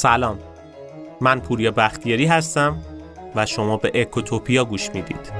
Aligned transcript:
سلام. 0.00 0.38
من 1.20 1.40
پوریا 1.40 1.70
بختیاری 1.70 2.26
هستم 2.26 2.78
و 3.34 3.46
شما 3.46 3.76
به 3.76 3.92
اکوتوپیا 3.94 4.64
گوش 4.64 4.90
می‌دید. 4.94 5.32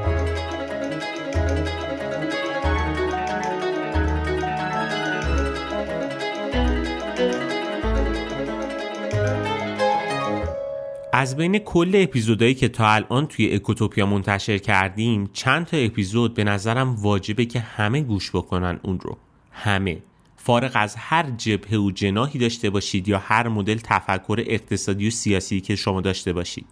از 11.12 11.36
بین 11.36 11.58
کل 11.58 11.92
اپیزودهایی 11.94 12.54
که 12.54 12.68
تا 12.68 12.88
الان 12.88 13.26
توی 13.26 13.54
اکوتوپیا 13.54 14.06
منتشر 14.06 14.58
کردیم 14.58 15.30
چند 15.32 15.66
تا 15.66 15.76
اپیزود 15.76 16.34
به 16.34 16.44
نظرم 16.44 16.96
واجبه 16.96 17.44
که 17.44 17.60
همه 17.60 18.00
گوش 18.00 18.30
بکنن 18.30 18.80
اون 18.82 19.00
رو. 19.00 19.18
همه. 19.52 20.02
فارغ 20.42 20.72
از 20.74 20.96
هر 20.96 21.30
جبهه 21.30 21.78
و 21.78 21.90
جناحی 21.90 22.38
داشته 22.38 22.70
باشید 22.70 23.08
یا 23.08 23.18
هر 23.18 23.48
مدل 23.48 23.78
تفکر 23.84 24.44
اقتصادی 24.46 25.08
و 25.08 25.10
سیاسی 25.10 25.60
که 25.60 25.76
شما 25.76 26.00
داشته 26.00 26.32
باشید. 26.32 26.66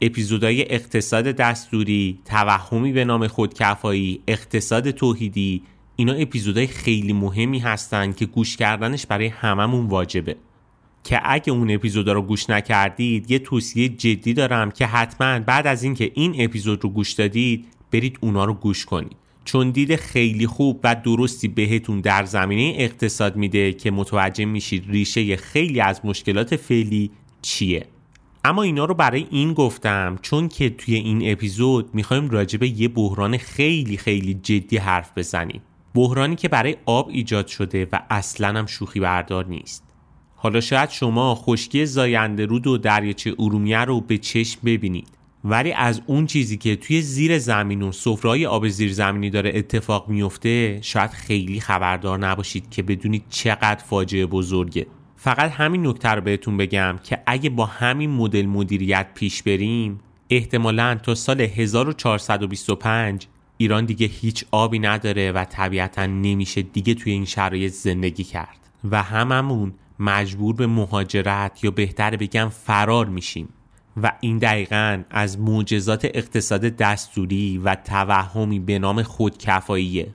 اپیزودهای 0.00 0.74
اقتصاد 0.74 1.24
دستوری، 1.24 2.18
توهمی 2.24 2.92
به 2.92 3.04
نام 3.04 3.26
خودکفایی، 3.26 4.20
اقتصاد 4.28 4.90
توحیدی 4.90 5.62
اینا 5.96 6.12
اپیزودهای 6.12 6.66
خیلی 6.66 7.12
مهمی 7.12 7.58
هستن 7.58 8.12
که 8.12 8.26
گوش 8.26 8.56
کردنش 8.56 9.06
برای 9.06 9.26
هممون 9.26 9.86
واجبه. 9.86 10.36
که 11.04 11.20
اگه 11.24 11.52
اون 11.52 11.70
اپیزودا 11.70 12.12
رو 12.12 12.22
گوش 12.22 12.50
نکردید 12.50 13.30
یه 13.30 13.38
توصیه 13.38 13.88
جدی 13.88 14.34
دارم 14.34 14.70
که 14.70 14.86
حتما 14.86 15.38
بعد 15.38 15.66
از 15.66 15.82
اینکه 15.82 16.10
این 16.14 16.34
اپیزود 16.38 16.84
رو 16.84 16.90
گوش 16.90 17.12
دادید 17.12 17.66
برید 17.92 18.18
اونا 18.20 18.44
رو 18.44 18.54
گوش 18.54 18.84
کنید. 18.84 19.16
چون 19.48 19.70
دید 19.70 19.96
خیلی 19.96 20.46
خوب 20.46 20.80
و 20.84 20.96
درستی 21.04 21.48
بهتون 21.48 22.00
در 22.00 22.24
زمینه 22.24 22.76
اقتصاد 22.78 23.36
میده 23.36 23.72
که 23.72 23.90
متوجه 23.90 24.44
میشید 24.44 24.84
ریشه 24.88 25.36
خیلی 25.36 25.80
از 25.80 26.00
مشکلات 26.04 26.56
فعلی 26.56 27.10
چیه. 27.42 27.86
اما 28.44 28.62
اینا 28.62 28.84
رو 28.84 28.94
برای 28.94 29.26
این 29.30 29.52
گفتم 29.52 30.18
چون 30.22 30.48
که 30.48 30.70
توی 30.70 30.94
این 30.94 31.32
اپیزود 31.32 31.94
می‌خوایم 31.94 32.30
راجع 32.30 32.58
به 32.58 32.80
یه 32.80 32.88
بحران 32.88 33.36
خیلی 33.36 33.96
خیلی 33.96 34.34
جدی 34.34 34.76
حرف 34.76 35.12
بزنیم. 35.16 35.62
بحرانی 35.94 36.36
که 36.36 36.48
برای 36.48 36.76
آب 36.86 37.08
ایجاد 37.08 37.46
شده 37.46 37.88
و 37.92 38.00
اصلا 38.10 38.58
هم 38.58 38.66
شوخی 38.66 39.00
بردار 39.00 39.46
نیست. 39.46 39.84
حالا 40.36 40.60
شاید 40.60 40.90
شما 40.90 41.34
خشکی 41.34 41.86
زاینده 41.86 42.46
رود 42.46 42.66
و 42.66 42.78
دریاچه 42.78 43.34
ارومیه 43.38 43.80
رو 43.80 44.00
به 44.00 44.18
چشم 44.18 44.60
ببینید. 44.64 45.17
ولی 45.44 45.72
از 45.72 46.02
اون 46.06 46.26
چیزی 46.26 46.56
که 46.56 46.76
توی 46.76 47.02
زیر 47.02 47.38
زمین 47.38 47.82
و 47.82 47.92
سفرهای 47.92 48.46
آب 48.46 48.68
زیر 48.68 48.92
زمینی 48.92 49.30
داره 49.30 49.52
اتفاق 49.54 50.08
میفته 50.08 50.78
شاید 50.82 51.10
خیلی 51.10 51.60
خبردار 51.60 52.18
نباشید 52.18 52.70
که 52.70 52.82
بدونید 52.82 53.24
چقدر 53.30 53.84
فاجعه 53.84 54.26
بزرگه. 54.26 54.86
فقط 55.16 55.50
همین 55.50 55.86
نکته 55.86 56.08
رو 56.08 56.20
بهتون 56.20 56.56
بگم 56.56 56.98
که 57.04 57.22
اگه 57.26 57.50
با 57.50 57.66
همین 57.66 58.10
مدل 58.10 58.46
مدیریت 58.46 59.06
پیش 59.14 59.42
بریم 59.42 60.00
احتمالا 60.30 60.94
تا 61.02 61.14
سال 61.14 61.40
1425 61.40 63.26
ایران 63.56 63.84
دیگه 63.84 64.06
هیچ 64.06 64.44
آبی 64.50 64.78
نداره 64.78 65.32
و 65.32 65.44
طبیعتا 65.44 66.06
نمیشه 66.06 66.62
دیگه 66.62 66.94
توی 66.94 67.12
این 67.12 67.24
شرایط 67.24 67.72
زندگی 67.72 68.24
کرد. 68.24 68.58
و 68.90 69.02
هممون 69.02 69.74
مجبور 69.98 70.54
به 70.54 70.66
مهاجرت 70.66 71.64
یا 71.64 71.70
بهتر 71.70 72.16
بگم 72.16 72.48
فرار 72.48 73.06
میشیم. 73.06 73.48
و 74.02 74.12
این 74.20 74.38
دقیقا 74.38 75.02
از 75.10 75.40
معجزات 75.40 76.04
اقتصاد 76.04 76.60
دستوری 76.60 77.58
و 77.58 77.74
توهمی 77.74 78.58
به 78.58 78.78
نام 78.78 79.02
خودکفاییه. 79.02 80.14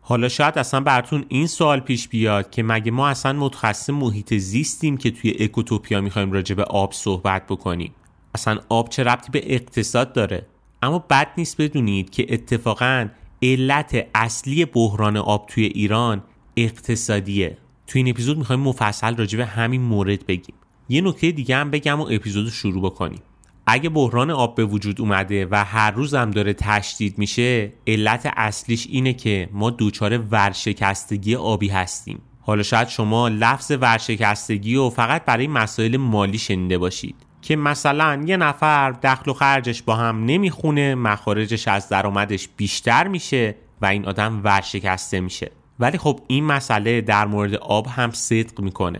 حالا 0.00 0.28
شاید 0.28 0.58
اصلا 0.58 0.80
براتون 0.80 1.24
این 1.28 1.46
سوال 1.46 1.80
پیش 1.80 2.08
بیاد 2.08 2.50
که 2.50 2.62
مگه 2.62 2.90
ما 2.90 3.08
اصلا 3.08 3.32
متخصص 3.32 3.90
محیط 3.90 4.34
زیستیم 4.34 4.96
که 4.96 5.10
توی 5.10 5.36
اکوتوپیا 5.40 6.00
می‌خوایم 6.00 6.32
راجع 6.32 6.54
به 6.54 6.64
آب 6.64 6.92
صحبت 6.92 7.46
بکنیم؟ 7.46 7.94
اصلا 8.34 8.58
آب 8.68 8.88
چه 8.88 9.04
ربطی 9.04 9.30
به 9.32 9.54
اقتصاد 9.54 10.12
داره؟ 10.12 10.46
اما 10.82 10.98
بد 10.98 11.28
نیست 11.38 11.60
بدونید 11.60 12.10
که 12.10 12.26
اتفاقا 12.34 13.08
علت 13.42 14.06
اصلی 14.14 14.64
بحران 14.64 15.16
آب 15.16 15.46
توی 15.46 15.64
ایران 15.64 16.22
اقتصادیه. 16.56 17.58
توی 17.86 18.02
این 18.02 18.10
اپیزود 18.10 18.38
می‌خوایم 18.38 18.60
مفصل 18.60 19.16
راجع 19.16 19.38
به 19.38 19.46
همین 19.46 19.82
مورد 19.82 20.26
بگیم. 20.26 20.54
یه 20.88 21.00
نکته 21.00 21.30
دیگه 21.30 21.56
هم 21.56 21.70
بگم 21.70 22.00
و 22.00 22.06
اپیزود 22.10 22.48
شروع 22.48 22.82
بکنیم. 22.82 23.22
اگه 23.66 23.88
بحران 23.88 24.30
آب 24.30 24.54
به 24.54 24.64
وجود 24.64 25.00
اومده 25.00 25.46
و 25.50 25.64
هر 25.64 25.90
روز 25.90 26.14
هم 26.14 26.30
داره 26.30 26.52
تشدید 26.52 27.18
میشه 27.18 27.72
علت 27.86 28.32
اصلیش 28.36 28.86
اینه 28.90 29.12
که 29.12 29.48
ما 29.52 29.70
دوچار 29.70 30.18
ورشکستگی 30.18 31.36
آبی 31.36 31.68
هستیم. 31.68 32.22
حالا 32.40 32.62
شاید 32.62 32.88
شما 32.88 33.28
لفظ 33.28 33.72
ورشکستگی 33.80 34.76
و 34.76 34.90
فقط 34.90 35.24
برای 35.24 35.46
مسائل 35.46 35.96
مالی 35.96 36.38
شنیده 36.38 36.78
باشید 36.78 37.16
که 37.42 37.56
مثلا 37.56 38.24
یه 38.26 38.36
نفر 38.36 38.90
دخل 38.90 39.30
و 39.30 39.34
خرجش 39.34 39.82
با 39.82 39.96
هم 39.96 40.24
نمی‌خونه 40.24 40.94
مخارجش 40.94 41.68
از 41.68 41.88
درآمدش 41.88 42.48
بیشتر 42.56 43.08
میشه 43.08 43.54
و 43.82 43.86
این 43.86 44.06
آدم 44.06 44.40
ورشکسته 44.44 45.20
میشه. 45.20 45.50
ولی 45.78 45.98
خب 45.98 46.20
این 46.26 46.44
مسئله 46.44 47.00
در 47.00 47.26
مورد 47.26 47.54
آب 47.54 47.86
هم 47.86 48.10
صدق 48.10 48.60
می‌کنه. 48.60 48.98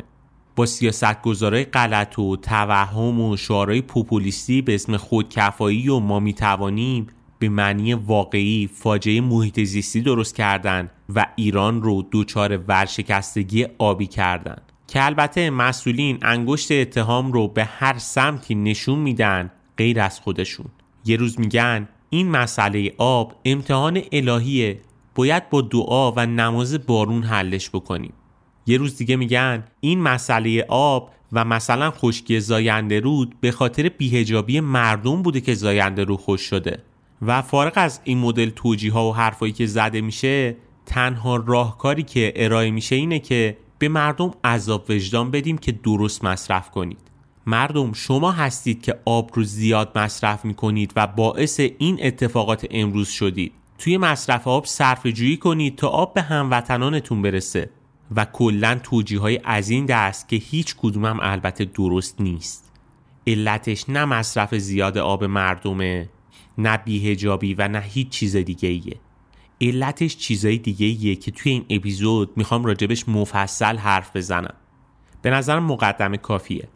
با 0.57 0.67
سیاست 0.67 1.23
گذاره 1.23 1.65
غلط 1.65 2.19
و 2.19 2.37
توهم 2.37 3.21
و 3.21 3.37
شعارهای 3.37 3.83
پوپولیستی 3.83 4.63
به 4.63 4.75
اسم 4.75 4.97
خودکفایی 4.97 5.89
و 5.89 5.99
ما 5.99 6.21
می‌توانیم 6.21 7.07
به 7.39 7.49
معنی 7.49 7.95
واقعی 7.95 8.67
فاجعه 8.67 9.21
محیط 9.21 9.61
زیستی 9.61 10.01
درست 10.01 10.35
کردن 10.35 10.91
و 11.15 11.27
ایران 11.37 11.83
رو 11.83 12.03
دوچار 12.03 12.57
ورشکستگی 12.57 13.67
آبی 13.79 14.07
کردن. 14.07 14.57
که 14.87 15.05
البته 15.05 15.51
مسئولین 15.51 16.19
انگشت 16.23 16.73
اتهام 16.73 17.33
رو 17.33 17.49
به 17.49 17.65
هر 17.65 17.99
سمتی 17.99 18.55
نشون 18.55 18.99
میدن 18.99 19.51
غیر 19.77 20.01
از 20.01 20.21
خودشون. 20.21 20.67
یه 21.05 21.17
روز 21.17 21.41
میگن 21.41 21.89
این 22.11 22.31
مسئله 22.31 22.93
آب 22.99 23.35
امتحان 23.45 24.03
الهیه 24.13 24.81
باید 25.15 25.51
با 25.51 25.61
دعا 25.61 26.13
و 26.13 26.27
نماز 26.27 26.87
بارون 26.87 27.23
حلش 27.23 27.71
بکنیم. 27.71 28.13
یه 28.67 28.79
روز 28.79 28.97
دیگه 28.97 29.17
میگن 29.17 29.65
این 29.81 30.01
مسئله 30.01 30.65
آب 30.69 31.11
و 31.33 31.45
مثلا 31.45 31.91
خشکی 31.91 32.41
زاینده 32.41 33.01
رود 33.01 33.35
به 33.41 33.51
خاطر 33.51 33.89
بیهجابی 33.89 34.61
مردم 34.61 35.23
بوده 35.23 35.41
که 35.41 35.55
زاینده 35.55 36.05
رو 36.05 36.17
خوش 36.17 36.41
شده. 36.41 36.83
و 37.23 37.43
فارغ 37.43 37.73
از 37.77 38.01
این 38.05 38.19
مدل 38.19 38.51
توجیه 38.51 38.93
ها 38.93 39.11
و 39.11 39.15
حرفایی 39.15 39.53
که 39.53 39.67
زده 39.67 40.01
میشه 40.01 40.57
تنها 40.87 41.37
راهکاری 41.37 42.03
که 42.03 42.33
ارائه 42.37 42.71
میشه 42.71 42.97
اینه 42.97 43.19
که 43.19 43.57
به 43.79 43.89
مردم 43.89 44.31
عذاب 44.45 44.85
وجدان 44.89 45.31
بدیم 45.31 45.59
که 45.59 45.73
درست 45.73 46.25
مصرف 46.25 46.71
کنید. 46.71 46.99
مردم 47.47 47.93
شما 47.93 48.33
هستید 48.33 48.83
که 48.83 48.99
آب 49.05 49.31
رو 49.35 49.43
زیاد 49.43 49.99
مصرف 49.99 50.45
می‌کنید 50.45 50.93
و 50.97 51.07
باعث 51.07 51.61
این 51.79 51.99
اتفاقات 52.03 52.67
امروز 52.71 53.09
شدید. 53.09 53.53
توی 53.79 53.99
مصرف 53.99 54.49
آب 54.49 54.67
صرف 54.67 55.07
جویی 55.07 55.37
کنید 55.37 55.77
تا 55.77 55.89
آب 55.89 56.15
به 56.15 56.23
هموطنانتون 56.23 57.23
برسه. 57.23 57.71
و 58.17 58.25
کلا 58.25 58.81
توجیه 58.83 59.21
های 59.21 59.41
از 59.45 59.71
این 59.71 59.87
دست 59.87 60.29
که 60.29 60.37
هیچ 60.37 60.75
کدومم 60.79 61.19
البته 61.23 61.65
درست 61.65 62.21
نیست. 62.21 62.73
علتش 63.27 63.89
نه 63.89 64.05
مصرف 64.05 64.55
زیاد 64.55 64.99
آب 64.99 65.25
مردمه 65.25 66.09
نه 66.59 66.77
بیهجابی 66.77 67.55
و 67.55 67.69
نه 67.69 67.81
هیچ 67.81 68.09
چیز 68.09 68.37
دیگه 68.37 68.69
ایه 68.69 69.01
علتش 69.61 70.17
چیزای 70.17 70.59
دیگه 70.59 70.87
ایه 70.87 71.17
که 71.17 71.31
توی 71.31 71.53
این 71.53 71.65
اپیزود 71.71 72.31
می‌خوام 72.37 72.65
راجبش 72.65 73.09
مفصل 73.09 73.77
حرف 73.77 74.17
بزنم. 74.17 74.55
به 75.23 75.31
نظرم 75.31 75.65
مقدمه 75.65 76.17
کافیه. 76.17 76.69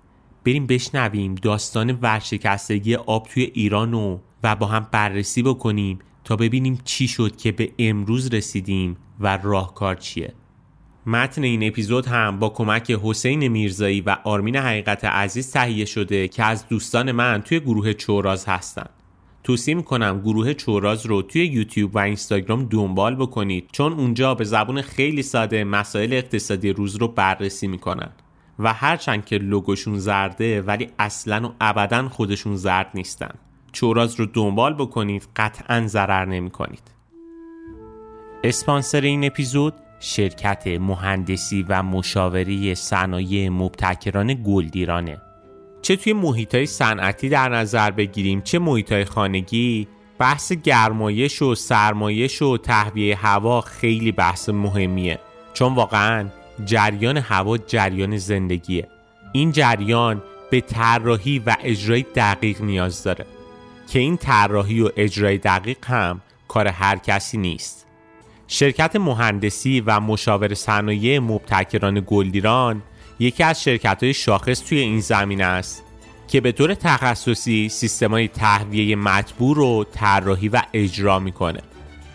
بریم 0.45 0.67
بشنویم 0.67 1.35
داستان 1.35 1.99
ورشکستگی 2.03 2.95
آب 2.95 3.29
توی 3.29 3.43
ایران 3.43 3.95
و 3.95 4.19
و 4.43 4.57
با 4.57 4.67
هم 4.67 4.87
بررسی 4.93 5.43
بکنیم 5.43 5.99
تا 6.25 6.37
ببینیم 6.37 6.79
چی 6.85 7.09
شد 7.09 7.37
که 7.37 7.53
به 7.53 7.73
امروز 7.79 8.35
رسیدیم 8.35 8.97
و 9.21 9.37
راهکار 9.37 9.95
چیه. 9.95 10.35
متن 11.09 11.43
این 11.43 11.69
اپیزود 11.69 12.07
هم 12.07 12.39
با 12.39 12.49
کمک 12.49 12.91
حسین 13.03 13.49
میرزایی 13.49 14.01
و 14.01 14.17
آرمین 14.25 14.57
حقیقت 14.57 15.05
عزیز 15.05 15.53
تهیه 15.53 15.85
شده 15.85 16.29
که 16.29 16.45
از 16.45 16.69
دوستان 16.69 17.13
من 17.13 17.43
توی 17.43 17.61
گروه 17.61 17.93
چوراز 17.93 18.47
هستن. 18.47 18.87
توصیه 19.45 19.75
می‌کنم 19.75 20.21
گروه 20.21 20.55
چوراز 20.55 21.07
رو 21.07 21.23
توی 21.23 21.47
یوتیوب 21.47 21.97
و 21.97 21.99
اینستاگرام 21.99 22.65
دنبال 22.65 23.15
بکنید 23.17 23.69
چون 23.73 23.93
اونجا 23.93 24.35
به 24.35 24.45
زبون 24.45 24.83
خیلی 24.83 25.23
ساده 25.23 25.65
مسائل 25.65 26.13
اقتصادی 26.13 26.73
روز 26.73 26.97
رو 26.97 27.09
بررسی 27.09 27.67
می‌کنن. 27.67 28.11
و 28.59 28.73
هرچند 28.73 29.25
که 29.25 29.39
لوگوشون 29.39 29.99
زرده 29.99 30.63
ولی 30.63 30.89
اصلا 30.99 31.49
و 31.49 31.53
ابدا 31.61 32.09
خودشون 32.09 32.57
زرد 32.57 32.91
نیستن. 32.95 33.35
چوراز 33.73 34.21
رو 34.21 34.27
دنبال 34.27 34.75
بکنید 34.75 35.29
قطعا 35.37 35.87
ضرر 35.87 36.25
نمی 36.25 36.51
کنید 36.51 36.83
اسپانسر 38.45 39.01
این 39.01 39.25
اپیزود 39.25 39.75
شرکت 40.01 40.67
مهندسی 40.67 41.63
و 41.69 41.83
مشاوری 41.83 42.75
صنایع 42.75 43.49
مبتکران 43.49 44.43
گلدیرانه. 44.47 45.21
چه 45.83 45.97
توی 45.97 46.13
محیط 46.13 46.55
های 46.55 46.67
صنعتی 46.67 47.29
در 47.29 47.49
نظر 47.49 47.91
بگیریم 47.91 48.41
چه 48.41 48.59
محیط 48.59 48.93
های 48.93 49.05
خانگی 49.05 49.89
بحث 50.19 50.53
گرمایش 50.53 51.43
و 51.43 51.55
سرمایش 51.55 52.43
و 52.43 52.57
تهویه 52.57 53.17
هوا 53.17 53.61
خیلی 53.61 54.13
بحث 54.13 54.49
مهمیه. 54.49 55.19
چون 55.55 55.75
واقعا 55.75 56.29
جریان 56.65 57.17
هوا 57.17 57.59
جریان 57.59 58.17
زندگیه. 58.17 58.89
این 59.33 59.53
جریان 59.53 60.23
به 60.51 60.61
طراحی 60.61 61.39
و 61.39 61.57
اجرای 61.63 62.05
دقیق 62.15 62.63
نیاز 62.63 63.03
داره. 63.03 63.27
که 63.89 63.99
این 63.99 64.17
طراحی 64.17 64.81
و 64.81 64.91
اجرای 64.97 65.39
دقیق 65.39 65.87
هم 65.87 66.21
کار 66.49 66.69
هر 66.69 66.97
کسی 66.97 67.39
نیست. 67.39 67.88
شرکت 68.51 68.97
مهندسی 68.97 69.81
و 69.81 70.01
مشاور 70.01 70.55
صنایع 70.55 71.19
مبتکران 71.19 72.03
گلدیران 72.07 72.83
یکی 73.19 73.43
از 73.43 73.63
شرکت 73.63 74.03
های 74.03 74.15
شاخص 74.15 74.61
توی 74.61 74.79
این 74.79 75.01
زمین 75.01 75.43
است 75.43 75.85
که 76.29 76.41
به 76.41 76.53
طور 76.53 76.75
تخصصی 76.75 77.69
سیستمای 77.69 78.29
تهویه 78.29 78.97
مطبوع 78.97 79.57
رو 79.57 79.85
طراحی 79.93 80.49
و 80.49 80.63
اجرا 80.73 81.19
می‌کنه. 81.19 81.61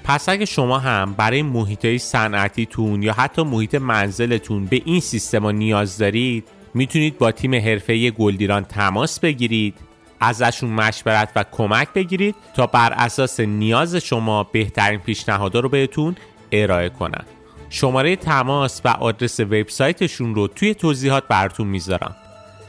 پس 0.04 0.30
اگه 0.30 0.46
شما 0.46 0.80
هم 0.80 1.14
برای 1.14 1.42
محیط 1.42 1.98
صنعتیتون 1.98 3.04
یا 3.04 3.14
حتی 3.14 3.44
محیط 3.44 3.76
منزلتون 3.76 4.66
به 4.66 4.82
این 4.86 5.00
سیستما 5.00 5.52
نیاز 5.52 5.98
دارید 5.98 6.48
می‌تونید 6.74 7.18
با 7.18 7.32
تیم 7.32 7.56
حرفه‌ای 7.56 8.12
گلدیران 8.12 8.64
تماس 8.64 9.20
بگیرید 9.20 9.76
ازشون 10.24 10.70
مشورت 10.70 11.30
و 11.36 11.46
کمک 11.52 11.94
بگیرید 11.94 12.36
تا 12.56 12.68
بر 12.68 12.94
اساس 12.94 13.40
نیاز 13.40 13.96
شما 13.96 14.44
بهترین 14.44 15.00
پیشنهادها 15.00 15.60
رو 15.60 15.70
بهتون 15.70 16.16
ارائه 16.52 16.90
کنن. 16.90 17.24
شماره 17.70 18.16
تماس 18.16 18.82
و 18.86 18.88
آدرس 18.88 19.40
وبسایتشون 19.40 20.36
رو 20.36 20.48
توی 20.48 20.74
توضیحات 20.74 21.28
براتون 21.28 21.68
می‌ذارم. 21.68 22.16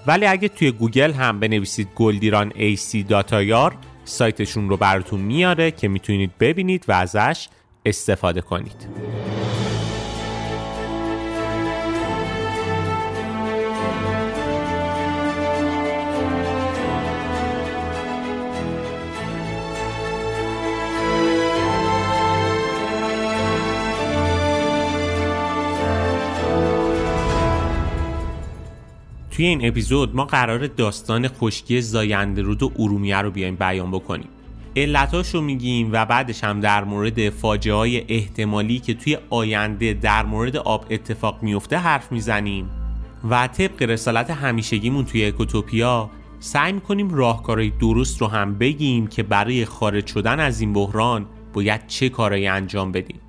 ولی 0.07 0.27
اگه 0.27 0.49
توی 0.49 0.71
گوگل 0.71 1.13
هم 1.13 1.41
بنویسید 1.41 1.89
گلدیران 1.95 2.51
AC 2.51 3.05
داتایار 3.09 3.77
سایتشون 4.05 4.69
رو 4.69 4.77
براتون 4.77 5.21
میاره 5.21 5.71
که 5.71 5.89
می‌تونید 5.89 6.39
ببینید 6.41 6.85
و 6.89 6.93
ازش 6.93 7.49
استفاده 7.87 8.41
کنید. 8.41 8.89
توی 29.35 29.47
این 29.47 29.69
اپیزود 29.69 30.17
ما 30.17 30.25
قرار 30.25 30.67
داستان 30.67 31.29
خشکی 31.29 31.81
زاینده 31.81 32.43
رود 32.43 32.63
و 32.63 32.73
ارومیه 32.79 33.17
رو 33.17 33.31
بیایم 33.31 33.57
بیان 33.57 33.91
بکنیم. 33.91 34.29
علتاش 34.77 35.35
رو 35.35 35.41
میگیم 35.41 35.89
و 35.93 36.07
بعدش 36.07 36.45
هم 36.45 36.61
در 36.61 36.85
مورد 36.85 37.31
فاجعه 37.31 37.75
های 37.75 38.05
احتمالی 38.09 38.79
که 38.79 38.95
توی 38.95 39.19
آینده 39.31 39.93
در 39.93 40.25
مورد 40.25 40.57
آب 40.57 40.87
اتفاق 40.91 41.43
میفته 41.43 41.77
حرف 41.77 42.13
می‌زنیم. 42.13 42.71
و 43.31 43.47
طبق 43.47 43.83
رسالت 43.83 44.31
همیشگیمون 44.31 45.05
توی 45.05 45.25
اکوتوپیا 45.25 46.11
سعی 46.41 46.73
می‌کنیم 46.73 47.15
راهکارهای 47.15 47.71
درست 47.71 48.21
رو 48.21 48.27
هم 48.27 48.59
بگیم 48.59 49.07
که 49.07 49.23
برای 49.23 49.65
خارج 49.65 50.07
شدن 50.07 50.41
از 50.41 50.61
این 50.61 50.73
بحران 50.73 51.27
باید 51.53 51.87
چه 51.87 52.09
کارایی 52.09 52.47
انجام 52.47 52.93
بدیم. 52.93 53.21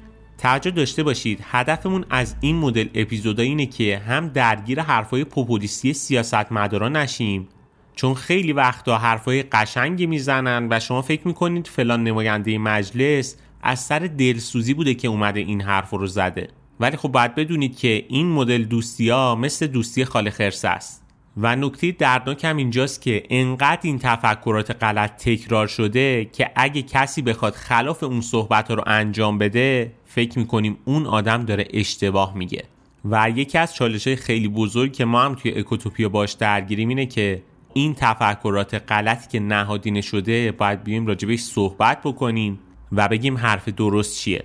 توجه 0.45 0.71
داشته 0.71 1.03
باشید 1.03 1.39
هدفمون 1.43 2.05
از 2.09 2.35
این 2.41 2.55
مدل 2.55 2.87
اپیزودا 2.95 3.43
اینه 3.43 3.65
که 3.65 3.97
هم 3.97 4.27
درگیر 4.27 4.81
حرفای 4.81 5.23
پوپولیستی 5.23 5.93
سیاستمدارا 5.93 6.89
نشیم. 6.89 7.47
چون 7.95 8.13
خیلی 8.13 8.53
وقتا 8.53 8.97
حرفای 8.97 9.43
قشنگی 9.43 10.05
می‌زنن 10.05 10.67
و 10.71 10.79
شما 10.79 11.01
فکر 11.01 11.27
می‌کنید 11.27 11.67
فلان 11.67 12.03
نماینده 12.03 12.57
مجلس 12.57 13.35
از 13.61 13.79
سر 13.79 13.99
دلسوزی 13.99 14.73
بوده 14.73 14.93
که 14.93 15.07
اومده 15.07 15.39
این 15.39 15.61
حرف 15.61 15.89
رو 15.89 16.07
زده. 16.07 16.49
ولی 16.79 16.97
خب 16.97 17.09
باید 17.09 17.35
بدونید 17.35 17.77
که 17.77 18.05
این 18.09 18.27
مدل 18.27 18.63
دوستی 18.63 19.09
ها 19.09 19.35
مثل 19.35 19.67
دوستی 19.67 20.05
خاله 20.05 20.29
خرس 20.29 20.65
است. 20.65 21.05
و 21.37 21.55
نکته 21.55 21.91
دردناک 21.91 22.45
هم 22.45 22.57
اینجاست 22.57 23.01
که 23.01 23.23
انقدر 23.29 23.79
این 23.81 23.99
تفکرات 23.99 24.83
غلط 24.83 25.23
تکرار 25.23 25.67
شده 25.67 26.25
که 26.25 26.51
اگه 26.55 26.81
کسی 26.81 27.21
بخواد 27.21 27.53
خلاف 27.53 28.03
اون 28.03 28.21
صحبت 28.21 28.71
رو 28.71 28.83
انجام 28.87 29.37
بده 29.37 29.91
فکر 30.15 30.39
می‌کنیم 30.39 30.77
اون 30.85 31.05
آدم 31.05 31.45
داره 31.45 31.67
اشتباه 31.73 32.37
میگه. 32.37 32.63
و 33.05 33.29
یکی 33.29 33.57
از 33.57 33.75
چالش 33.75 34.07
خیلی 34.07 34.47
بزرگ 34.47 34.93
که 34.93 35.05
ما 35.05 35.21
هم 35.21 35.35
توی 35.35 35.51
اکوتوپیا 35.51 36.09
باش 36.09 36.31
درگیریم 36.31 36.89
اینه 36.89 37.05
که 37.05 37.41
این 37.73 37.95
تفکرات 37.97 38.73
غلطی 38.91 39.27
که 39.31 39.39
نهادینه 39.39 40.01
شده 40.01 40.51
باید 40.51 40.83
بیایم 40.83 41.07
راجبش 41.07 41.39
صحبت 41.39 42.01
بکنیم 42.03 42.59
و 42.91 43.07
بگیم 43.07 43.37
حرف 43.37 43.69
درست 43.69 44.17
چیه. 44.19 44.43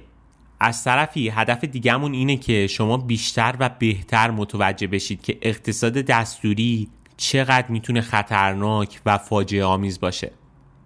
از 0.60 0.84
طرفی 0.84 1.28
هدف 1.28 1.64
دیگهمون 1.64 2.12
اینه 2.12 2.36
که 2.36 2.66
شما 2.66 2.96
بیشتر 2.96 3.54
و 3.58 3.70
بهتر 3.78 4.30
متوجه 4.30 4.86
بشید 4.86 5.22
که 5.22 5.38
اقتصاد 5.42 5.92
دستوری 5.92 6.88
چقدر 7.16 7.68
می‌تونه 7.68 8.00
خطرناک 8.00 9.00
و 9.06 9.18
فاجعه 9.18 9.64
آمیز 9.64 10.00
باشه. 10.00 10.30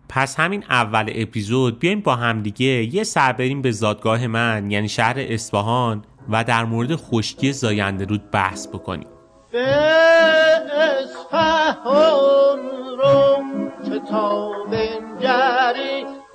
پس 0.08 0.40
همین 0.40 0.64
اول 0.70 1.12
اپیزود 1.14 1.78
بیایم 1.78 2.00
با 2.00 2.16
همدیگه 2.16 2.94
یه 2.94 3.04
سر 3.04 3.32
بریم 3.32 3.62
به 3.62 3.70
زادگاه 3.70 4.26
من 4.26 4.70
یعنی 4.70 4.88
شهر 4.88 5.14
اصفهان 5.18 6.04
و 6.28 6.44
در 6.44 6.64
مورد 6.64 6.96
خشکی 6.96 7.52
زاینده 7.52 8.04
رود 8.04 8.30
بحث 8.30 8.66
بکنیم. 8.66 9.08
به 9.52 9.66
اصفهان 11.02 12.58
رو 12.98 13.44
کتاب 13.86 14.70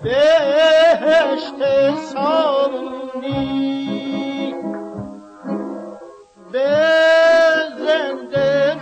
بهشت 0.04 1.54
به 6.52 6.68
زنده 7.78 8.76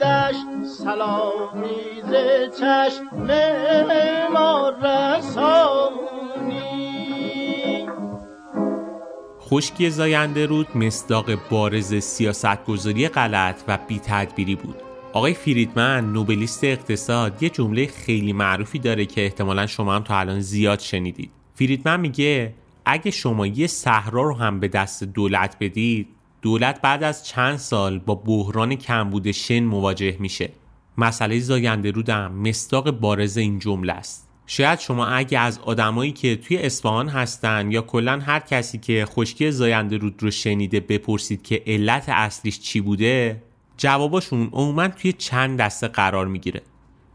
رودش 0.00 0.36
سلامی 0.64 2.02
ز 2.02 2.12
چشم 2.60 3.26
ما 4.32 4.72
خشکی 9.40 9.90
زاینده 9.90 10.46
رود 10.46 10.76
مصداق 10.76 11.48
بارز 11.50 11.94
سیاستگذاری 11.94 13.08
غلط 13.08 13.62
و 13.68 13.78
بی 13.88 13.98
تدبیری 13.98 14.54
بود. 14.54 14.76
آقای 15.12 15.34
فریدمن 15.34 16.12
نوبلیست 16.12 16.64
اقتصاد 16.64 17.42
یه 17.42 17.48
جمله 17.48 17.86
خیلی 17.86 18.32
معروفی 18.32 18.78
داره 18.78 19.06
که 19.06 19.24
احتمالا 19.24 19.66
شما 19.66 19.94
هم 19.94 20.02
تا 20.02 20.18
الان 20.18 20.40
زیاد 20.40 20.78
شنیدید. 20.78 21.30
فریدمن 21.54 22.00
میگه 22.00 22.54
اگه 22.84 23.10
شما 23.10 23.46
یه 23.46 23.66
صحرا 23.66 24.22
رو 24.22 24.34
هم 24.34 24.60
به 24.60 24.68
دست 24.68 25.04
دولت 25.04 25.56
بدید 25.60 26.17
دولت 26.42 26.80
بعد 26.80 27.02
از 27.02 27.26
چند 27.26 27.56
سال 27.56 27.98
با 27.98 28.14
بحران 28.14 28.74
کمبود 28.74 29.30
شن 29.30 29.60
مواجه 29.60 30.16
میشه. 30.18 30.50
مسئله 30.98 31.40
زاینده 31.40 31.90
رودم 31.90 32.32
مستاق 32.32 32.90
بارز 32.90 33.36
این 33.36 33.58
جمله 33.58 33.92
است. 33.92 34.28
شاید 34.46 34.78
شما 34.78 35.06
اگه 35.06 35.38
از 35.38 35.58
آدمایی 35.58 36.12
که 36.12 36.36
توی 36.36 36.56
اصفهان 36.56 37.08
هستن 37.08 37.72
یا 37.72 37.82
کلا 37.82 38.20
هر 38.20 38.40
کسی 38.40 38.78
که 38.78 39.04
خشکی 39.08 39.50
زاینده 39.50 39.96
رود 39.96 40.22
رو 40.22 40.30
شنیده 40.30 40.80
بپرسید 40.80 41.42
که 41.42 41.62
علت 41.66 42.04
اصلیش 42.08 42.60
چی 42.60 42.80
بوده 42.80 43.42
جواباشون 43.76 44.48
عموما 44.52 44.88
توی 44.88 45.12
چند 45.12 45.60
دسته 45.60 45.88
قرار 45.88 46.26
می‌گیره. 46.26 46.62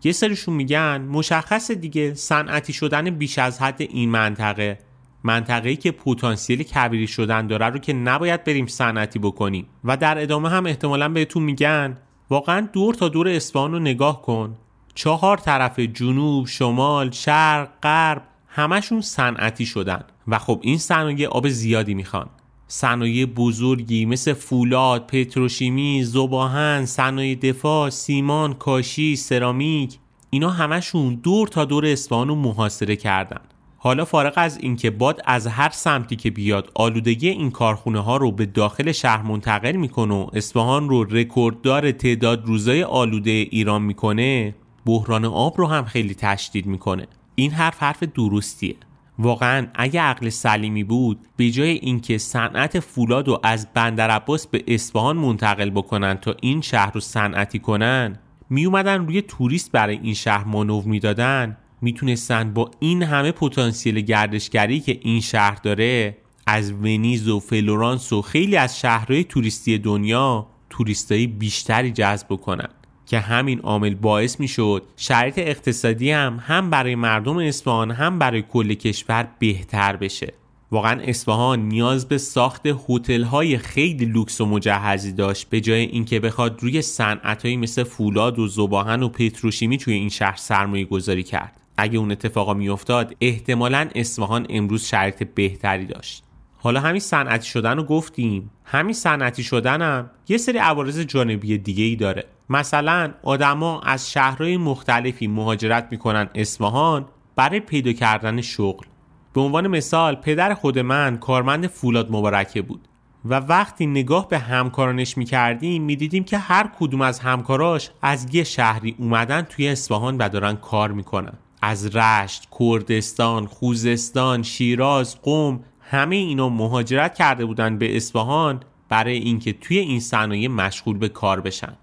یه 0.04 0.12
سریشون 0.12 0.54
میگن 0.54 1.02
مشخص 1.02 1.72
دیگه 1.72 2.14
صنعتی 2.14 2.74
شدن 2.74 3.10
بیش 3.10 3.40
از 3.40 3.62
حد 3.62 3.82
این 3.82 4.10
منطقه. 4.10 4.80
منطقه‌ای 5.24 5.76
که 5.76 5.92
پتانسیل 5.92 6.64
کبیری 6.64 7.08
شدن 7.08 7.48
داره 7.48 7.66
رو 7.66 7.80
که 7.80 7.94
نباید 7.94 8.44
بریم 8.44 8.68
صنعتی 8.68 9.20
بکنیم. 9.20 9.66
و 9.84 9.98
در 9.98 10.22
ادامه 10.22 10.50
هم 10.50 10.66
احتمالا 10.66 11.10
بهتون 11.10 11.44
میگن 11.44 11.98
واقعا 12.30 12.68
دور 12.74 12.94
تا 12.94 13.10
دور 13.10 13.28
اصفهان 13.28 13.72
رو 13.72 13.80
نگاه 13.80 14.22
کن. 14.22 14.56
چهار 14.96 15.38
طرف 15.38 15.80
جنوب، 15.80 16.48
شمال، 16.48 17.12
شرق، 17.12 17.70
غرب 17.84 18.22
همشون 18.48 19.02
صنعتی 19.02 19.66
شدن. 19.66 20.04
و 20.28 20.40
خب 20.40 20.60
این 20.64 20.78
صنایع 20.78 21.28
آب 21.28 21.50
زیادی 21.50 21.94
می‌خوان. 21.94 22.30
صنایع 22.68 23.26
بزرگی 23.26 24.06
مثل 24.06 24.34
فولاد، 24.34 25.08
پتروشیمی، 25.08 26.04
زباهن، 26.04 26.86
صنایع 26.86 27.36
دفاع، 27.36 27.90
سیمان، 27.90 28.54
کاشی، 28.54 29.16
سرامیک 29.16 30.00
اینا 30.30 30.50
همشون 30.50 31.16
دور 31.16 31.48
تا 31.48 31.66
دور 31.66 31.86
اصفهان 31.86 32.28
رو 32.28 32.36
محاصره 32.36 32.96
کردن. 32.96 33.42
حالا 33.84 34.06
فارغ 34.06 34.34
از 34.36 34.58
اینکه 34.58 34.92
باد 34.92 35.22
از 35.26 35.48
هر 35.48 35.70
سمتی 35.70 36.16
که 36.16 36.32
بیاد 36.32 36.72
آلودگی 36.76 37.30
این 37.30 37.52
کارخونه 37.52 38.00
ها 38.00 38.18
رو 38.18 38.32
به 38.32 38.46
داخل 38.46 38.92
شهر 38.92 39.22
منتقل 39.22 39.76
می‌کنه 39.76 40.14
و 40.14 40.28
اصفهان 40.34 40.90
رو 40.90 41.04
رکورددار 41.04 41.92
تعداد 41.92 42.46
روزای 42.46 42.84
آلوده 42.84 43.32
ایران 43.32 43.82
می‌کنه 43.82 44.56
بحران 44.86 45.26
آب 45.26 45.54
رو 45.58 45.68
هم 45.68 45.86
خیلی 45.86 46.16
تشدید 46.16 46.66
می‌کنه. 46.66 47.08
این 47.36 47.52
حرف 47.52 47.84
حرف 47.84 48.04
درستیه. 48.04 48.76
واقعا 49.20 49.68
اگه 49.76 50.02
عقل 50.02 50.30
سلیمی 50.30 50.84
بود 50.84 51.20
به 51.38 51.50
جای 51.50 51.70
اینکه 51.70 52.18
صنعت 52.18 52.80
فولاد 52.80 53.28
رو 53.28 53.40
از 53.44 53.68
بندر 53.74 54.10
عباس 54.10 54.48
به 54.48 54.64
اصفهان 54.68 55.18
منتقل 55.18 55.70
بکنن 55.70 56.14
تا 56.14 56.36
این 56.42 56.62
شهر 56.62 56.92
رو 56.94 57.02
صنعتی 57.02 57.60
کنن 57.60 58.20
می 58.50 58.66
اومدن 58.66 59.06
روی 59.06 59.22
توریست 59.22 59.72
برای 59.72 60.00
این 60.04 60.14
شهر 60.14 60.44
مانور 60.44 60.84
می‌دادن. 60.84 61.58
می‌تونستن 61.84 62.54
با 62.54 62.72
این 62.80 63.04
همه 63.04 63.32
پتانسیل 63.32 64.02
گردشگری 64.02 64.80
که 64.80 65.00
این 65.02 65.22
شهر 65.22 65.56
داره 65.64 66.18
از 66.48 66.72
ونیز 66.72 67.28
و 67.28 67.40
فلورانس 67.40 68.14
و 68.14 68.22
خیلی 68.22 68.58
از 68.58 68.80
شهرهای 68.80 69.24
توریستی 69.24 69.78
دنیا 69.78 70.48
توریستایی 70.70 71.28
بیشتری 71.28 71.92
جذب 71.92 72.28
کنن 72.28 72.70
که 73.06 73.20
همین 73.20 73.60
عامل 73.60 73.96
باعث 73.96 74.40
می‌شد 74.40 74.84
شرایط 74.98 75.38
اقتصادی 75.38 76.12
هم 76.12 76.40
هم 76.46 76.70
برای 76.70 76.96
مردم 76.96 77.38
اصفهان 77.38 77.92
هم 77.92 78.20
برای 78.20 78.42
کل 78.42 78.74
کشور 78.74 79.28
بهتر 79.40 79.96
بشه. 79.96 80.34
واقعا 80.72 81.02
اصفهان 81.02 81.60
نیاز 81.60 82.08
به 82.08 82.18
ساخت 82.18 82.62
هتل 82.90 83.24
های 83.24 83.58
خیلی 83.58 84.06
لوکس 84.06 84.42
و 84.42 84.46
مجهزی 84.46 85.12
داشت 85.12 85.50
به 85.50 85.62
جای 85.62 85.82
اینکه 85.82 86.20
بخواد 86.20 86.64
روی 86.64 86.82
صنعت 86.82 87.46
مثل 87.46 87.84
فولاد 87.84 88.40
و 88.40 88.48
زباهن 88.48 89.04
و 89.04 89.10
پتروشیمی 89.10 89.78
توی 89.78 89.94
این 89.94 90.10
شهر 90.10 90.36
سرمایه 90.36 90.86
گذاری 90.86 91.24
کرد. 91.24 91.63
اگه 91.78 92.00
اون 92.00 92.12
اتفاقا 92.12 92.54
میافتاد 92.54 93.16
احتمالا 93.22 93.90
اصفهان 93.96 94.46
امروز 94.50 94.86
شرایط 94.86 95.24
بهتری 95.36 95.86
داشت. 95.86 96.24
حالا 96.58 96.80
همین 96.80 97.00
صنعتی 97.00 97.48
شدن 97.48 97.78
رو 97.78 97.84
گفتیم. 97.84 98.52
همین 98.66 98.94
صنعتی 98.94 99.44
شدنم 99.44 100.10
یه 100.28 100.38
سری 100.38 100.58
عوارض 100.58 101.00
جانبی 101.00 101.58
دیگه 101.58 101.84
ای 101.84 101.96
داره. 101.96 102.26
مثلا 102.50 103.14
آدما 103.24 103.82
از 103.82 104.12
شهرهای 104.12 104.58
مختلفی 104.58 105.28
مهاجرت 105.28 105.88
می‌کنن 105.92 106.30
اصفهان 106.36 107.06
برای 107.36 107.60
پیدا 107.60 107.94
کردن 107.94 108.42
شغل. 108.42 108.86
به 109.34 109.42
عنوان 109.42 109.68
مثال 109.68 110.16
پدر 110.16 110.54
خود 110.54 110.80
من 110.80 111.18
کارمند 111.18 111.68
فولاد 111.68 112.12
مبارکه 112.12 112.62
بود 112.62 112.88
و 113.26 113.40
وقتی 113.40 113.86
نگاه 113.86 114.28
به 114.28 114.40
همکارانش 114.40 115.18
می‌کردیم 115.18 115.84
می‌دیدیم 115.84 116.24
که 116.24 116.38
هر 116.38 116.70
کدوم 116.80 117.02
از 117.02 117.20
همکاراش 117.20 117.90
از 118.02 118.36
یه 118.36 118.44
شهری 118.44 118.96
اومدن 119.00 119.42
توی 119.42 119.68
اصفهان 119.68 120.18
و 120.18 120.30
دارن 120.30 120.56
کار 120.56 120.92
می‌کنن. 120.92 121.34
از 121.66 121.96
رشت، 121.96 122.48
کردستان، 122.60 123.46
خوزستان، 123.46 124.44
شیراز، 124.44 125.22
قم 125.22 125.60
همه 125.80 126.16
اینا 126.16 126.50
مهاجرت 126.50 127.16
کرده 127.16 127.46
بودن 127.46 127.78
به 127.78 127.98
اصفهان 127.98 128.60
برای 128.90 129.18
اینکه 129.18 129.54
توی 129.54 129.78
این 129.78 130.00
صنایع 130.00 130.48
مشغول 130.48 130.98
به 130.98 131.10
کار 131.10 131.42
بشن. 131.42 131.74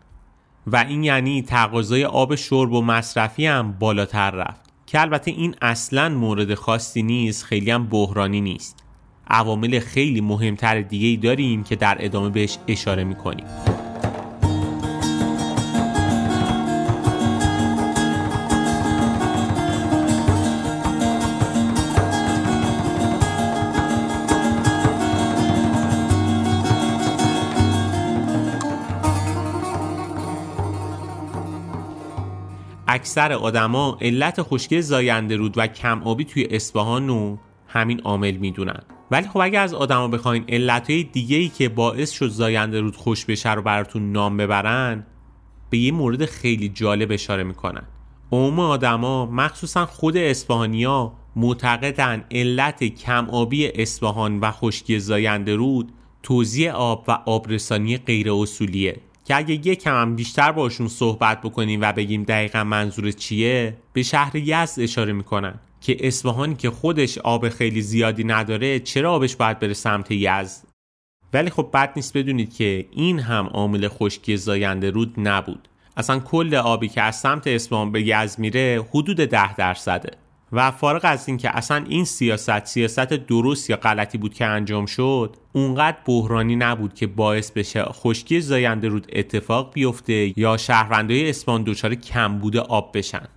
و 0.67 0.77
این 0.77 1.05
یعنی 1.05 1.43
تقاضای 1.43 2.05
آب 2.05 2.35
شرب 2.35 2.73
و 2.73 2.83
مصرفی 2.83 3.47
هم 3.47 3.73
بالاتر 3.73 4.31
رفت 4.31 4.61
که 4.87 5.01
البته 5.01 5.31
این 5.31 5.55
اصلا 5.63 6.09
مورد 6.09 6.55
خاصی 6.55 7.03
نیست 7.03 7.45
خیلی 7.45 7.71
هم 7.71 7.87
بحرانی 7.87 8.41
نیست. 8.41 8.85
عوامل 9.29 9.79
خیلی 9.79 10.21
مهمتر 10.21 10.81
دیگه 10.81 11.09
ای 11.09 11.17
داریم 11.17 11.65
که 11.65 11.77
در 11.77 11.97
ادامه 12.01 12.31
بهش 12.31 12.59
اشاره 12.69 13.05
می‌کنیم. 13.05 13.47
اکثر 32.93 33.33
آدما 33.33 33.99
علت 34.01 34.43
خشکی 34.43 34.83
زاینده 34.83 35.37
رود 35.37 35.59
و 35.59 35.67
کم 35.67 36.03
آبی 36.03 36.25
توی 36.25 36.49
اصفهان 36.51 37.09
رو 37.09 37.39
همین 37.67 38.01
عامل 38.01 38.37
می‌دونن. 38.37 38.83
ولی 39.11 39.29
خب 39.29 39.41
اگه 39.43 39.59
از 39.59 39.75
آدما 39.75 40.09
بخواین 40.09 40.45
علتهای 40.49 41.03
دیگه 41.03 41.37
ای 41.37 41.49
که 41.49 41.69
باعث 41.69 42.11
شد 42.11 42.29
زاینده 42.29 42.81
رود 42.81 42.97
خوش 42.97 43.25
بشه 43.25 43.55
رو 43.55 43.63
براتون 43.63 44.13
نام 44.13 44.37
ببرن 44.37 45.07
به 45.71 45.79
یه 45.79 45.93
مورد 45.93 46.25
خیلی 46.25 46.69
جالب 46.69 47.13
اشاره 47.13 47.43
می‌کنن. 47.43 47.83
عموم 48.33 48.61
آدما 48.61 49.27
مخصوصا 49.27 49.87
خود 49.87 50.17
اسپاهانیا 50.17 51.13
معتقدن 51.37 52.25
علت 52.31 52.85
کم 52.85 53.31
آبی 53.31 53.69
اصفهان 53.69 54.41
و 54.41 54.51
خشکی 54.51 54.99
زاینده 54.99 55.55
رود 55.55 55.93
توزیع 56.23 56.73
آب 56.73 57.05
و 57.09 57.11
آبرسانی 57.11 57.97
غیر 57.99 58.33
اصولیه 58.33 59.01
که 59.31 59.37
اگه 59.37 59.55
یکم 59.55 60.01
هم 60.01 60.17
بیشتر 60.17 60.53
باشون 60.53 60.89
صحبت 60.89 61.41
بکنیم 61.41 61.81
و 61.81 61.93
بگیم 61.93 62.23
دقیقا 62.23 62.65
منظور 62.65 63.11
چیه 63.11 63.77
به 63.93 64.03
شهر 64.03 64.37
یزد 64.37 64.81
اشاره 64.81 65.13
می‌کنن 65.13 65.55
که 65.81 65.97
اصفهانی 66.01 66.55
که 66.55 66.71
خودش 66.71 67.19
آب 67.19 67.49
خیلی 67.49 67.83
زیادی 67.83 68.25
نداره 68.25 68.81
چرا 68.81 69.13
آبش 69.13 69.37
باید 69.37 69.59
بره 69.59 69.73
سمت 69.73 70.11
یزد؟ 70.11 70.67
ولی 71.33 71.51
خب 71.51 71.71
بد 71.75 71.93
نیست 71.97 72.17
بدونید 72.17 72.55
که 72.55 72.87
این 72.91 73.19
هم 73.19 73.47
عامل 73.47 73.89
خشکی 73.89 74.37
زاینده 74.37 74.91
رود 74.91 75.15
نبود. 75.17 75.69
اصلا 75.97 76.19
کل 76.19 76.55
آبی 76.55 76.89
که 76.89 77.03
از 77.03 77.21
سمت 77.21 77.47
اصفهان 77.47 77.93
به 77.93 78.03
یزد 78.07 78.39
میره 78.39 78.85
حدود 78.91 79.17
ده 79.17 79.55
درصده. 79.55 80.11
و 80.53 80.71
فارغ 80.71 81.01
از 81.05 81.29
اینکه 81.29 81.57
اصلا 81.57 81.85
این 81.89 82.05
سیاست 82.05 82.65
سیاست 82.65 83.01
درست 83.13 83.71
یا 83.71 83.77
غلطی 83.77 84.19
بود 84.19 84.35
که 84.35 84.45
انجام 84.45 84.87
شد 84.87 85.37
اونقدر 85.53 85.97
بحرانی 86.07 86.57
نبود 86.57 86.95
که 86.95 87.07
باعث 87.07 87.51
بشه 87.51 87.83
خشکی 87.83 88.41
زاینده 88.41 88.89
رود 88.89 89.07
اتفاق 89.13 89.73
بیفته 89.73 90.39
یا 90.41 90.57
شهروندای 90.57 91.31
اسپان 91.31 91.63
دچار 91.63 91.95
کمبود 91.95 92.57
آب 92.57 92.91
بشن. 92.95 93.29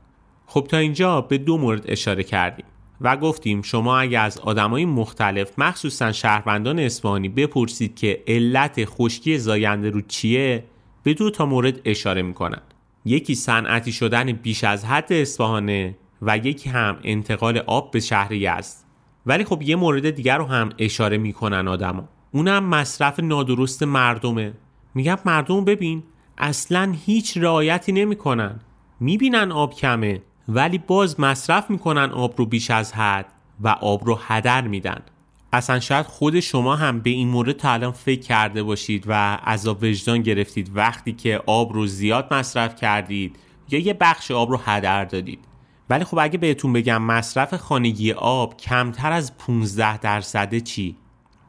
خب 0.46 0.68
تا 0.70 0.78
اینجا 0.78 1.22
به 1.22 1.38
دو 1.38 1.58
مورد 1.58 1.92
اشاره 1.92 2.24
کردیم 2.24 2.66
و 3.02 3.18
گفتیم 3.18 3.62
شما 3.62 4.00
اگر 4.00 4.26
از 4.26 4.40
آدمای 4.40 4.86
مختلف 4.86 5.52
مخصوصا 5.58 6.12
شهروندان 6.12 6.80
اصفهانی 6.80 7.30
بپرسید 7.30 7.96
که 7.96 8.24
علت 8.28 8.86
خشکی 8.86 9.38
زاینده 9.38 9.90
رود 9.90 10.08
چیه 10.08 10.64
به 11.04 11.14
دو 11.14 11.30
تا 11.30 11.46
مورد 11.46 11.82
اشاره 11.86 12.22
می‌کنن. 12.22 12.62
یکی 13.06 13.36
صنعتی 13.36 13.92
شدن 13.92 14.32
بیش 14.32 14.64
از 14.64 14.86
حد 14.86 15.14
اصفهانه 15.14 15.96
و 16.26 16.38
یکی 16.38 16.70
هم 16.70 16.98
انتقال 17.04 17.58
آب 17.58 17.92
به 17.92 18.00
شهر 18.00 18.32
یزد. 18.32 18.76
ولی 19.26 19.44
خب 19.44 19.62
یه 19.62 19.76
مورد 19.76 20.10
دیگر 20.10 20.38
رو 20.38 20.46
هم 20.46 20.70
اشاره 20.78 21.18
می‌کنن 21.18 21.68
آدما. 21.68 22.04
اونم 22.32 22.64
مصرف 22.66 23.20
نادرست 23.20 23.84
مردمه. 23.84 24.54
میگم 24.96 25.18
مردم 25.26 25.66
ببین 25.66 26.04
اصلا 26.38 26.96
هیچ 27.06 27.38
رعایتی 27.38 27.92
نمی‌کنن. 27.92 28.60
می‌بینن 29.00 29.52
آب 29.52 29.76
کمه 29.76 30.22
ولی 30.48 30.78
باز 30.78 31.20
مصرف 31.20 31.70
می‌کنن 31.70 32.12
آب 32.12 32.34
رو 32.38 32.46
بیش 32.46 32.72
از 32.72 32.94
حد 32.94 33.26
و 33.62 33.68
آب 33.68 34.06
رو 34.06 34.20
هدر 34.28 34.68
میدن. 34.68 35.02
اصلا 35.54 35.80
شاید 35.80 36.06
خود 36.06 36.40
شما 36.40 36.76
هم 36.76 37.00
به 37.00 37.10
این 37.10 37.28
مورد 37.28 37.52
تا 37.52 37.72
الان 37.72 37.92
فکر 37.92 38.22
کرده 38.22 38.64
باشید 38.64 39.04
و 39.08 39.14
عذاب 39.36 39.84
وجدان 39.84 40.22
گرفتید 40.22 40.72
وقتی 40.76 41.14
که 41.14 41.42
آب 41.46 41.74
رو 41.74 41.88
زیاد 41.88 42.34
مصرف 42.34 42.76
کردید 42.76 43.36
یا 43.70 43.80
یه 43.80 43.94
بخش 43.94 44.32
آب 44.32 44.52
رو 44.52 44.60
هدر 44.66 45.06
دادید. 45.06 45.40
ولی 45.94 46.04
خب 46.04 46.20
اگه 46.20 46.38
بهتون 46.38 46.74
بگم 46.74 47.02
مصرف 47.02 47.54
خانگی 47.54 48.12
آب 48.12 48.58
کمتر 48.58 49.12
از 49.12 49.38
15 49.38 49.98
درصده 49.98 50.62
چی؟ 50.62 50.96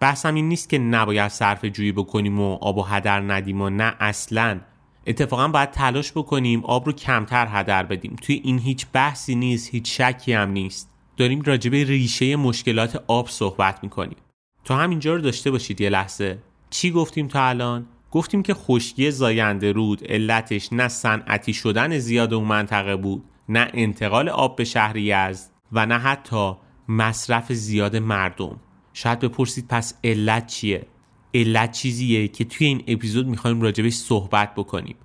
بحثم 0.00 0.34
این 0.34 0.48
نیست 0.48 0.68
که 0.68 0.78
نباید 0.78 1.28
صرف 1.28 1.64
جویی 1.64 1.92
بکنیم 1.92 2.40
و 2.40 2.58
آب 2.60 2.78
و 2.78 2.82
هدر 2.82 3.20
ندیم 3.20 3.60
و 3.60 3.70
نه 3.70 3.94
اصلا. 4.00 4.60
اتفاقا 5.06 5.48
باید 5.48 5.70
تلاش 5.70 6.12
بکنیم 6.12 6.64
آب 6.64 6.86
رو 6.86 6.92
کمتر 6.92 7.48
هدر 7.50 7.82
بدیم. 7.82 8.16
توی 8.22 8.40
این 8.44 8.58
هیچ 8.58 8.86
بحثی 8.92 9.34
نیست 9.34 9.70
هیچ 9.70 10.00
شکی 10.00 10.32
هم 10.32 10.50
نیست. 10.50 10.90
داریم 11.16 11.42
راجبه 11.42 11.84
ریشه 11.84 12.36
مشکلات 12.36 13.04
آب 13.06 13.28
صحبت 13.28 13.78
می‌کنیم. 13.82 14.16
تا 14.64 14.76
همینجا 14.76 15.14
رو 15.14 15.20
داشته 15.20 15.50
باشید 15.50 15.80
یه 15.80 15.90
لحظه. 15.90 16.38
چی 16.70 16.90
گفتیم 16.90 17.28
تا 17.28 17.46
الان؟ 17.46 17.86
گفتیم 18.10 18.42
که 18.42 18.54
خشکی 18.54 19.10
زاینده 19.10 19.72
رود 19.72 20.04
علتش 20.12 20.72
نه 20.72 20.88
صنعتی 20.88 21.52
شدن 21.52 21.98
زیاد 21.98 22.34
اون 22.34 22.48
منطقه 22.48 22.96
بود. 22.96 23.24
نه 23.48 23.70
انتقال 23.74 24.28
آب 24.28 24.56
به 24.56 24.64
شهر 24.64 24.96
یزد 24.96 25.50
و 25.72 25.86
نه 25.86 25.98
حتی 25.98 26.52
مصرف 26.88 27.52
زیاد 27.52 27.96
مردم. 27.96 28.60
شاید 28.92 29.18
بپرسید 29.20 29.68
پس 29.68 29.94
علت 30.04 30.46
چیه؟ 30.46 30.86
علت 31.34 31.72
چیزیه 31.72 32.28
که 32.28 32.44
توی 32.44 32.66
این 32.66 32.84
اپیزود 32.86 33.26
می‌خوایم 33.26 33.60
راجبش 33.60 33.92
صحبت 33.92 34.54
بکنیم. 34.54 34.96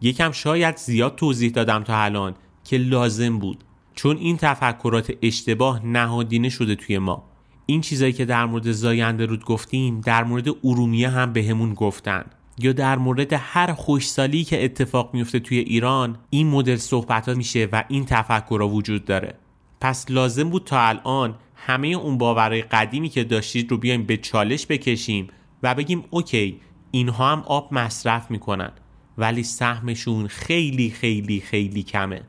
یکم 0.00 0.32
شاید 0.32 0.76
زیاد 0.76 1.16
توضیح 1.16 1.50
دادم 1.50 1.82
تا 1.82 2.02
الان 2.02 2.34
که 2.64 2.78
لازم 2.78 3.38
بود. 3.38 3.64
چون 3.94 4.16
این 4.16 4.36
تفکرات 4.36 5.12
اشتباه 5.22 5.86
نهادینه 5.86 6.48
شده 6.48 6.74
توی 6.74 6.98
ما. 6.98 7.24
این 7.66 7.80
چیزایی 7.80 8.12
که 8.12 8.24
در 8.24 8.46
مورد 8.46 8.72
زاینده 8.72 9.26
رود 9.26 9.44
گفتیم 9.44 10.00
در 10.00 10.24
مورد 10.24 10.48
ارومیه 10.64 11.08
هم 11.08 11.32
بهمون 11.32 11.68
به 11.68 11.74
گفتن. 11.74 12.24
یا 12.58 12.72
در 12.72 12.98
مورد 12.98 13.32
هر 13.32 13.72
خوشسالی 13.72 14.44
که 14.44 14.64
اتفاق 14.64 15.14
میفته 15.14 15.38
توی 15.38 15.58
ایران 15.58 16.18
این 16.30 16.46
مدل 16.46 16.76
صحبت 16.76 17.28
ها 17.28 17.34
میشه 17.34 17.68
و 17.72 17.84
این 17.88 18.04
تفکر 18.04 18.62
وجود 18.62 19.04
داره. 19.04 19.34
پس 19.80 20.06
لازم 20.10 20.50
بود 20.50 20.64
تا 20.64 20.80
الان 20.80 21.34
همه 21.56 21.88
اون 21.88 22.18
باورهای 22.18 22.62
قدیمی 22.62 23.08
که 23.08 23.24
داشتید 23.24 23.70
رو 23.70 23.78
بیایم 23.78 24.04
به 24.04 24.16
چالش 24.16 24.66
بکشیم 24.66 25.28
و 25.62 25.74
بگیم 25.74 26.04
اوکی 26.10 26.60
اینها 26.90 27.32
هم 27.32 27.42
آب 27.46 27.74
مصرف 27.74 28.30
می‌کنن 28.30 28.72
ولی 29.18 29.42
سهمشون 29.42 30.26
خیلی 30.26 30.90
خیلی 30.90 31.40
خیلی 31.40 31.82
کمه. 31.82 32.22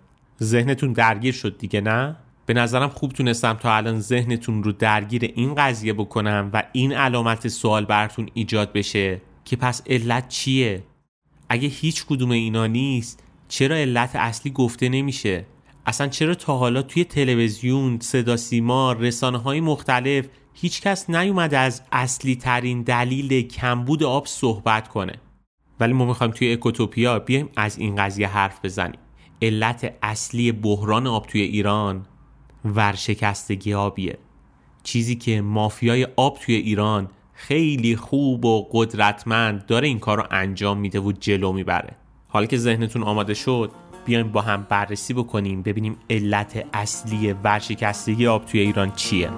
ذهنتون 0.44 0.94
درگیر 0.94 1.34
شد 1.34 1.58
دیگه 1.58 1.82
نه؟ 1.82 2.16
به 2.46 2.54
نظرم 2.54 2.90
خوب 2.90 3.12
تونستم 3.12 3.54
تا 3.54 3.76
الان 3.76 4.00
ذهنتون 4.00 4.64
رو 4.64 4.72
درگیر 4.72 5.34
این 5.36 5.56
قضیه 5.56 5.94
بکنم 5.94 6.50
و 6.54 6.64
این 6.72 6.94
علامت 6.94 7.48
سوال 7.48 7.86
براتون 7.86 8.30
ایجاد 8.34 8.74
بشه. 8.74 9.22
که 9.46 9.56
پس 9.56 9.82
علت 9.88 10.30
چیه؟ 10.30 10.84
اگه 11.50 11.68
هیچ 11.68 12.06
کدوم 12.06 12.32
اینا 12.32 12.68
نیست 12.68 13.24
چرا 13.48 13.76
علت 13.76 14.16
اصلی 14.16 14.52
گفته 14.52 14.90
نمیشه؟ 14.90 15.46
اصلا 15.86 16.08
چرا 16.08 16.36
تا 16.36 16.58
حالا 16.58 16.82
توی 16.82 17.04
تلویزیون 17.04 18.00
صدا 18.00 18.38
سیما 18.38 18.94
رسانه 18.94 19.38
های 19.38 19.60
مختلف 19.60 20.28
هیچ 20.54 20.82
کس 20.82 21.10
نیومده 21.10 21.58
از 21.58 21.82
اصلی 21.92 22.36
ترین 22.36 22.82
دلیل 22.82 23.48
کمبود 23.48 24.04
آب 24.04 24.28
صحبت 24.28 24.88
کنه؟ 24.88 25.14
ولی 25.80 25.94
ما 25.94 26.06
می‌خوایم 26.06 26.34
توی 26.34 26.54
اکوتوپیا 26.54 27.20
بیایم 27.20 27.50
از 27.56 27.78
این 27.78 27.96
قضیه 27.96 28.28
حرف 28.28 28.66
بزنیم. 28.66 29.00
علت 29.42 29.94
اصلی 30.02 30.52
بحران 30.52 31.08
آب 31.08 31.28
توی 31.28 31.42
ایران 31.42 32.06
ورشکستگی 32.66 33.74
آبیه. 33.74 34.18
چیزی 34.84 35.16
که 35.16 35.42
مافیای 35.42 36.08
آب 36.16 36.38
توی 36.40 36.56
ایران 36.56 37.10
خیلی 37.36 37.96
خوب 37.96 38.46
و 38.46 38.68
قدرتمند 38.72 39.66
داره 39.66 39.88
این 39.88 40.00
کار 40.00 40.18
رو 40.18 40.24
انجام 40.32 40.78
میده 40.78 41.00
و 41.00 41.12
جلو 41.12 41.52
می‌بره. 41.52 41.94
حالا 42.28 42.46
که 42.46 42.58
ذهنتون 42.58 43.04
آماده 43.04 43.34
شد 43.34 43.72
بیایم 44.06 44.32
با 44.32 44.42
هم 44.42 44.66
بررسی 44.70 45.14
بکنیم 45.14 45.62
ببینیم 45.62 45.98
علت 46.10 46.66
اصلی 46.74 47.34
ورشکستگی 47.34 48.28
آب 48.28 48.46
توی 48.46 48.60
ایران 48.60 48.92
چیه. 48.92 49.30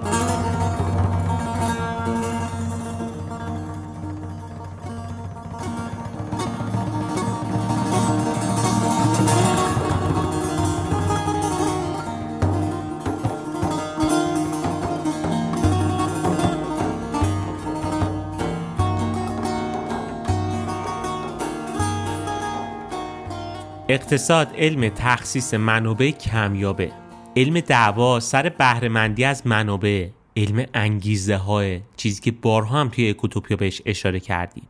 اقتصاد 23.90 24.48
علم 24.56 24.88
تخصیص 24.88 25.54
منابع 25.54 26.10
کمیابه. 26.10 26.92
علم 27.36 27.60
دعوا 27.60 28.20
سر 28.20 28.48
بهرهمندی 28.48 29.24
از 29.24 29.46
منابع. 29.46 30.08
علم 30.36 30.66
انگیزه 30.74 31.36
های 31.36 31.80
چیزی 31.96 32.20
که 32.20 32.32
بارها 32.32 32.80
هم 32.80 32.88
توی 32.88 33.10
اکوتوپیا 33.10 33.56
بهش 33.56 33.82
اشاره 33.86 34.20
کردیم. 34.20 34.68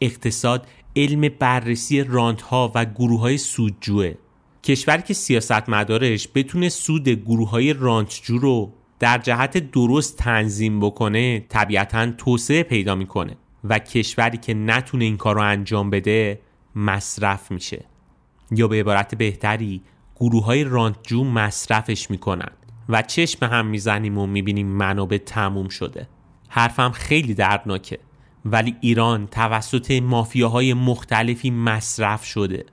اقتصاد 0.00 0.66
علم 0.96 1.28
بررسی 1.38 2.02
رانت 2.02 2.42
ها 2.42 2.72
و 2.74 2.84
گروه 2.84 3.20
های 3.20 3.38
سودجوه. 3.38 4.14
کشوری 4.62 5.02
که 5.02 5.14
سیاست 5.14 5.68
مدارش 5.68 6.28
بتونه 6.34 6.68
سود 6.68 7.08
گروه 7.08 7.50
های 7.50 7.72
رانتجو 7.72 8.38
رو 8.38 8.72
در 8.98 9.18
جهت 9.18 9.70
درست 9.70 10.18
تنظیم 10.18 10.80
بکنه 10.80 11.40
طبیعتا 11.48 12.12
توسعه 12.12 12.62
پیدا 12.62 12.94
می‌کنه 12.94 13.36
و 13.64 13.78
کشوری 13.78 14.38
که 14.38 14.54
نتونه 14.54 15.04
این 15.04 15.16
کار 15.16 15.34
رو 15.34 15.40
انجام 15.40 15.90
بده 15.90 16.40
مصرف 16.76 17.50
میشه. 17.50 17.84
یا 18.50 18.68
به 18.68 18.80
عبارت 18.80 19.14
بهتری 19.14 19.82
گروه 20.16 20.44
های 20.44 20.64
رانتجو 20.64 21.24
مصرفش 21.24 22.10
می‌کنن 22.10 22.50
و 22.88 23.02
چشم 23.02 23.46
هم 23.46 23.66
می‌زنیم 23.66 24.18
و 24.18 24.26
می‌بینیم 24.26 24.66
منابع 24.66 25.18
تموم 25.18 25.68
شده. 25.68 26.08
حرفم 26.48 26.90
خیلی 26.90 27.34
دردناکه 27.34 27.98
ولی 28.44 28.76
ایران 28.80 29.26
توسط 29.26 29.90
مافیاهای 29.90 30.74
مختلفی 30.74 31.50
مصرف 31.50 32.24
شده 32.24 32.64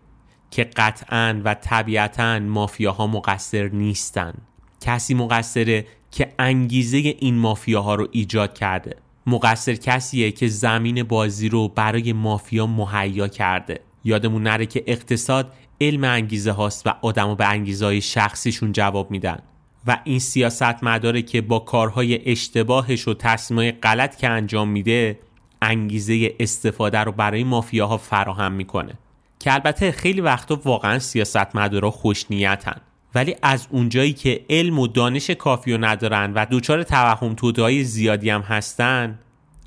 که 0.51 0.63
قطعا 0.63 1.41
و 1.43 1.53
طبیعتا 1.53 2.39
مافیاها 2.39 3.07
مقصر 3.07 3.69
نیستن. 3.69 4.33
کسی 4.81 5.13
مقصره 5.13 5.85
که 6.11 6.33
انگیزه 6.39 6.97
این 6.97 7.35
مافیاها 7.35 7.95
رو 7.95 8.07
ایجاد 8.11 8.53
کرده. 8.53 8.95
مقصر 9.27 9.75
کسیه 9.75 10.31
که 10.31 10.47
زمین 10.47 11.03
بازی 11.03 11.49
رو 11.49 11.67
برای 11.67 12.13
مافیا 12.13 12.67
مهیا 12.67 13.27
کرده. 13.27 13.79
یادمون 14.03 14.43
نره 14.43 14.65
که 14.65 14.83
اقتصاد 14.87 15.53
علم 15.81 16.03
انگیزه 16.03 16.51
هاست 16.51 16.87
و 16.87 16.93
آدم 17.01 17.35
به 17.35 17.47
انگیزه 17.47 17.85
های 17.85 18.01
شخصیشون 18.01 18.71
جواب 18.71 19.11
میدن. 19.11 19.39
و 19.87 19.99
این 20.03 20.19
سیاست 20.19 20.83
مداره 20.83 21.21
که 21.21 21.41
با 21.41 21.59
کارهای 21.59 22.31
اشتباهش 22.31 23.07
و 23.07 23.13
تصمیمهای 23.13 23.71
غلط 23.71 24.15
که 24.17 24.29
انجام 24.29 24.69
میده 24.69 25.19
انگیزه 25.61 26.35
استفاده 26.39 26.99
رو 26.99 27.11
برای 27.11 27.43
مافیاها 27.43 27.97
فراهم 27.97 28.51
می‌کنه. 28.51 28.93
که 29.39 29.53
البته 29.53 29.91
خیلی 29.91 30.21
وقتا 30.21 30.61
واقعا 30.63 30.99
سیاست 30.99 31.55
مدارا 31.55 31.91
خوش 31.91 32.25
نیتن 32.29 32.81
ولی 33.15 33.35
از 33.41 33.67
اونجایی 33.69 34.13
که 34.13 34.45
علم 34.49 34.79
و 34.79 34.87
دانش 34.87 35.29
کافی 35.29 35.73
رو 35.73 35.85
ندارن 35.85 36.33
و 36.33 36.45
دچار 36.51 36.83
توهم 36.83 37.35
توده 37.35 37.83
زیادی 37.83 38.29
هم 38.29 38.41
هستن 38.41 39.19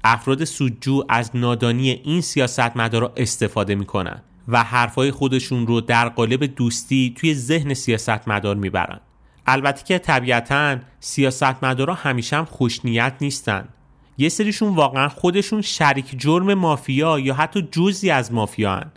افراد 0.04 0.44
سودجو 0.44 1.04
از 1.08 1.30
نادانی 1.34 1.90
این 1.90 2.20
سیاست 2.20 2.76
مدارا 2.76 3.12
استفاده 3.16 3.74
می‌کنن. 3.74 4.22
و 4.48 4.62
حرفای 4.62 5.10
خودشون 5.10 5.66
رو 5.66 5.80
در 5.80 6.08
قالب 6.08 6.44
دوستی 6.44 7.14
توی 7.16 7.34
ذهن 7.34 7.74
سیاستمدار 7.74 8.56
می‌برن 8.56 9.00
البته 9.46 9.84
که 9.84 9.98
طبیعتا 9.98 10.76
سیاستمدارا 11.00 11.94
همیشه 11.94 12.36
هم 12.36 12.44
خوشنیت 12.44 13.12
نیستن 13.20 13.68
یه 14.18 14.28
سریشون 14.28 14.74
واقعا 14.74 15.08
خودشون 15.08 15.62
شریک 15.62 16.20
جرم 16.20 16.54
مافیا 16.54 17.18
یا 17.18 17.34
حتی 17.34 17.68
جزی 17.72 18.10
از 18.10 18.32
مافیا 18.32 18.74
هن. 18.74 18.90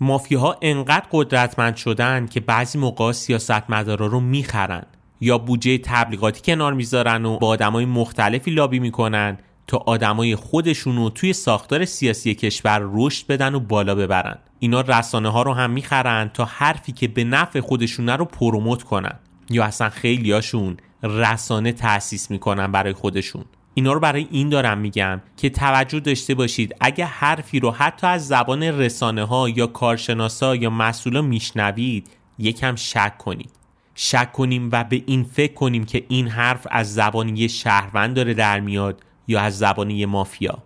مافیاها 0.00 0.56
انقدر 0.62 1.06
قدرتمند 1.12 1.76
شدن 1.76 2.26
که 2.26 2.40
بعضی 2.40 2.78
موقع 2.78 3.12
سیاستمدارا 3.12 4.06
رو 4.06 4.20
می‌خرن 4.20 4.82
یا 5.20 5.38
بودجه 5.38 5.78
تبلیغاتی 5.78 6.52
کنار 6.52 6.72
می‌ذارن 6.72 7.24
و 7.24 7.38
با 7.38 7.48
آدمای 7.48 7.84
مختلفی 7.84 8.50
لابی 8.50 8.78
می‌کنن 8.78 9.38
تا 9.66 9.76
آدمای 9.76 10.36
خودشون 10.36 10.96
رو 10.96 11.10
توی 11.10 11.32
ساختار 11.32 11.84
سیاسی 11.84 12.34
کشور 12.34 12.80
رشد 12.92 13.26
بدن 13.26 13.54
و 13.54 13.60
بالا 13.60 13.94
ببرن. 13.94 14.38
اینا 14.58 14.80
رسانه 14.80 15.28
ها 15.28 15.42
رو 15.42 15.52
هم 15.54 15.70
می‌خرن 15.70 16.30
تا 16.34 16.44
حرفی 16.44 16.92
که 16.92 17.08
به 17.08 17.24
نفع 17.24 17.60
خودشونه 17.60 18.16
رو 18.16 18.24
پروموت 18.24 18.82
کنن. 18.82 19.18
یا 19.50 19.64
اصلا 19.64 19.90
خیلیاشون 19.90 20.76
رسانه 21.02 21.72
تأسیس 21.72 22.30
می‌کنن 22.30 22.72
برای 22.72 22.92
خودشون. 22.92 23.44
اینا 23.74 23.92
رو 23.92 24.00
برای 24.00 24.28
این 24.30 24.48
دارم 24.48 24.78
میگم 24.78 25.20
که 25.36 25.50
توجه 25.50 26.00
داشته 26.00 26.34
باشید 26.34 26.74
اگه 26.80 27.04
حرفی 27.04 27.60
رو 27.60 27.70
حتی 27.70 28.06
از 28.06 28.28
زبان 28.28 28.62
رسانه 28.62 29.24
ها 29.24 29.48
یا 29.48 29.66
کارشناسا 29.66 30.56
یا 30.56 30.70
مسئولا 30.70 31.22
میشنوید 31.22 32.06
یکم 32.38 32.76
شک 32.76 33.18
کنید. 33.18 33.50
شک 33.94 34.32
کنیم 34.32 34.68
و 34.72 34.84
به 34.84 35.02
این 35.06 35.24
فکر 35.24 35.54
کنیم 35.54 35.84
که 35.84 36.04
این 36.08 36.28
حرف 36.28 36.66
از 36.70 36.94
زبان 36.94 37.36
یه 37.36 37.48
شهروند 37.48 38.16
داره 38.16 38.34
در 38.34 38.60
میاد 38.60 39.02
یا 39.26 39.40
از 39.40 39.58
زبان 39.58 39.90
یه 39.90 40.06
مافیا. 40.06 40.62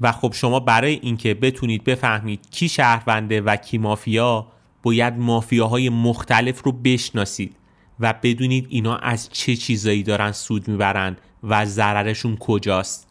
و 0.00 0.12
خب 0.12 0.32
شما 0.32 0.60
برای 0.60 0.94
اینکه 1.02 1.34
بتونید 1.34 1.84
بفهمید 1.84 2.50
کی 2.50 2.68
شهرونده 2.68 3.40
و 3.40 3.56
کی 3.56 3.78
مافیا 3.78 4.46
باید 4.82 5.18
مافیاهای 5.18 5.88
مختلف 5.88 6.62
رو 6.64 6.72
بشناسید 6.72 7.56
و 8.00 8.14
بدونید 8.22 8.66
اینا 8.68 8.96
از 8.96 9.28
چه 9.28 9.56
چیزایی 9.56 10.02
دارن 10.02 10.32
سود 10.32 10.68
می‌برن 10.68 11.16
و 11.42 11.66
ضررشون 11.66 12.36
کجاست. 12.36 13.10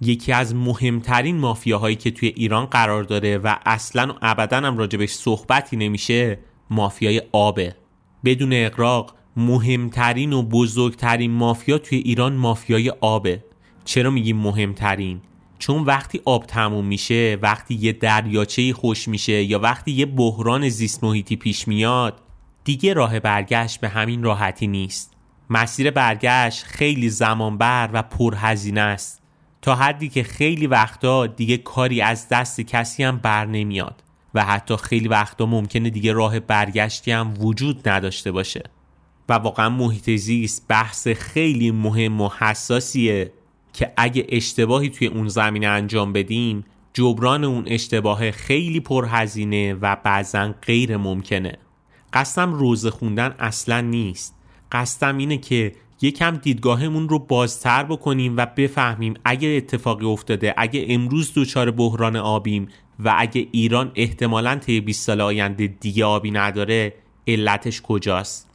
یکی 0.00 0.32
از 0.32 0.54
مهمترین 0.54 1.36
مافیاهایی 1.36 1.96
که 1.96 2.10
توی 2.10 2.28
ایران 2.28 2.66
قرار 2.66 3.02
داره 3.02 3.38
و 3.38 3.56
اصلا 3.66 4.12
و 4.12 4.16
ابدا 4.22 4.56
هم 4.56 4.78
راجبش 4.78 5.10
صحبتی 5.10 5.76
نمیشه 5.76 6.38
مافیای 6.70 7.22
آبه 7.32 7.76
بدون 8.24 8.52
اقراق 8.52 9.14
مهمترین 9.36 10.32
و 10.32 10.42
بزرگترین 10.42 11.30
مافیا 11.30 11.78
توی 11.78 11.98
ایران 11.98 12.32
مافیای 12.32 12.92
آبه 13.00 13.44
چرا 13.86 14.10
میگیم 14.10 14.36
مهمترین؟ 14.36 15.20
چون 15.58 15.82
وقتی 15.82 16.20
آب 16.24 16.46
تموم 16.46 16.86
میشه 16.86 17.38
وقتی 17.42 17.74
یه 17.74 17.92
دریاچه 17.92 18.72
خوش 18.72 19.08
میشه 19.08 19.42
یا 19.42 19.58
وقتی 19.58 19.90
یه 19.92 20.06
بحران 20.06 20.68
زیست 20.68 21.04
محیطی 21.04 21.36
پیش 21.36 21.68
میاد 21.68 22.22
دیگه 22.64 22.94
راه 22.94 23.20
برگشت 23.20 23.80
به 23.80 23.88
همین 23.88 24.22
راحتی 24.22 24.66
نیست. 24.66 25.12
مسیر 25.50 25.90
برگشت 25.90 26.64
خیلی 26.64 27.08
زمانبر 27.08 27.90
و 27.92 28.02
پرهزینه 28.02 28.80
است. 28.80 29.22
تا 29.62 29.74
حدی 29.74 30.08
که 30.08 30.22
خیلی 30.22 30.66
وقتا 30.66 31.26
دیگه 31.26 31.56
کاری 31.56 32.00
از 32.00 32.28
دست 32.28 32.60
کسی 32.60 33.02
هم 33.02 33.16
بر 33.18 33.44
نمیاد 33.44 34.02
و 34.34 34.44
حتی 34.44 34.76
خیلی 34.76 35.08
وقتا 35.08 35.46
ممکنه 35.46 35.90
دیگه 35.90 36.12
راه 36.12 36.40
برگشتی 36.40 37.12
هم 37.12 37.34
وجود 37.40 37.88
نداشته 37.88 38.32
باشه. 38.32 38.62
و 39.28 39.32
واقعا 39.32 39.68
محیط 39.68 40.10
زیست 40.10 40.66
بحث 40.68 41.08
خیلی 41.08 41.70
مهم 41.70 42.20
و 42.20 42.28
حساسیه. 42.38 43.32
که 43.76 43.92
اگه 43.96 44.26
اشتباهی 44.28 44.88
توی 44.88 45.06
اون 45.06 45.28
زمینه 45.28 45.66
انجام 45.66 46.12
بدیم 46.12 46.64
جبران 46.92 47.44
اون 47.44 47.64
اشتباه 47.66 48.30
خیلی 48.30 48.80
پرهزینه 48.80 49.74
و 49.74 49.96
بعضا 50.04 50.54
غیر 50.62 50.96
ممکنه. 50.96 51.58
قصدم 52.12 52.54
روزه 52.54 52.90
خوندن 52.90 53.34
اصلا 53.38 53.80
نیست. 53.80 54.34
قصدم 54.72 55.18
اینه 55.18 55.36
که 55.36 55.72
یکم 56.02 56.36
دیدگاهمون 56.36 57.08
رو 57.08 57.18
بازتر 57.18 57.82
بکنیم 57.82 58.36
و 58.36 58.46
بفهمیم 58.46 59.14
اگه 59.24 59.48
اتفاقی 59.48 60.06
افتاده 60.06 60.54
اگه 60.56 60.86
امروز 60.88 61.32
دچار 61.36 61.70
بحران 61.70 62.16
آبیم 62.16 62.68
و 62.98 63.14
اگه 63.18 63.46
ایران 63.52 63.92
احتمالا 63.94 64.54
طی 64.54 64.80
20 64.80 65.06
سال 65.06 65.20
آینده 65.20 65.66
دیگه 65.66 66.04
آبی 66.04 66.30
نداره 66.30 66.94
علتش 67.28 67.82
کجاست؟ 67.82 68.50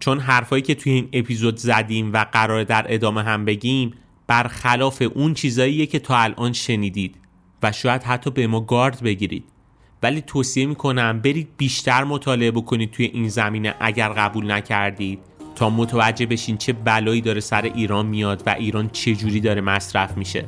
چون 0.00 0.18
حرفایی 0.20 0.62
که 0.62 0.74
توی 0.74 0.92
این 0.92 1.08
اپیزود 1.12 1.56
زدیم 1.56 2.12
و 2.12 2.26
قرار 2.32 2.64
در 2.64 2.86
ادامه 2.88 3.22
هم 3.22 3.44
بگیم 3.44 3.92
برخلاف 4.32 5.02
اون 5.14 5.34
چیزاییه 5.34 5.86
که 5.86 5.98
تا 5.98 6.16
الان 6.16 6.52
شنیدید 6.52 7.14
و 7.62 7.72
شاید 7.72 8.02
حتی 8.02 8.30
به 8.30 8.46
ما 8.46 8.60
گارد 8.60 9.02
بگیرید. 9.02 9.44
ولی 10.02 10.20
توصیه 10.20 10.66
می‌کنم 10.66 11.20
برید 11.20 11.48
بیشتر 11.56 12.04
مطالعه 12.04 12.50
بکنید 12.50 12.90
توی 12.90 13.04
این 13.04 13.28
زمینه 13.28 13.74
اگر 13.80 14.08
قبول 14.08 14.50
نکردید 14.50 15.18
تا 15.54 15.70
متوجه 15.70 16.26
بشین 16.26 16.56
چه 16.56 16.72
بلایی 16.72 17.20
داره 17.20 17.40
سر 17.40 17.62
ایران 17.62 18.06
میاد 18.06 18.42
و 18.46 18.50
ایران 18.58 18.90
چه 18.90 19.14
جوری 19.14 19.40
داره 19.40 19.60
مصرف 19.60 20.16
میشه. 20.16 20.44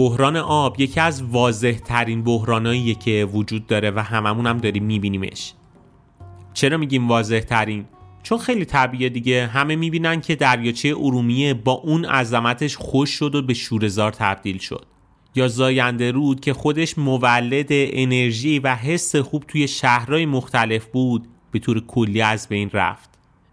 بحران 0.00 0.36
آب 0.36 0.80
یکی 0.80 1.00
از 1.00 1.22
واضح 1.22 1.72
ترین 1.72 2.22
بحراناییه 2.22 2.94
که 2.94 3.28
وجود 3.32 3.66
داره 3.66 3.90
و 3.90 3.98
هممون 3.98 4.46
هم 4.46 4.58
داریم 4.58 4.84
میبینیمش. 4.84 5.52
چرا 6.54 6.76
میگیم 6.76 7.08
واضح 7.08 7.40
ترین؟ 7.40 7.84
چون 8.22 8.38
خیلی 8.38 8.64
طبیعه 8.64 9.08
دیگه. 9.08 9.46
همه 9.46 9.76
می‌بینن 9.76 10.20
که 10.20 10.36
دریاچه 10.36 10.88
ارومیه 10.88 11.54
با 11.54 11.72
اون 11.72 12.04
عظمتش 12.04 12.76
خوش 12.76 13.10
شد 13.10 13.34
و 13.34 13.42
به 13.42 13.54
شورزار 13.54 14.12
تبدیل 14.12 14.58
شد. 14.58 14.86
یا 15.34 15.48
زاینده 15.48 16.10
رود 16.10 16.40
که 16.40 16.52
خودش 16.52 16.98
مولد 16.98 17.68
انرژی 17.70 18.58
و 18.58 18.74
حس 18.74 19.16
خوب 19.16 19.44
توی 19.48 19.68
شهرهای 19.68 20.26
مختلف 20.26 20.86
بود 20.86 21.28
به 21.50 21.58
طور 21.58 21.86
کلی 21.86 22.20
از 22.20 22.48
بین 22.48 22.70
رفت. 22.72 23.10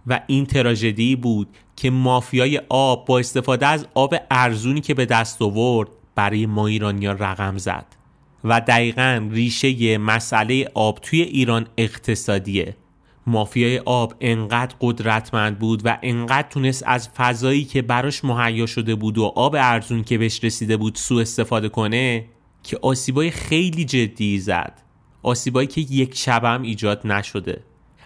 و 0.08 0.20
این 0.28 0.46
تراژدی 0.46 1.16
بود 1.16 1.48
که 1.76 1.90
مافیای 1.90 2.62
آب 2.70 3.06
با 3.06 3.20
استفاده 3.20 3.68
از 3.68 3.88
آب 3.94 4.16
ارزونی 4.32 4.82
که 4.82 4.94
به 4.94 5.06
دست 5.06 5.42
آورد 5.42 5.90
برای 6.18 6.46
ما 6.46 6.68
ایرانیا 6.68 7.12
رقم 7.12 7.58
زد. 7.58 7.86
و 8.44 8.62
دقیقا 8.62 9.30
ریشه 9.32 9.98
مسئله 9.98 10.72
آب 10.74 11.00
توی 11.02 11.22
ایران 11.22 11.68
اقتصادیه. 11.78 12.76
مافیای 13.28 13.80
آب 13.80 14.14
انقدر 14.22 14.76
قدرتمند 14.82 15.60
بود 15.60 15.82
و 15.86 15.98
انقدر 16.04 16.48
تونست 16.50 16.84
از 16.86 17.10
فضایی 17.10 17.64
که 17.64 17.82
براش 17.82 18.26
مهیا 18.26 18.66
شده 18.66 18.96
بود 18.96 19.18
و 19.18 19.24
آب 19.36 19.56
ارزون 19.56 20.04
که 20.04 20.18
بهش 20.18 20.44
رسیده 20.44 20.78
بود 20.78 20.96
سوء 20.96 21.22
استفاده 21.22 21.70
کنه 21.70 22.26
که 22.64 22.80
آسیبای 22.82 23.32
خیلی 23.32 23.86
جدی 23.86 24.40
زد. 24.40 24.82
آسیبایی 25.24 25.68
که 25.68 25.82
یک 25.82 26.16
شبم 26.16 26.62
ایجاد 26.62 27.08
نشده. 27.08 27.64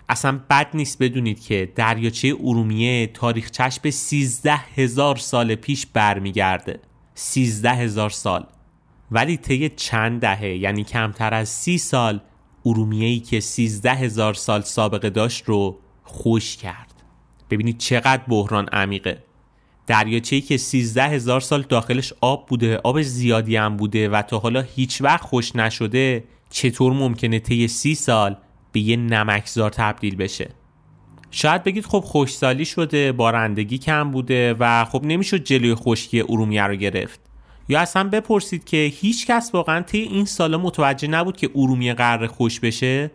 اصلا 0.09 0.39
بد 0.49 0.67
نیست 0.73 1.03
بدونید 1.03 1.41
که 1.41 1.71
دریاچه 1.75 2.35
ارومیه 2.43 3.07
تاریخچش 3.07 3.79
به 3.79 3.91
13 3.91 4.55
هزار 4.55 5.15
سال 5.15 5.55
پیش 5.55 5.85
برمیگرده. 5.85 6.79
13 7.21 7.71
هزار 7.71 8.09
سال. 8.09 8.45
ولی 9.11 9.37
طی 9.37 9.69
چند 9.69 10.21
دهه 10.21 10.47
یعنی 10.47 10.83
کمتر 10.83 11.33
از 11.33 11.49
سی 11.49 11.77
سال 11.77 12.21
ارومیه‌ای 12.65 13.19
که 13.19 13.39
13 13.39 13.91
هزار 13.91 14.33
سال 14.33 14.61
سابقه 14.61 15.09
داشت 15.09 15.43
رو 15.45 15.79
خوش 16.03 16.57
کرد. 16.57 17.03
ببینید 17.49 17.77
چقدر 17.77 18.23
بحران 18.27 18.67
عمیقه. 18.67 19.23
دریاچه‌ای 19.87 20.41
که 20.41 20.57
13 20.57 21.03
هزار 21.03 21.41
سال 21.41 21.61
داخلش 21.69 22.13
آب 22.21 22.47
بوده 22.47 22.77
آب 22.77 23.01
زیادی 23.01 23.55
هم 23.55 23.77
بوده 23.77 24.09
و 24.09 24.21
تا 24.21 24.39
حالا 24.39 24.61
هیچ 24.61 25.01
وقت 25.01 25.23
خوش 25.23 25.55
نشده 25.55 26.23
چطور 26.49 26.93
ممکنه 26.93 27.39
طی 27.39 27.67
سی 27.67 27.95
سال 27.95 28.37
به 28.71 28.79
یه 28.79 28.95
نمکزار 28.95 29.69
تبدیل 29.69 30.15
بشه؟ 30.15 30.49
شاید 31.31 31.63
بگید 31.63 31.85
خب 31.85 31.99
خوشسالی 31.99 32.65
شده 32.65 33.11
بارندگی 33.11 33.77
کم 33.77 34.11
بوده 34.11 34.55
و 34.59 34.85
خب 34.85 35.01
نمی‌شد 35.03 35.43
جلوی 35.43 35.75
خشکی 35.75 36.21
ارومیه 36.21 36.63
رو 36.63 36.75
گرفت. 36.75 37.19
یا 37.69 37.79
اصلا 37.79 38.09
بپرسید 38.09 38.63
که 38.63 38.77
هیچ 38.77 39.27
کس 39.27 39.49
واقعا 39.53 39.81
طی 39.81 39.97
این 39.97 40.25
سالا 40.25 40.57
متوجه 40.57 41.07
نبود 41.07 41.37
که 41.37 41.49
ارومیه 41.55 41.93
قرار 41.93 42.27
خوش 42.27 42.59
بشه؟ 42.59 43.11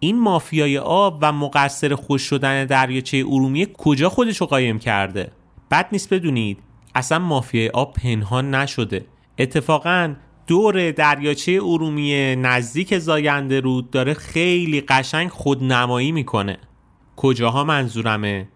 این 0.00 0.20
مافیای 0.20 0.78
آب 0.78 1.18
و 1.22 1.32
مقصر 1.32 1.94
خوش 1.94 2.22
شدن 2.22 2.64
دریاچه 2.64 3.24
ارومیه 3.28 3.66
کجا 3.66 4.08
خودش 4.08 4.36
رو 4.36 4.46
قایم 4.46 4.78
کرده؟ 4.78 5.32
بد 5.70 5.88
نیست 5.92 6.14
بدونید 6.14 6.58
اصلا 6.94 7.18
مافیای 7.18 7.68
آب 7.68 7.92
پنهان 7.92 8.54
نشده. 8.54 9.04
اتفاقا 9.38 10.14
دور 10.46 10.90
دریاچه 10.90 11.52
ارومیه 11.52 12.36
نزدیک 12.36 12.98
زاینده 12.98 13.60
رود 13.60 13.90
داره 13.90 14.14
خیلی 14.14 14.80
قشنگ 14.80 15.28
خودنمایی 15.28 16.12
می‌کنه. 16.12 16.58
کجاها 17.22 17.64
منظورمه؟ 17.64 18.48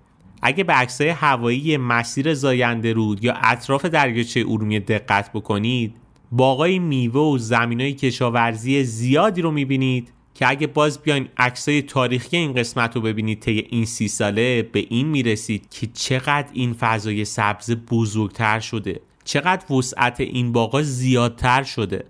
اگه 0.42 0.64
به 0.64 0.72
عکسای 0.72 1.08
هوایی 1.08 1.76
مسیر 1.76 2.34
زاینده 2.34 2.92
رود 2.92 3.24
یا 3.24 3.34
اطراف 3.42 3.84
دریاچه 3.84 4.40
ارومیه 4.40 4.80
دقت 4.80 5.32
بکنید 5.32 5.96
باقای 6.32 6.78
میوه 6.78 7.20
و 7.20 7.38
زمینای 7.38 7.92
کشاورزی 7.92 8.84
زیادی 8.84 9.42
رو 9.42 9.50
می‌بینید 9.50 10.12
که 10.34 10.48
اگه 10.48 10.66
باز 10.66 11.02
بیاین 11.02 11.28
عکسای 11.36 11.82
تاریخی 11.82 12.36
این 12.36 12.52
قسمت 12.52 12.96
رو 12.96 13.02
ببینید 13.02 13.40
طی 13.40 13.66
این 13.70 13.84
سی 13.84 14.08
ساله 14.08 14.62
به 14.62 14.86
این 14.90 15.06
می‌رسید 15.06 15.70
که 15.70 15.86
چقدر 15.86 16.48
این 16.52 16.72
فضای 16.72 17.24
سبز 17.24 17.70
بزرگتر 17.70 18.60
شده. 18.60 19.00
چقدر 19.24 19.72
وسعت 19.72 20.20
این 20.20 20.52
باغا 20.52 20.82
زیادتر 20.82 21.62
شده. 21.62 22.04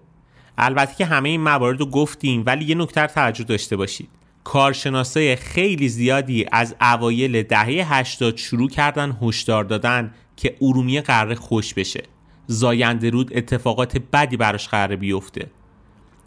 البته 0.59 0.95
که 0.95 1.05
همه 1.05 1.29
این 1.29 1.41
موارد 1.41 1.81
رو 1.81 1.87
گفتیم 1.87 2.43
ولی 2.47 2.65
یه 2.65 2.75
نکته 2.75 3.07
توجه 3.07 3.45
داشته 3.45 3.77
باشید. 3.77 4.09
کارشناسای 4.45 5.37
خیلی 5.37 5.89
زیادی 5.89 6.47
از 6.53 6.75
اوایل 6.81 7.43
دهه 7.43 7.95
80 7.95 8.37
شروع 8.37 8.69
کردن 8.69 9.19
هشدار 9.23 9.65
دادن 9.65 10.15
که 10.37 10.57
ارومیه 10.61 11.01
قرار 11.01 11.35
خوش 11.35 11.75
بشه. 11.75 12.03
زاینده 12.47 13.11
رود 13.11 13.37
اتفاقات 13.37 13.99
بدی 14.13 14.37
براش 14.37 14.69
قرار 14.69 14.97
بیفته. 14.97 15.51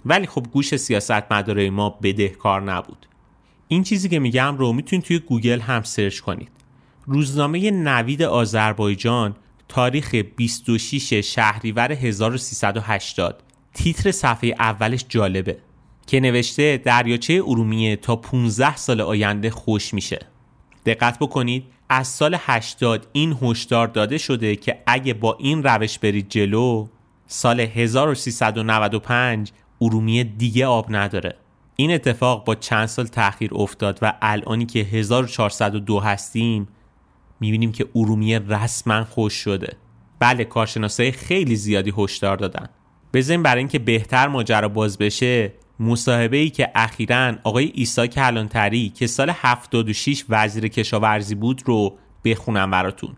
ولی 0.05 0.27
خب 0.27 0.45
گوش 0.51 0.75
سیاست 0.75 1.31
مداره 1.31 1.69
ما 1.69 1.89
بدهکار 1.89 2.61
نبود. 2.61 3.05
این 3.67 3.83
چیزی 3.83 4.09
که 4.09 4.19
میگم 4.19 4.57
رو 4.57 4.73
می‌تونید 4.73 5.05
توی 5.05 5.19
گوگل 5.19 5.59
هم 5.59 5.83
سرچ 5.83 6.19
کنید. 6.19 6.51
روزنامه 7.05 7.71
نوید 7.71 8.21
آذربایجان 8.21 9.35
تاریخ 9.67 10.15
26 10.15 11.13
شهریور 11.13 11.91
1380 11.91 13.43
تیتر 13.73 14.11
صفحه 14.11 14.55
اولش 14.59 15.05
جالبه. 15.09 15.57
که 16.07 16.19
نوشته 16.19 16.77
دریاچه 16.77 17.33
ارومیه 17.33 17.95
تا 17.95 18.15
15 18.15 18.75
سال 18.75 19.01
آینده 19.01 19.49
خوش 19.49 19.93
میشه. 19.93 20.19
دقت 20.85 21.19
بکنید 21.19 21.63
از 21.89 22.07
سال 22.07 22.37
80 22.39 23.07
این 23.11 23.37
هشدار 23.41 23.87
داده 23.87 24.17
شده 24.17 24.55
که 24.55 24.83
اگه 24.87 25.13
با 25.13 25.37
این 25.39 25.63
روش 25.63 25.99
برید 25.99 26.29
جلو 26.29 26.87
سال 27.27 27.59
1395 27.59 29.51
ارومیه 29.81 30.23
دیگه 30.23 30.65
آب 30.65 30.85
نداره. 30.89 31.35
این 31.75 31.91
اتفاق 31.91 32.45
با 32.45 32.55
چند 32.55 32.85
سال 32.85 33.05
تاخیر 33.07 33.51
افتاد 33.53 33.99
و 34.01 34.13
الانی 34.21 34.65
که 34.65 34.79
1402 34.79 35.99
هستیم 35.99 36.67
می‌بینیم 37.39 37.71
که 37.71 37.85
ارومیه 37.95 38.39
رسما 38.39 39.03
خوش 39.03 39.33
شده. 39.33 39.77
بله 40.19 40.43
کارشناسای 40.43 41.11
خیلی 41.11 41.55
زیادی 41.55 41.93
هشدار 41.97 42.37
دادن. 42.37 42.69
بزنین 43.13 43.43
برای 43.43 43.59
اینکه 43.59 43.79
بهتر 43.79 44.27
ماجرا 44.27 44.69
باز 44.69 44.97
بشه 44.97 45.53
مصاحبه 45.79 46.37
ای 46.37 46.49
که 46.49 46.71
اخیرا 46.75 47.35
آقای 47.43 47.71
ایسا 47.75 48.07
کلانتری 48.07 48.89
که 48.89 49.07
سال 49.07 49.29
76 49.29 50.25
وزیر 50.29 50.67
کشاورزی 50.67 51.35
بود 51.35 51.61
رو 51.65 51.97
بخونم 52.25 52.71
براتون. 52.71 53.15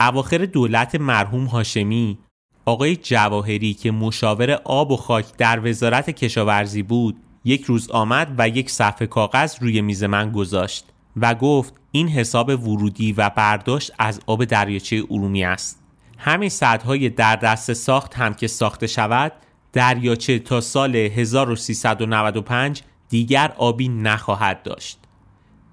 اواخر 0.00 0.38
دولت 0.38 0.94
مرحوم 0.94 1.44
هاشمی 1.44 2.18
آقای 2.64 2.96
جواهری 2.96 3.74
که 3.74 3.90
مشاور 3.90 4.50
آب 4.50 4.90
و 4.90 4.96
خاک 4.96 5.36
در 5.36 5.68
وزارت 5.68 6.10
کشاورزی 6.10 6.82
بود 6.82 7.16
یک 7.44 7.64
روز 7.64 7.90
آمد 7.90 8.34
و 8.38 8.48
یک 8.48 8.70
صفحه 8.70 9.06
کاغذ 9.06 9.56
روی 9.60 9.80
میز 9.80 10.04
من 10.04 10.32
گذاشت 10.32 10.84
و 11.16 11.34
گفت 11.34 11.74
این 11.92 12.08
حساب 12.08 12.48
ورودی 12.48 13.12
و 13.12 13.30
برداشت 13.30 13.92
از 13.98 14.20
آب 14.26 14.44
دریاچه 14.44 15.02
ارومی 15.10 15.44
است. 15.44 15.82
همین 16.18 16.48
سدهای 16.48 17.08
در 17.08 17.36
دست 17.36 17.72
ساخت 17.72 18.14
هم 18.14 18.34
که 18.34 18.46
ساخته 18.46 18.86
شود 18.86 19.32
دریاچه 19.72 20.38
تا 20.38 20.60
سال 20.60 20.96
1395 20.96 22.82
دیگر 23.08 23.52
آبی 23.56 23.88
نخواهد 23.88 24.62
داشت. 24.62 24.98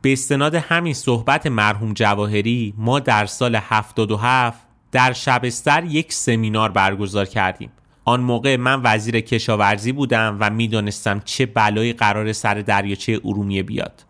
به 0.02 0.14
استناد 0.14 0.56
همین 0.56 0.94
صحبت 0.94 1.48
مرحوم 1.48 1.94
جواهری 1.94 2.74
ما 2.78 3.00
در 3.00 3.26
سال 3.26 3.56
77 3.56 4.60
در 4.92 5.14
شبستر 5.14 5.84
یک 5.84 6.14
سمینار 6.14 6.72
برگزار 6.72 7.26
کردیم. 7.26 7.72
آن 8.06 8.22
موقع 8.22 8.58
من 8.58 8.82
وزیر 8.84 9.20
کشاورزی 9.20 9.92
بودم 9.92 10.38
و 10.40 10.50
می‌دانستم 10.50 11.22
چه 11.26 11.46
بلایی 11.46 11.94
قرار 11.94 12.34
سر 12.34 12.54
دریاچه 12.54 13.22
ارومیه 13.26 13.64
بیاد. 13.64 14.06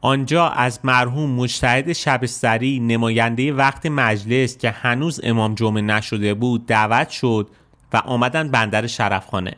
آنجا 0.00 0.48
از 0.48 0.80
مرحوم 0.84 1.30
مجتهد 1.30 1.92
شبستری 1.92 2.80
نماینده 2.80 3.52
وقت 3.52 3.86
مجلس 3.86 4.58
که 4.58 4.70
هنوز 4.70 5.20
امام 5.22 5.54
جمعه 5.54 5.82
نشده 5.82 6.34
بود 6.34 6.66
دعوت 6.66 7.08
شد 7.08 7.48
و 7.92 7.96
آمدن 7.96 8.50
بندر 8.50 8.86
شرفخانه. 8.86 9.56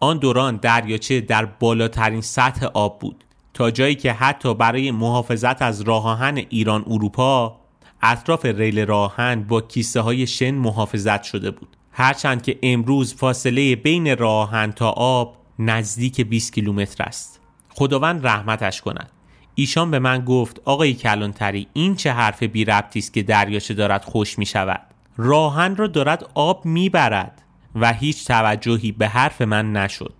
آن 0.00 0.18
دوران 0.18 0.56
دریاچه 0.56 1.20
در 1.20 1.44
بالاترین 1.44 2.20
سطح 2.20 2.66
آب 2.66 2.98
بود. 2.98 3.24
تا 3.54 3.70
جایی 3.70 3.94
که 3.94 4.12
حتی 4.12 4.54
برای 4.54 4.90
محافظت 4.90 5.62
از 5.62 5.80
راهان 5.80 6.36
ایران 6.36 6.84
اروپا 6.86 7.56
اطراف 8.02 8.44
ریل 8.44 8.86
راهن 8.86 9.42
با 9.42 9.60
کیسه 9.60 10.00
های 10.00 10.26
شن 10.26 10.50
محافظت 10.50 11.22
شده 11.22 11.50
بود. 11.50 11.76
هرچند 11.92 12.42
که 12.42 12.58
امروز 12.62 13.14
فاصله 13.14 13.76
بین 13.76 14.16
راهن 14.16 14.72
تا 14.72 14.90
آب 14.90 15.36
نزدیک 15.58 16.20
20 16.20 16.52
کیلومتر 16.52 17.04
است. 17.04 17.40
خداوند 17.68 18.26
رحمتش 18.26 18.80
کند. 18.80 19.10
ایشان 19.54 19.90
به 19.90 19.98
من 19.98 20.24
گفت 20.24 20.60
آقای 20.64 20.94
کلانتری 20.94 21.66
این 21.72 21.96
چه 21.96 22.12
حرف 22.12 22.42
بی 22.42 22.64
ربطی 22.64 22.98
است 22.98 23.14
که 23.14 23.22
دریاچه 23.22 23.74
دارد 23.74 24.04
خوش 24.04 24.38
می 24.38 24.46
شود 24.46 24.80
راهن 25.16 25.76
را 25.76 25.86
دارد 25.86 26.30
آب 26.34 26.64
می‌برد. 26.64 27.39
و 27.74 27.92
هیچ 27.92 28.26
توجهی 28.26 28.92
به 28.92 29.08
حرف 29.08 29.42
من 29.42 29.72
نشد. 29.72 30.14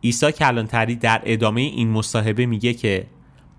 ایسا 0.00 0.30
کلانتری 0.30 0.96
در 0.96 1.22
ادامه 1.24 1.60
این 1.60 1.90
مصاحبه 1.90 2.46
میگه 2.46 2.74
که 2.74 3.06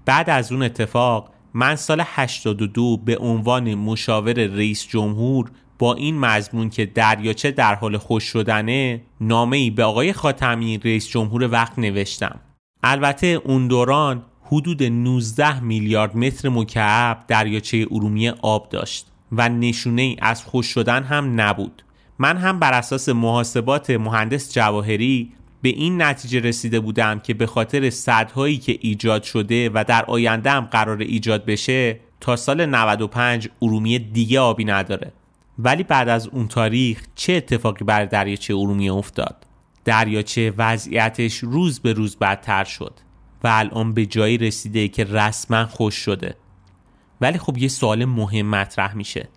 بعد 0.05 0.29
از 0.29 0.51
اون 0.51 0.63
اتفاق 0.63 1.29
من 1.53 1.75
سال 1.75 2.03
82 2.05 2.97
به 2.97 3.17
عنوان 3.17 3.75
مشاور 3.75 4.33
رئیس 4.33 4.87
جمهور 4.87 5.51
با 5.79 5.93
این 5.93 6.19
مضمون 6.19 6.69
که 6.69 6.85
دریاچه 6.85 7.51
در 7.51 7.75
حال 7.75 7.97
خوش 7.97 8.23
شدنه 8.23 9.01
نامه 9.21 9.57
ای 9.57 9.69
به 9.69 9.83
آقای 9.83 10.13
خاتمی 10.13 10.77
رئیس 10.77 11.07
جمهور 11.07 11.51
وقت 11.51 11.79
نوشتم. 11.79 12.39
البته 12.83 13.27
اون 13.27 13.67
دوران 13.67 14.23
حدود 14.41 14.83
19 14.83 15.59
میلیارد 15.59 16.17
متر 16.17 16.49
مکعب 16.49 17.23
دریاچه 17.27 17.87
ارومیه 17.91 18.33
آب 18.41 18.69
داشت 18.69 19.07
و 19.31 19.49
نشونه 19.49 20.01
ای 20.01 20.17
از 20.21 20.43
خوش 20.43 20.67
شدن 20.67 21.03
هم 21.03 21.41
نبود. 21.41 21.84
من 22.19 22.37
هم 22.37 22.59
بر 22.59 22.73
اساس 22.73 23.09
محاسبات 23.09 23.89
مهندس 23.89 24.53
جواهری 24.53 25.31
به 25.61 25.69
این 25.69 26.01
نتیجه 26.01 26.39
رسیده 26.39 26.79
بودم 26.79 27.19
که 27.19 27.33
به 27.33 27.45
خاطر 27.45 27.89
صدهایی 27.89 28.57
که 28.57 28.77
ایجاد 28.81 29.23
شده 29.23 29.69
و 29.73 29.83
در 29.87 30.05
آینده 30.05 30.51
هم 30.51 30.65
قرار 30.65 30.99
ایجاد 30.99 31.45
بشه 31.45 31.99
تا 32.19 32.35
سال 32.35 32.65
95 32.65 33.49
ارومیه 33.61 33.99
دیگه 33.99 34.39
آبی 34.39 34.65
نداره. 34.65 35.11
ولی 35.59 35.83
بعد 35.83 36.09
از 36.09 36.27
اون 36.27 36.47
تاریخ 36.47 37.03
چه 37.15 37.33
اتفاقی 37.33 37.85
بر 37.85 38.05
دریاچه 38.05 38.55
ارومیه 38.55 38.93
افتاد؟ 38.93 39.45
دریاچه 39.85 40.53
وضعیتش 40.57 41.37
روز 41.37 41.79
به 41.79 41.93
روز 41.93 42.17
بدتر 42.17 42.63
شد 42.63 42.93
و 43.43 43.47
الان 43.51 43.93
به 43.93 44.05
جایی 44.05 44.37
رسیده 44.37 44.87
که 44.87 45.03
رسما 45.03 45.65
خوش 45.65 45.95
شده. 45.95 46.35
ولی 47.21 47.37
خب 47.37 47.57
یه 47.57 47.67
سوال 47.67 48.05
مهم 48.05 48.49
مطرح 48.49 48.95
میشه. 48.95 49.29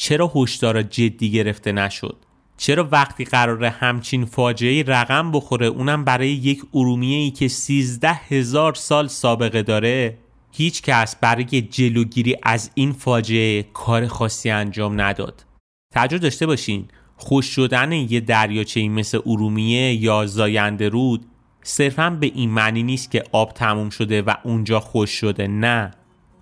چرا 0.00 0.32
هشدارا 0.34 0.82
جدی 0.82 1.30
گرفته 1.30 1.72
نشد؟ 1.72 2.16
چرا 2.56 2.88
وقتی 2.92 3.24
قراره 3.24 3.70
همچین 3.70 4.24
فاجعه 4.24 4.82
رقم 4.82 5.32
بخوره 5.32 5.66
اونم 5.66 6.04
برای 6.04 6.28
یک 6.28 6.62
ارومیه 6.74 7.18
ای 7.18 7.30
که 7.30 7.48
سیزده 7.48 8.12
هزار 8.12 8.74
سال 8.74 9.08
سابقه 9.08 9.62
داره؟ 9.62 10.18
هیچ 10.52 10.82
کس 10.82 11.16
برای 11.16 11.62
جلوگیری 11.62 12.36
از 12.42 12.70
این 12.74 12.92
فاجعه 12.92 13.62
کار 13.62 14.06
خاصی 14.06 14.50
انجام 14.50 15.00
نداد. 15.00 15.44
توجه 15.94 16.18
داشته 16.18 16.46
باشین 16.46 16.88
خوش 17.16 17.46
شدن 17.46 17.92
یه 17.92 18.20
دریاچه 18.20 18.88
مثل 18.88 19.20
ارومیه 19.26 19.94
یا 19.94 20.26
زاینده 20.26 20.88
رود 20.88 21.26
صرفا 21.62 22.10
به 22.10 22.26
این 22.26 22.50
معنی 22.50 22.82
نیست 22.82 23.10
که 23.10 23.24
آب 23.32 23.52
تموم 23.52 23.90
شده 23.90 24.22
و 24.22 24.34
اونجا 24.44 24.80
خوش 24.80 25.10
شده 25.10 25.46
نه. 25.46 25.90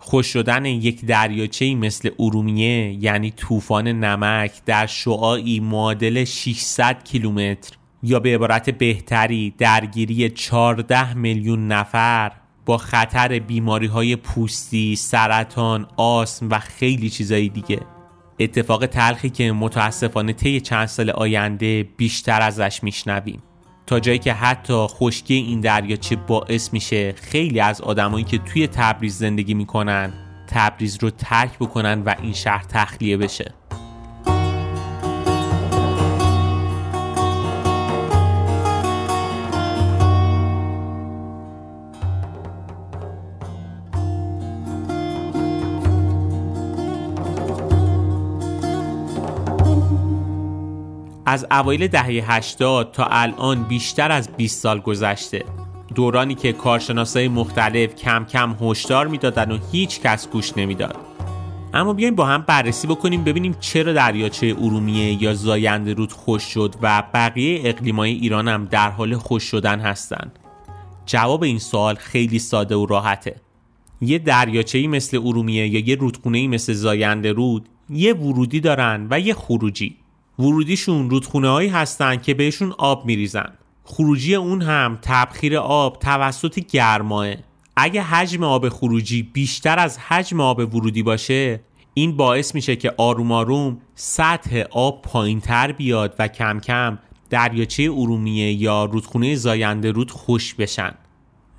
خوش 0.08 0.26
شدن 0.26 0.64
یک 0.64 1.04
دریاچه 1.04 1.74
مثل 1.74 2.10
ارومیه 2.18 3.04
یعنی 3.04 3.30
طوفان 3.30 3.88
نمک 3.88 4.52
در 4.66 4.86
شعاعی 4.86 5.60
معادل 5.60 6.24
600 6.24 7.04
کیلومتر. 7.04 7.76
یا 8.02 8.20
به 8.20 8.34
عبارت 8.34 8.70
بهتری 8.70 9.54
درگیری 9.58 10.30
14 10.30 11.14
میلیون 11.14 11.68
نفر 11.68 12.32
با 12.66 12.78
خطر 12.78 13.38
بیماری 13.38 13.86
های 13.86 14.16
پوستی، 14.16 14.96
سرطان، 14.96 15.86
آسم 15.96 16.48
و 16.50 16.58
خیلی 16.58 17.10
چیزایی 17.10 17.48
دیگه. 17.48 17.80
اتفاق 18.40 18.86
تلخی 18.86 19.30
که 19.30 19.52
متاسفانه 19.52 20.32
طی 20.32 20.60
چند 20.60 20.86
سال 20.86 21.10
آینده 21.10 21.88
بیشتر 21.96 22.42
ازش 22.42 22.82
میشنویم. 22.82 23.42
تا 23.86 24.00
جایی 24.00 24.18
که 24.18 24.32
حتی 24.32 24.86
خشکی 24.88 25.34
این 25.34 25.60
دریاچه 25.60 26.16
باعث 26.16 26.72
میشه 26.72 27.12
خیلی 27.12 27.60
از 27.60 27.80
آدمایی 27.80 28.24
که 28.24 28.38
توی 28.38 28.66
تبریز 28.66 29.18
زندگی 29.18 29.54
می‌کنن 29.54 30.12
تبریز 30.48 30.98
رو 31.02 31.10
ترک 31.10 31.58
بکنن 31.58 32.02
و 32.02 32.14
این 32.22 32.32
شهر 32.32 32.64
تخلیه 32.68 33.16
بشه. 33.16 33.54
از 51.28 51.46
اوایل 51.50 51.86
دهه 51.86 52.32
80 52.32 52.92
تا 52.92 53.06
الان 53.10 53.62
بیشتر 53.62 54.12
از 54.12 54.28
20 54.36 54.62
سال 54.62 54.80
گذشته. 54.80 55.44
دورانی 55.94 56.34
که 56.34 56.52
کارشناسای 56.52 57.28
مختلف 57.28 57.94
کم 57.94 58.24
کم 58.24 58.56
هشدار 58.60 59.06
می‌دادن 59.06 59.52
و 59.52 59.58
هیچ 59.72 60.00
کس 60.00 60.28
گوش 60.28 60.56
نمی‌داد. 60.56 60.96
اما 61.74 61.92
بیایم 61.92 62.14
با 62.14 62.26
هم 62.26 62.42
بررسی 62.42 62.86
بکنیم 62.86 63.24
ببینیم 63.24 63.56
چرا 63.60 63.92
دریاچه 63.92 64.46
ارومیه 64.46 65.22
یا 65.22 65.34
زاینده 65.34 65.94
رود 65.94 66.12
خوش 66.12 66.42
شد 66.42 66.74
و 66.82 67.02
بقیه 67.14 67.60
اقلیمای 67.64 68.12
ایران 68.12 68.48
هم 68.48 68.64
در 68.64 68.90
حال 68.90 69.16
خوش 69.16 69.42
شدن 69.42 69.80
هستند. 69.80 70.38
جواب 71.06 71.42
این 71.42 71.58
سوال 71.58 71.94
خیلی 71.94 72.38
ساده 72.38 72.76
و 72.76 72.86
راحته. 72.86 73.36
یه 74.00 74.18
دریاچه‌ای 74.18 74.86
مثل 74.86 75.16
ارومیه 75.16 75.68
یا 75.68 75.80
یه 75.80 75.94
رودخونه‌ای 75.94 76.48
مثل 76.48 76.72
زاینده 76.72 77.32
رود 77.32 77.68
یه 77.90 78.14
ورودی 78.14 78.60
دارن 78.60 79.06
و 79.10 79.20
یه 79.20 79.34
خروجی. 79.34 79.96
ورودیشون 80.38 81.10
رودخونه 81.10 81.48
هایی 81.48 81.68
هستن 81.68 82.16
که 82.16 82.34
بهشون 82.34 82.74
آب 82.78 83.06
میریزن. 83.06 83.52
خروجی 83.84 84.34
اون 84.34 84.62
هم 84.62 84.98
تبخیر 85.02 85.56
آب 85.58 85.98
توسط 85.98 86.58
گرماه. 86.58 87.34
اگه 87.76 88.02
حجم 88.02 88.42
آب 88.42 88.68
خروجی 88.68 89.22
بیشتر 89.22 89.78
از 89.78 89.98
حجم 89.98 90.40
آب 90.40 90.74
ورودی 90.74 91.02
باشه 91.02 91.60
این 91.94 92.16
باعث 92.16 92.54
میشه 92.54 92.76
که 92.76 92.94
آروم 92.96 93.32
آروم 93.32 93.78
سطح 93.94 94.64
آب 94.70 95.02
پایین 95.02 95.40
تر 95.40 95.72
بیاد 95.72 96.14
و 96.18 96.28
کم 96.28 96.60
کم 96.60 96.98
دریاچه 97.30 97.82
ارومیه 97.82 98.52
یا 98.52 98.84
رودخونه 98.84 99.34
زاینده 99.34 99.90
رود 99.90 100.10
خوش 100.10 100.54
بشن. 100.54 100.94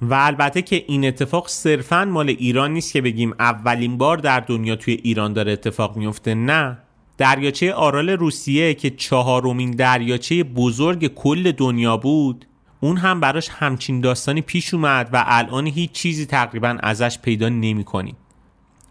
و 0.01 0.13
البته 0.13 0.61
که 0.61 0.83
این 0.87 1.05
اتفاق 1.05 1.47
صرفا 1.47 2.05
مال 2.05 2.29
ایران 2.29 2.73
نیست 2.73 2.93
که 2.93 3.01
بگیم 3.01 3.33
اولین 3.39 3.97
بار 3.97 4.17
در 4.17 4.39
دنیا 4.39 4.75
توی 4.75 4.93
ایران 4.93 5.33
داره 5.33 5.51
اتفاق 5.51 5.97
میفته 5.97 6.35
نه. 6.35 6.77
دریاچه 7.17 7.73
آرال 7.73 8.09
روسیه 8.09 8.73
که 8.73 8.89
چهارمین 8.89 9.71
دریاچه 9.71 10.43
بزرگ 10.43 11.07
کل 11.07 11.51
دنیا 11.51 11.97
بود 11.97 12.45
اون 12.79 12.97
هم 12.97 13.19
براش 13.19 13.49
همچین 13.49 14.01
داستانی 14.01 14.41
پیش 14.41 14.73
اومد 14.73 15.09
و 15.13 15.23
الان 15.27 15.67
هیچ 15.67 15.91
چیزی 15.91 16.25
تقریبا 16.25 16.77
ازش 16.79 17.19
پیدا 17.19 17.49
نمی 17.49 17.83
کنیم. 17.83 18.15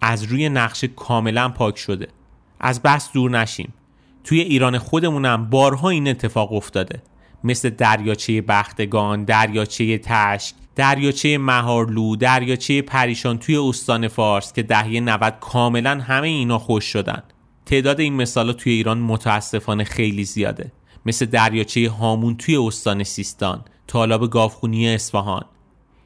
از 0.01 0.23
روی 0.23 0.49
نقشه 0.49 0.89
کاملا 0.89 1.49
پاک 1.49 1.79
شده. 1.79 2.09
از 2.61 2.83
بس 2.83 3.13
دور 3.13 3.31
نشیم. 3.31 3.75
توی 4.25 4.41
ایران 4.41 4.79
خودمونم 4.79 5.51
بارها 5.51 5.89
این 5.89 6.09
اتفاق 6.09 6.53
افتاده. 6.53 7.03
مثل 7.45 7.71
دریاچه 7.71 8.41
بختگان، 8.41 9.25
دریاچه 9.25 9.99
تشک، 9.99 10.55
دریاچه 10.77 11.39
مهارلو، 11.39 12.17
دریاچه 12.17 12.83
پریشان 12.83 13.39
توی 13.39 13.57
استان 13.57 14.09
فارس 14.09 14.53
که 14.53 14.63
دهه 14.63 15.01
90 15.01 15.35
کاملا 15.41 16.01
همه 16.01 16.29
اینا 16.29 16.59
خوش 16.59 16.85
شدن. 16.85 17.23
تعداد 17.67 18.01
این 18.01 18.15
مثالا 18.15 18.53
توی 18.53 18.73
ایران 18.73 18.99
متاسفانه 18.99 19.85
خیلی 19.85 20.25
زیاده. 20.25 20.73
مثل 21.07 21.27
دریاچه 21.27 21.91
هامون 21.91 22.37
توی 22.37 22.57
استان 22.57 23.05
سیستان 23.05 23.65
تالاب 23.87 24.31
گاوخونی 24.31 24.95
اصفهان. 24.95 25.45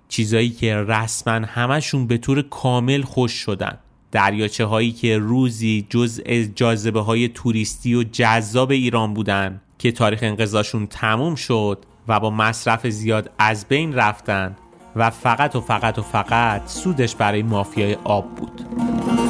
چیزایی 0.09 0.51
که 0.51 0.77
رسما 0.77 1.47
همشون 1.47 2.07
به 2.07 2.19
طور 2.19 2.43
کامل 2.43 3.03
خوش 3.03 3.33
شدن. 3.33 3.79
دریاچه 4.13 4.65
هایی 4.65 4.93
که 4.93 5.19
روزی 5.19 5.87
جزء 5.91 6.45
جاذبه 6.55 7.01
های 7.01 7.29
توریستی 7.29 7.95
و 7.95 8.03
جذاب 8.03 8.71
ایران 8.71 9.15
بودن 9.15 9.61
که 9.79 9.93
تاریخ 9.93 10.19
انقضاشون 10.23 10.87
تموم 10.87 11.35
شد 11.35 11.79
و 12.09 12.21
با 12.21 12.31
مصرف 12.31 12.87
زیاد 12.87 13.31
از 13.39 13.69
بین 13.69 13.95
رفتن 13.95 14.57
و 14.97 15.11
فقط 15.11 15.57
و 15.57 15.61
فقط 15.61 15.99
و 15.99 16.03
فقط 16.03 16.69
سودش 16.69 17.15
برای 17.15 17.43
مافیای 17.43 17.95
آب 17.95 18.35
بود. 18.35 19.30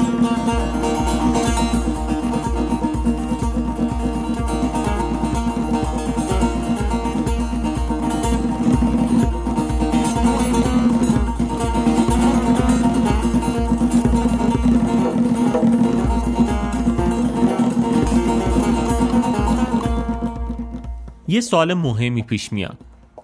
یه 21.30 21.40
سوال 21.40 21.74
مهمی 21.74 22.22
پیش 22.22 22.52
میاد. 22.52 22.78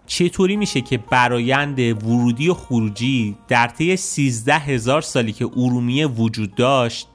چطوری 0.07 0.57
میشه 0.57 0.81
که 0.81 0.99
برایند 0.99 2.05
ورودی 2.05 2.49
و 2.49 2.55
خروجی 2.55 3.37
در 3.49 3.67
طی 3.67 3.97
13 3.97 4.55
هزار 4.55 5.03
سالی 5.03 5.33
که 5.33 5.45
ارومیه 5.57 6.07
وجود 6.07 6.55
داشت 6.55 7.09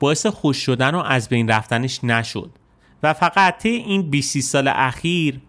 باعث 0.00 0.26
خوش 0.26 0.56
شدن 0.56 0.94
و 0.94 0.98
از 0.98 1.28
بین 1.28 1.48
رفتنش 1.48 2.04
نشد؟ 2.04 2.50
و 3.02 3.12
فقط 3.12 3.58
طی 3.58 3.68
این 3.68 4.10
20 4.10 4.40
سال 4.40 4.68
اخیر 4.68 5.40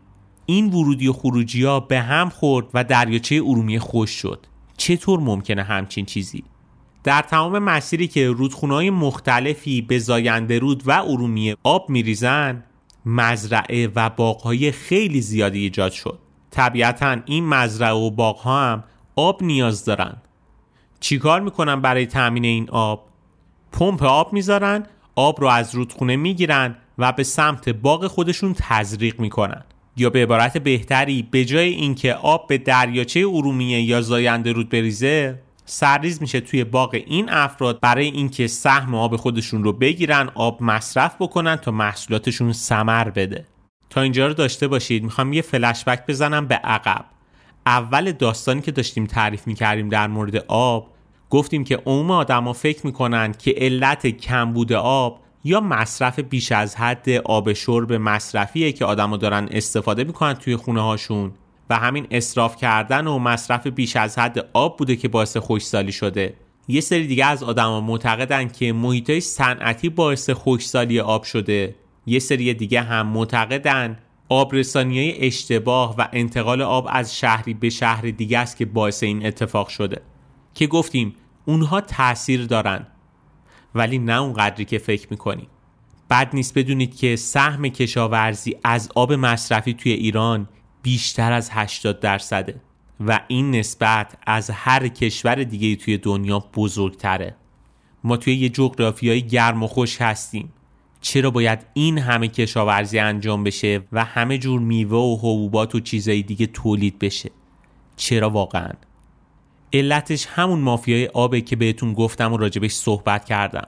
این 0.45 0.73
ورودی 0.73 1.07
و 1.07 1.13
خروجی 1.13 1.63
ها 1.63 1.79
به 1.79 2.01
هم 2.01 2.29
خورد 2.29 2.65
و 2.73 2.83
دریاچه 2.83 3.35
ارومیه 3.35 3.79
خوش 3.79 4.09
شد. 4.09 4.45
چطور 4.77 5.19
ممکنه 5.19 5.63
همچین 5.63 6.05
چیزی؟ 6.05 6.43
در 7.03 7.21
تمام 7.21 7.59
مسیری 7.59 8.07
که 8.07 8.29
رودخونهای 8.29 8.89
مختلفی 8.89 9.81
به 9.81 9.99
زاینده 9.99 10.59
رود 10.59 10.83
و 10.87 10.91
ارومیه 10.91 11.57
آب 11.63 11.89
میریزن 11.89 12.63
مزرعه 13.05 13.87
و 13.95 14.09
باغهای 14.09 14.71
خیلی 14.71 15.21
زیادی 15.21 15.59
ایجاد 15.59 15.91
شد. 15.91 16.19
طبیعتا 16.51 17.17
این 17.25 17.45
مزرعه 17.45 17.93
و 17.93 18.09
باغها 18.09 18.61
هم 18.61 18.83
آب 19.15 19.43
نیاز 19.43 19.85
دارن. 19.85 20.17
چیکار 20.99 21.41
می‌کنن 21.41 21.81
برای 21.81 22.05
تامین 22.05 22.45
این 22.45 22.69
آب؟ 22.69 23.09
پمپ 23.71 24.03
آب 24.03 24.33
می‌ذارن 24.33 24.85
آب 25.15 25.41
رو 25.41 25.47
از 25.47 25.75
رودخونه 25.75 26.15
می‌گیرن 26.15 26.75
و 26.97 27.11
به 27.11 27.23
سمت 27.23 27.69
باغ 27.69 28.07
خودشون 28.07 28.55
تزریق 28.57 29.19
می‌کنن. 29.19 29.63
یا 29.97 30.09
به 30.09 30.23
عبارت 30.23 30.57
بهتری 30.57 31.27
به 31.31 31.45
جای 31.45 31.69
اینکه 31.69 32.13
آب 32.13 32.47
به 32.47 32.57
دریاچه 32.57 33.19
ارومیه 33.19 33.81
یا 33.81 34.01
زاینده 34.01 34.51
رود 34.51 34.69
بریزه 34.69 35.41
سرریز 35.69 36.21
میشه 36.21 36.39
توی 36.39 36.63
باغ 36.63 36.93
این 37.07 37.29
افراد 37.29 37.79
برای 37.79 38.05
اینکه 38.05 38.47
سهم 38.47 38.95
آب 38.95 39.15
خودشون 39.15 39.63
رو 39.63 39.73
بگیرن 39.73 40.29
آب 40.35 40.63
مصرف 40.63 41.15
بکنن 41.19 41.55
تا 41.55 41.71
محصولاتشون 41.71 42.53
سمر 42.53 43.09
بده. 43.09 43.45
تا 43.89 44.01
اینجا 44.01 44.27
رو 44.27 44.33
داشته 44.33 44.67
باشید 44.67 45.03
می‌خوام 45.03 45.33
یه 45.33 45.41
فلشبک 45.41 46.05
بزنم 46.07 46.47
به 46.47 46.55
عقب. 46.55 47.05
اول 47.65 48.11
داستانی 48.11 48.61
که 48.61 48.71
داشتیم 48.71 49.05
تعریف 49.05 49.47
می‌کردیم 49.47 49.89
در 49.89 50.07
مورد 50.07 50.35
آب 50.47 50.87
گفتیم 51.29 51.63
که 51.63 51.77
عموم 51.85 52.11
آدما 52.11 52.53
فکر 52.53 52.85
می‌کنن 52.85 53.31
که 53.31 53.55
علت 53.57 54.07
کمبود 54.07 54.73
آب 54.73 55.19
یا 55.43 55.61
مصرف 55.61 56.19
بیش 56.19 56.51
از 56.51 56.75
حد 56.75 57.09
آب 57.09 57.53
شرب 57.53 57.93
مصرفیه 57.93 58.71
که 58.71 58.85
آدما 58.85 59.17
دارن 59.17 59.47
استفاده 59.51 60.03
می‌کنن 60.03 60.33
توی 60.33 60.55
خونه 60.55 60.81
هاشون 60.81 61.31
و 61.69 61.75
همین 61.75 62.07
اصراف 62.11 62.55
کردن 62.55 63.07
و 63.07 63.19
مصرف 63.19 63.67
بیش 63.67 63.95
از 63.95 64.19
حد 64.19 64.49
آب 64.53 64.77
بوده 64.77 64.95
که 64.95 65.07
باعث 65.07 65.37
خوشسالی 65.37 65.91
شده. 65.91 66.33
یه 66.67 66.81
سری 66.81 67.07
دیگه 67.07 67.25
از 67.25 67.43
آدما 67.43 67.81
معتقدن 67.81 68.47
که 68.47 68.73
محیطای 68.73 69.21
صنعتی 69.21 69.89
باعث 69.89 70.29
خوشسالی 70.29 70.99
آب 70.99 71.23
شده. 71.23 71.75
یه 72.05 72.19
سری 72.19 72.53
دیگه 72.53 72.81
هم 72.81 73.07
معتقدن 73.07 73.97
آبرسانی 74.29 74.99
های 74.99 75.25
اشتباه 75.27 75.95
و 75.97 76.07
انتقال 76.13 76.61
آب 76.61 76.87
از 76.91 77.17
شهری 77.17 77.53
به 77.53 77.69
شهر 77.69 78.01
دیگه 78.01 78.39
است 78.39 78.57
که 78.57 78.65
باعث 78.65 79.03
این 79.03 79.25
اتفاق 79.25 79.67
شده. 79.67 80.01
که 80.53 80.67
گفتیم 80.67 81.15
اونها 81.45 81.81
تاثیر 81.81 82.45
دارن 82.45 82.87
ولی 83.75 83.99
نه 83.99 84.21
اون 84.21 84.33
قدری 84.33 84.65
که 84.65 84.77
فکر 84.77 85.07
می‌کنیم 85.11 85.47
بد 86.09 86.29
نیست 86.33 86.57
بدونید 86.57 86.97
که 86.97 87.15
سهم 87.15 87.67
کشاورزی 87.67 88.55
از 88.63 88.89
آب 88.95 89.13
مصرفی 89.13 89.73
توی 89.73 89.91
ایران 89.91 90.47
بیشتر 90.81 91.31
از 91.31 91.49
80 91.51 91.99
درصده 91.99 92.61
و 92.99 93.19
این 93.27 93.55
نسبت 93.55 94.17
از 94.25 94.49
هر 94.49 94.87
کشور 94.87 95.35
دیگه 95.35 95.75
توی 95.75 95.97
دنیا 95.97 96.39
بزرگتره. 96.39 97.35
ما 98.03 98.17
توی 98.17 98.35
یه 98.35 98.49
جغرافیای 98.49 99.27
گرم 99.27 99.63
و 99.63 99.67
خوش 99.67 100.01
هستیم. 100.01 100.53
چرا 101.01 101.31
باید 101.31 101.65
این 101.73 101.97
همه 101.97 102.27
کشاورزی 102.27 102.99
انجام 102.99 103.43
بشه 103.43 103.81
و 103.91 104.05
همه 104.05 104.37
جور 104.37 104.59
میوه 104.59 104.97
و 104.97 105.17
حبوبات 105.17 105.75
و 105.75 105.79
چیزای 105.79 106.21
دیگه 106.21 106.45
تولید 106.45 106.99
بشه؟ 106.99 107.31
چرا 107.95 108.29
واقعا؟ 108.29 108.71
علتش 109.73 110.25
همون 110.25 110.59
مافیای 110.59 111.07
آبه 111.07 111.41
که 111.41 111.55
بهتون 111.55 111.93
گفتم 111.93 112.33
و 112.33 112.37
راجبش 112.37 112.71
صحبت 112.71 113.25
کردم. 113.25 113.67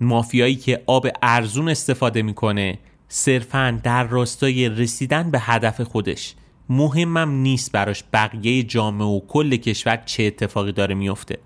مافیایی 0.00 0.56
که 0.56 0.82
آب 0.86 1.06
ارزون 1.22 1.68
استفاده 1.68 2.22
می‌کنه 2.22 2.78
صرفا 3.12 3.80
در 3.82 4.04
راستای 4.04 4.68
رسیدن 4.68 5.30
به 5.30 5.38
هدف 5.40 5.80
خودش. 5.80 6.34
مهمم 6.68 7.30
نیست 7.30 7.72
براش 7.72 8.04
بقیه 8.12 8.62
جامعه 8.62 9.06
و 9.06 9.20
کل 9.28 9.56
کشور 9.56 10.02
چه 10.06 10.22
اتفاقی 10.22 10.72
داره 10.72 10.94
میفته 10.94 11.38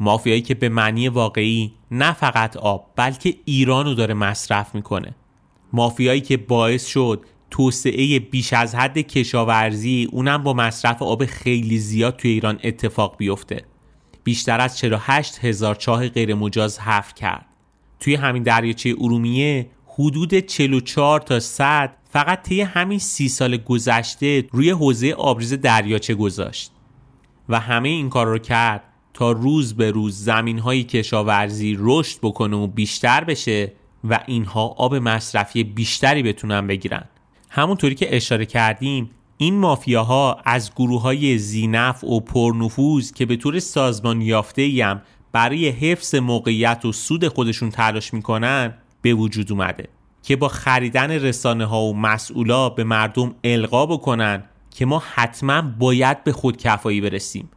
مافیایی 0.00 0.42
که 0.42 0.54
به 0.54 0.68
معنی 0.68 1.08
واقعی 1.08 1.72
نه 1.90 2.12
فقط 2.12 2.56
آب 2.56 2.92
بلکه 2.96 3.34
ایران 3.44 3.86
رو 3.86 3.94
داره 3.94 4.14
مصرف 4.14 4.74
می‌کنه. 4.74 5.14
مافیایی 5.72 6.20
که 6.20 6.36
باعث 6.36 6.86
شد 6.86 7.24
توسعه 7.50 8.18
بیش 8.18 8.52
از 8.52 8.74
حد 8.74 8.98
کشاورزی 8.98 10.08
اونم 10.12 10.42
با 10.42 10.52
مصرف 10.52 11.02
آب 11.02 11.26
خیلی 11.26 11.78
زیاد 11.78 12.16
توی 12.16 12.30
ایران 12.30 12.60
اتفاق 12.64 13.16
بیفته. 13.16 13.64
بیشتر 14.24 14.60
از 14.60 14.78
48 14.78 15.44
هزار 15.44 15.74
چاه 15.74 16.08
غیر 16.08 16.34
مجاز 16.34 16.78
حفر 16.78 17.14
کرد. 17.14 17.46
توی 18.00 18.14
همین 18.14 18.42
دریاچه 18.42 18.94
ارومیه 19.00 19.70
حدود 19.94 20.34
44 20.34 21.20
تا 21.20 21.40
100 21.40 21.96
فقط 22.10 22.42
طی 22.42 22.60
همین 22.60 22.98
سی 22.98 23.28
سال 23.28 23.56
گذشته 23.56 24.44
روی 24.52 24.70
حوزه 24.70 25.12
آبریز 25.12 25.52
دریاچه 25.52 26.14
گذاشت 26.14 26.72
و 27.48 27.60
همه 27.60 27.88
این 27.88 28.08
کار 28.08 28.26
رو 28.26 28.38
کرد 28.38 28.82
تا 29.14 29.32
روز 29.32 29.74
به 29.74 29.90
روز 29.90 30.24
زمین 30.24 30.58
های 30.58 30.84
کشاورزی 30.84 31.76
رشد 31.78 32.18
بکنه 32.22 32.56
و 32.56 32.66
بیشتر 32.66 33.24
بشه 33.24 33.72
و 34.04 34.20
اینها 34.26 34.66
آب 34.66 34.94
مصرفی 34.94 35.64
بیشتری 35.64 36.22
بتونن 36.22 36.66
بگیرن. 36.66 37.04
همونطوری 37.50 37.94
که 37.94 38.16
اشاره 38.16 38.46
کردیم 38.46 39.10
این 39.36 39.54
مافیاها 39.54 40.40
از 40.44 40.74
گروه 40.74 41.02
های 41.02 41.38
زینف 41.38 42.04
و 42.04 42.20
پرنفوذ 42.20 43.12
که 43.12 43.26
به 43.26 43.36
طور 43.36 43.58
سازمان 43.58 44.20
یافته 44.20 44.96
برای 45.32 45.68
حفظ 45.68 46.14
موقعیت 46.14 46.84
و 46.84 46.92
سود 46.92 47.28
خودشون 47.28 47.70
تلاش 47.70 48.14
می‌کنن 48.14 48.74
به 49.02 49.14
وجود 49.14 49.52
اومده 49.52 49.88
که 50.22 50.36
با 50.36 50.48
خریدن 50.48 51.10
رسانه 51.10 51.64
ها 51.64 51.82
و 51.82 51.96
مسئولا 51.96 52.68
به 52.68 52.84
مردم 52.84 53.34
القا 53.44 53.86
بکنن 53.86 54.44
که 54.70 54.86
ما 54.86 55.02
حتما 55.14 55.62
باید 55.62 56.24
به 56.24 56.32
خودکفایی 56.32 57.00
برسیم. 57.00 57.50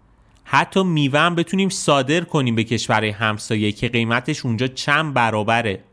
حتی 0.43 0.83
میوه 0.83 1.29
بتونیم 1.29 1.69
صادر 1.69 2.21
کنیم 2.21 2.55
به 2.55 2.63
کشورهای 2.63 3.09
همسایه 3.09 3.71
که 3.71 3.89
قیمتش 3.89 4.45
اونجا 4.45 4.67
چند 4.67 5.13
برابره. 5.13 5.83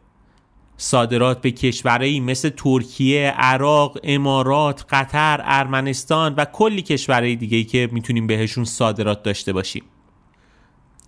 صادرات 0.76 1.40
به 1.40 1.50
کشورهایی 1.50 2.20
مثل 2.20 2.48
ترکیه، 2.48 3.30
عراق، 3.30 3.98
امارات، 4.02 4.84
قطر، 4.90 5.40
ارمنستان 5.44 6.34
و 6.34 6.44
کلی 6.44 6.82
کشورهای 6.82 7.36
دیگه 7.36 7.64
که 7.64 7.88
می‌تونیم 7.92 8.26
بهشون 8.26 8.64
صادرات 8.64 9.22
داشته 9.22 9.52
باشیم. 9.52 9.82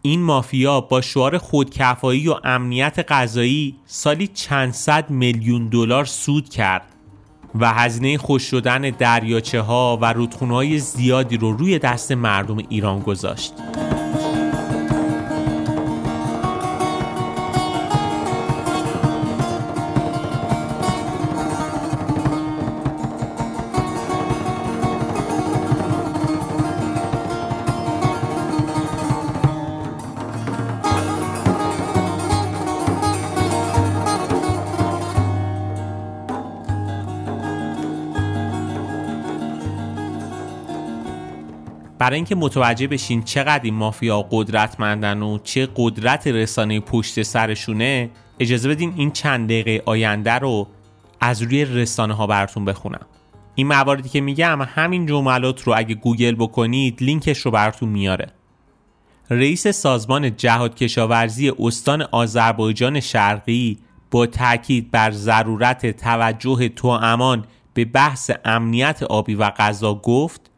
این 0.06 0.22
مافیا 0.22 0.80
با 0.80 1.00
شعار 1.00 1.38
خودکفایی 1.38 2.28
و 2.28 2.34
امنیت 2.44 3.04
غذایی 3.08 3.74
سالی 3.86 4.26
چند 4.26 4.72
صد 4.72 5.10
میلیون 5.10 5.68
دلار 5.68 6.04
سود 6.04 6.48
کرد 6.48 6.82
و 7.60 7.72
هزینه 7.72 8.18
خوش 8.18 8.42
شدن 8.42 8.80
دریاچه 8.80 9.60
ها 9.60 9.98
و 10.02 10.12
رودخونه 10.12 10.54
های 10.54 10.78
زیادی 10.78 11.36
رو 11.36 11.52
روی 11.52 11.78
دست 11.78 12.12
مردم 12.12 12.56
ایران 12.68 13.00
گذاشت. 13.00 13.52
برای 42.04 42.16
اینکه 42.16 42.34
متوجه 42.34 42.86
بشین 42.86 43.22
چقدر 43.22 43.60
این 43.62 43.74
مافیا 43.74 44.22
قدرتمندن 44.30 45.22
و 45.22 45.38
چه 45.38 45.68
قدرت 45.76 46.26
رسانه 46.26 46.80
پشت 46.80 47.22
سرشونه 47.22 48.10
اجازه 48.38 48.68
بدین 48.68 48.94
این 48.96 49.10
چند 49.10 49.48
دقیقه 49.48 49.82
آینده 49.86 50.32
رو 50.32 50.66
از 51.20 51.42
روی 51.42 51.64
رسانه 51.64 52.14
ها 52.14 52.26
براتون 52.26 52.64
بخونم. 52.64 53.06
این 53.54 53.66
مواردی 53.66 54.08
که 54.08 54.20
میگم 54.20 54.62
همین 54.62 55.06
جملات 55.06 55.62
رو 55.62 55.74
اگه 55.76 55.94
گوگل 55.94 56.34
بکنید 56.34 57.02
لینکش 57.02 57.38
رو 57.38 57.50
براتون 57.50 57.88
میاره. 57.88 58.32
رئیس 59.30 59.68
سازمان 59.68 60.36
جهاد 60.36 60.74
کشاورزی 60.74 61.52
استان 61.58 62.02
آذربایجان 62.02 63.00
شرقی 63.00 63.78
با 64.10 64.26
تاکید 64.26 64.90
بر 64.90 65.10
ضرورت 65.10 65.96
توجه 65.96 66.68
تو 66.68 66.88
امان 66.88 67.44
به 67.74 67.84
بحث 67.84 68.30
امنیت 68.44 69.02
آبی 69.02 69.34
و 69.34 69.50
غذا 69.50 69.94
گفت 69.94 70.53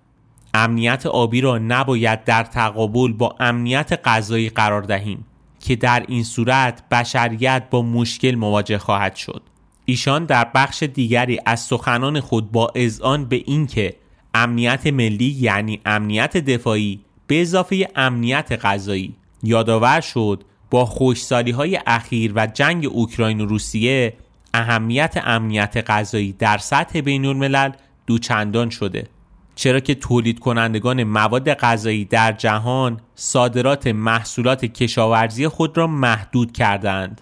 امنیت 0.56 1.06
آبی 1.06 1.40
را 1.40 1.58
نباید 1.58 2.24
در 2.24 2.44
تقابل 2.44 3.12
با 3.12 3.36
امنیت 3.40 4.00
غذایی 4.04 4.48
قرار 4.48 4.82
دهیم 4.82 5.26
که 5.60 5.76
در 5.76 6.04
این 6.08 6.24
صورت 6.24 6.88
بشریت 6.88 7.62
با 7.70 7.82
مشکل 7.82 8.34
مواجه 8.34 8.78
خواهد 8.78 9.16
شد. 9.16 9.42
ایشان 9.84 10.24
در 10.24 10.50
بخش 10.54 10.82
دیگری 10.82 11.40
از 11.46 11.60
سخنان 11.60 12.20
خود 12.20 12.52
با 12.52 12.72
اذعان 12.74 13.24
به 13.24 13.42
اینکه 13.46 13.94
امنیت 14.34 14.86
ملی 14.86 15.36
یعنی 15.40 15.80
امنیت 15.86 16.36
دفاعی 16.36 17.00
به 17.26 17.40
اضافه 17.40 17.88
امنیت 17.96 18.52
غذایی 18.62 19.14
یادآور 19.42 20.00
شد 20.00 20.44
با 20.70 20.86
خوشسالی 20.86 21.50
های 21.50 21.80
اخیر 21.86 22.32
و 22.36 22.46
جنگ 22.46 22.86
اوکراین 22.86 23.40
و 23.40 23.46
روسیه 23.46 24.12
اهمیت 24.54 25.22
امنیت 25.24 25.84
غذایی 25.86 26.32
در 26.32 26.58
سطح 26.58 27.00
بین 27.00 27.24
الملل 27.24 27.70
دوچندان 28.06 28.70
شده. 28.70 29.08
چرا 29.56 29.80
که 29.80 29.94
تولید 29.94 30.38
کنندگان 30.38 31.04
مواد 31.04 31.54
غذایی 31.54 32.04
در 32.04 32.32
جهان 32.32 33.00
صادرات 33.14 33.86
محصولات 33.86 34.64
کشاورزی 34.64 35.48
خود 35.48 35.78
را 35.78 35.86
محدود 35.86 36.52
کردند؟ 36.52 37.20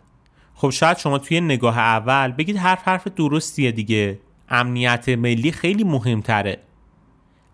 خب 0.55 0.70
شاید 0.70 0.99
شما 0.99 1.18
توی 1.18 1.41
نگاه 1.41 1.78
اول 1.78 2.32
بگید 2.32 2.57
حرف 2.57 2.89
حرف 2.89 3.09
درستیه 3.09 3.72
دیگه. 3.72 4.20
امنیت 4.49 5.09
ملی 5.09 5.53
خیلی 5.53 5.85
مهمتره. 5.85 6.59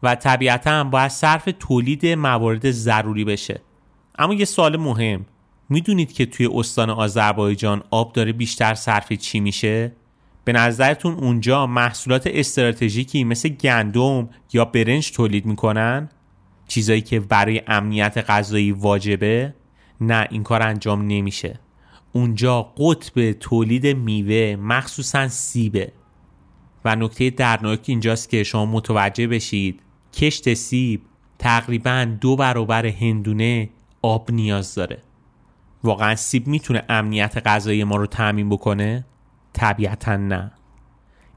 و 0.02 0.14
طبیعتا 0.14 0.84
باید 0.84 1.10
صرف 1.10 1.48
تولید 1.58 2.06
موارد 2.06 2.70
ضروری 2.70 3.24
بشه. 3.24 3.60
اما 4.18 4.34
یه 4.34 4.44
سوال 4.44 4.76
مهم. 4.76 5.26
می‌دونید 5.68 6.12
که 6.12 6.26
توی 6.26 6.48
استان 6.54 6.90
آذربایجان 6.90 7.82
آب 7.90 8.12
داره 8.12 8.32
بیشتر 8.32 8.74
صرف 8.74 9.12
چی 9.12 9.40
میشه؟ 9.40 9.92
به 10.52 10.58
نظرتون 10.58 11.14
اونجا 11.14 11.66
محصولات 11.66 12.26
استراتژیکی 12.26 13.24
مثل 13.24 13.48
گندم 13.48 14.28
یا 14.52 14.64
برنج 14.64 15.12
تولید 15.12 15.46
می‌کنن؟ 15.46 16.08
چیزایی 16.66 17.00
که 17.00 17.20
برای 17.20 17.62
امنیت 17.66 18.24
غذایی 18.28 18.72
واجبه؟ 18.72 19.54
نه 20.00 20.26
این 20.30 20.42
کار 20.42 20.62
انجام 20.62 21.02
نمیشه 21.06 21.60
اونجا 22.12 22.62
قطب 22.62 23.32
تولید 23.32 23.86
میوه 23.86 24.56
مخصوصا 24.56 25.28
سیبه 25.28 25.92
و 26.84 26.96
نکته 26.96 27.30
درناک 27.30 27.80
اینجاست 27.86 28.28
که 28.28 28.44
شما 28.44 28.66
متوجه 28.66 29.26
بشید 29.26 29.82
کشت 30.12 30.54
سیب 30.54 31.02
تقریبا 31.38 32.16
دو 32.20 32.36
برابر 32.36 32.86
هندونه 32.86 33.70
آب 34.02 34.30
نیاز 34.30 34.74
داره 34.74 35.02
واقعا 35.84 36.16
سیب 36.16 36.46
می‌تونه 36.46 36.82
امنیت 36.88 37.42
غذایی 37.46 37.84
ما 37.84 37.96
رو 37.96 38.06
تعمین 38.06 38.48
بکنه؟ 38.48 39.06
طبیعتا 39.52 40.16
نه. 40.16 40.52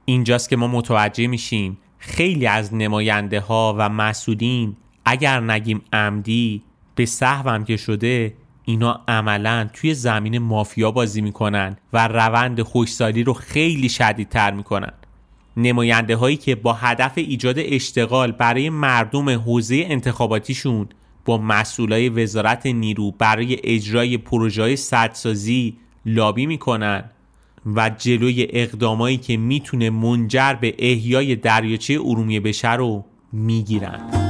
اینجاست 0.05 0.49
که 0.49 0.55
ما 0.55 0.67
متوجه 0.67 1.27
میشیم 1.27 1.77
خیلی 1.97 2.47
از 2.47 2.73
نماینده 2.73 3.39
ها 3.39 3.75
و 3.77 3.89
مسئولین 3.89 4.75
اگر 5.05 5.39
نگیم 5.39 5.81
عمدی 5.93 6.63
به 6.95 7.05
سهوم 7.05 7.63
که 7.63 7.77
شده 7.77 8.33
اینا 8.65 9.01
عملا 9.07 9.69
توی 9.73 9.93
زمین 9.93 10.37
مافیا 10.37 10.91
بازی 10.91 11.21
می‌کنن 11.21 11.77
و 11.93 12.07
روند 12.07 12.61
خوشسالی 12.61 13.23
رو 13.23 13.33
خیلی 13.33 13.89
شدیدتر 13.89 14.51
می‌کنن. 14.51 14.93
نماینده 15.57 16.15
هایی 16.15 16.37
که 16.37 16.55
با 16.55 16.73
هدف 16.73 17.11
ایجاد 17.15 17.55
اشتغال 17.57 18.31
برای 18.31 18.69
مردم 18.69 19.29
حوزه 19.29 19.85
انتخاباتیشون 19.87 20.87
با 21.25 21.37
مسئولای 21.37 22.09
وزارت 22.09 22.65
نیرو 22.65 23.11
برای 23.11 23.57
اجرای 23.63 24.17
پروژه 24.17 24.75
سدسازی 24.75 25.77
لابی 26.05 26.45
می‌کنن 26.45 27.09
و 27.65 27.89
جلوی 27.89 28.47
اقدامایی 28.49 29.17
که 29.17 29.37
می‌تونه 29.37 29.89
منجر 29.89 30.53
به 30.53 30.75
احیای 30.79 31.35
دریاچه 31.35 31.93
ارومیه 31.93 32.39
بشه 32.39 32.73
رو 32.73 33.05
می‌گیرن 33.31 34.22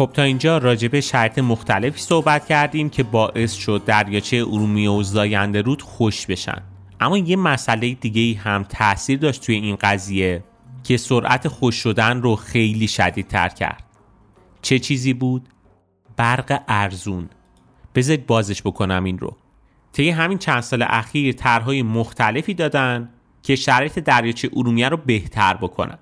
خب 0.00 0.10
تا 0.14 0.22
اینجا 0.22 0.58
راجع 0.58 0.88
به 0.88 1.00
شرط 1.00 1.38
مختلفی 1.38 2.00
صحبت 2.00 2.46
کردیم 2.46 2.90
که 2.90 3.02
باعث 3.02 3.54
شد 3.54 3.82
دریاچه 3.86 4.36
ارومیه 4.36 4.90
و 4.90 5.02
زاینده 5.02 5.62
رود 5.62 5.82
خوش 5.82 6.26
بشن. 6.26 6.62
اما 7.00 7.18
یه 7.18 7.36
مسئله 7.36 7.94
دیگه 7.94 8.40
هم 8.40 8.62
تاثیر 8.62 9.18
داشت 9.18 9.42
توی 9.42 9.54
این 9.54 9.76
قضیه 9.76 10.44
که 10.84 10.96
سرعت 10.96 11.48
خوش 11.48 11.74
شدن 11.74 12.22
رو 12.22 12.36
خیلی 12.36 12.88
شدید 12.88 13.28
تر 13.28 13.48
کرد. 13.48 13.84
چه 14.62 14.78
چیزی 14.78 15.14
بود؟ 15.14 15.48
برق 16.16 16.62
ارزون. 16.68 17.28
بذارید 17.94 18.26
بازش 18.26 18.62
بکنم 18.62 19.04
این 19.04 19.18
رو. 19.18 19.36
طی 19.92 20.10
همین 20.10 20.38
چند 20.38 20.60
سال 20.60 20.84
اخیر 20.88 21.32
طرحهای 21.32 21.82
مختلفی 21.82 22.54
دادن 22.54 23.08
که 23.42 23.56
شرایط 23.56 23.98
دریاچه 23.98 24.50
ارومیه 24.56 24.88
رو 24.88 24.96
بهتر 24.96 25.56
بکنن. 25.56 25.98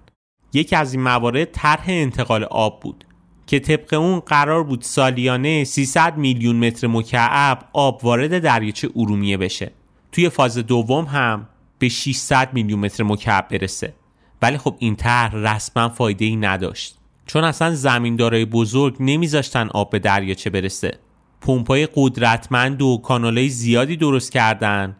یکی 0.52 0.76
از 0.76 0.94
این 0.94 1.02
موارد 1.02 1.44
طرح 1.44 1.84
انتقال 1.88 2.44
آب 2.44 2.80
بود. 2.80 3.04
که 3.48 3.60
طبق 3.60 3.94
اون 3.94 4.20
قرار 4.20 4.64
بود 4.64 4.82
سالیانه 4.82 5.64
300 5.64 6.16
میلیون 6.16 6.56
متر 6.56 6.86
مکعب 6.86 7.68
آب 7.72 8.04
وارد 8.04 8.38
دریاچه 8.38 8.88
ارومیه 8.96 9.36
بشه. 9.36 9.72
توی 10.12 10.28
فاز 10.28 10.58
دوم 10.58 11.04
هم 11.04 11.48
به 11.78 11.88
600 11.88 12.52
میلیون 12.52 12.80
متر 12.80 13.04
مکعب 13.04 13.48
برسه. 13.48 13.94
ولی 14.42 14.58
خب 14.58 14.74
این 14.78 14.96
طرح 14.96 15.34
رسما 15.34 15.88
فایده 15.88 16.24
ای 16.24 16.36
نداشت. 16.36 16.98
چون 17.26 17.44
اصلا 17.44 17.74
زمیندارای 17.74 18.44
بزرگ 18.44 18.96
نمیذاشتن 19.00 19.68
آب 19.68 19.90
به 19.90 19.98
دریاچه 19.98 20.50
برسه. 20.50 20.98
پمپای 21.40 21.88
قدرتمند 21.94 22.82
و 22.82 23.00
کانالای 23.04 23.48
زیادی 23.48 23.96
درست 23.96 24.32
کردن 24.32 24.96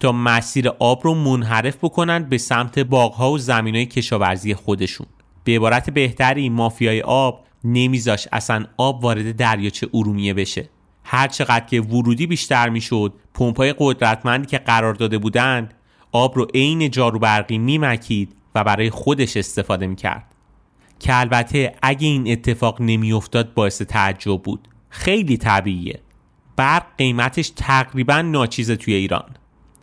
تا 0.00 0.12
مسیر 0.12 0.68
آب 0.68 1.00
رو 1.04 1.14
منحرف 1.14 1.76
بکنن 1.76 2.22
به 2.22 2.38
سمت 2.38 2.78
باغها 2.78 3.30
و 3.30 3.38
زمینای 3.38 3.86
کشاورزی 3.86 4.54
خودشون. 4.54 5.06
به 5.44 5.56
عبارت 5.56 5.90
بهتری 5.90 6.48
مافیای 6.48 7.02
آب 7.02 7.44
نمیذاش 7.64 8.28
اصلا 8.32 8.64
آب 8.76 9.04
وارد 9.04 9.36
دریاچه 9.36 9.88
ارومیه 9.94 10.34
بشه. 10.34 10.68
هر 11.04 11.28
چقدر 11.28 11.64
که 11.66 11.80
ورودی 11.80 12.26
بیشتر 12.26 12.68
می‌شد 12.68 13.14
پمپای 13.34 13.74
قدرتمندی 13.78 14.46
که 14.46 14.58
قرار 14.58 14.94
داده 14.94 15.18
بودند 15.18 15.74
آب 16.12 16.36
رو 16.36 16.46
عین 16.54 16.90
جارو 16.90 17.18
برقی 17.18 17.58
میمکید 17.58 18.36
و 18.54 18.64
برای 18.64 18.90
خودش 18.90 19.36
استفاده 19.36 19.86
می‌کرد. 19.86 20.24
که 21.00 21.20
البته 21.20 21.74
اگه 21.82 22.06
این 22.08 22.32
اتفاق 22.32 22.80
نمیافتاد 22.80 23.54
باعث 23.54 23.82
تعجب 23.82 24.42
بود. 24.42 24.68
خیلی 24.88 25.36
طبیعیه. 25.36 26.00
برق 26.56 26.86
قیمتش 26.98 27.52
تقریبا 27.56 28.22
ناچیزه 28.22 28.76
توی 28.76 28.94
ایران. 28.94 29.30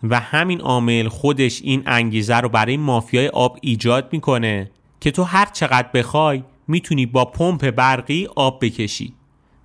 و 0.04 0.20
همین 0.20 0.62
عامل 0.62 1.08
خودش 1.08 1.62
این 1.62 1.84
انگیزه 1.86 2.38
رو 2.38 2.50
برای 2.50 2.78
مافیای 2.78 3.28
آب 3.28 3.58
ایجاد 3.62 4.10
می‌کنه 4.12 4.72
که 5.00 5.12
تو 5.12 5.24
هر 5.24 5.46
چقدر 5.46 5.88
بخوای 5.94 6.44
می‌تونی 6.70 7.05
با 7.05 7.26
پمپ 7.26 7.72
برقی 7.72 8.28
آب 8.36 8.65
بکشی 8.65 9.13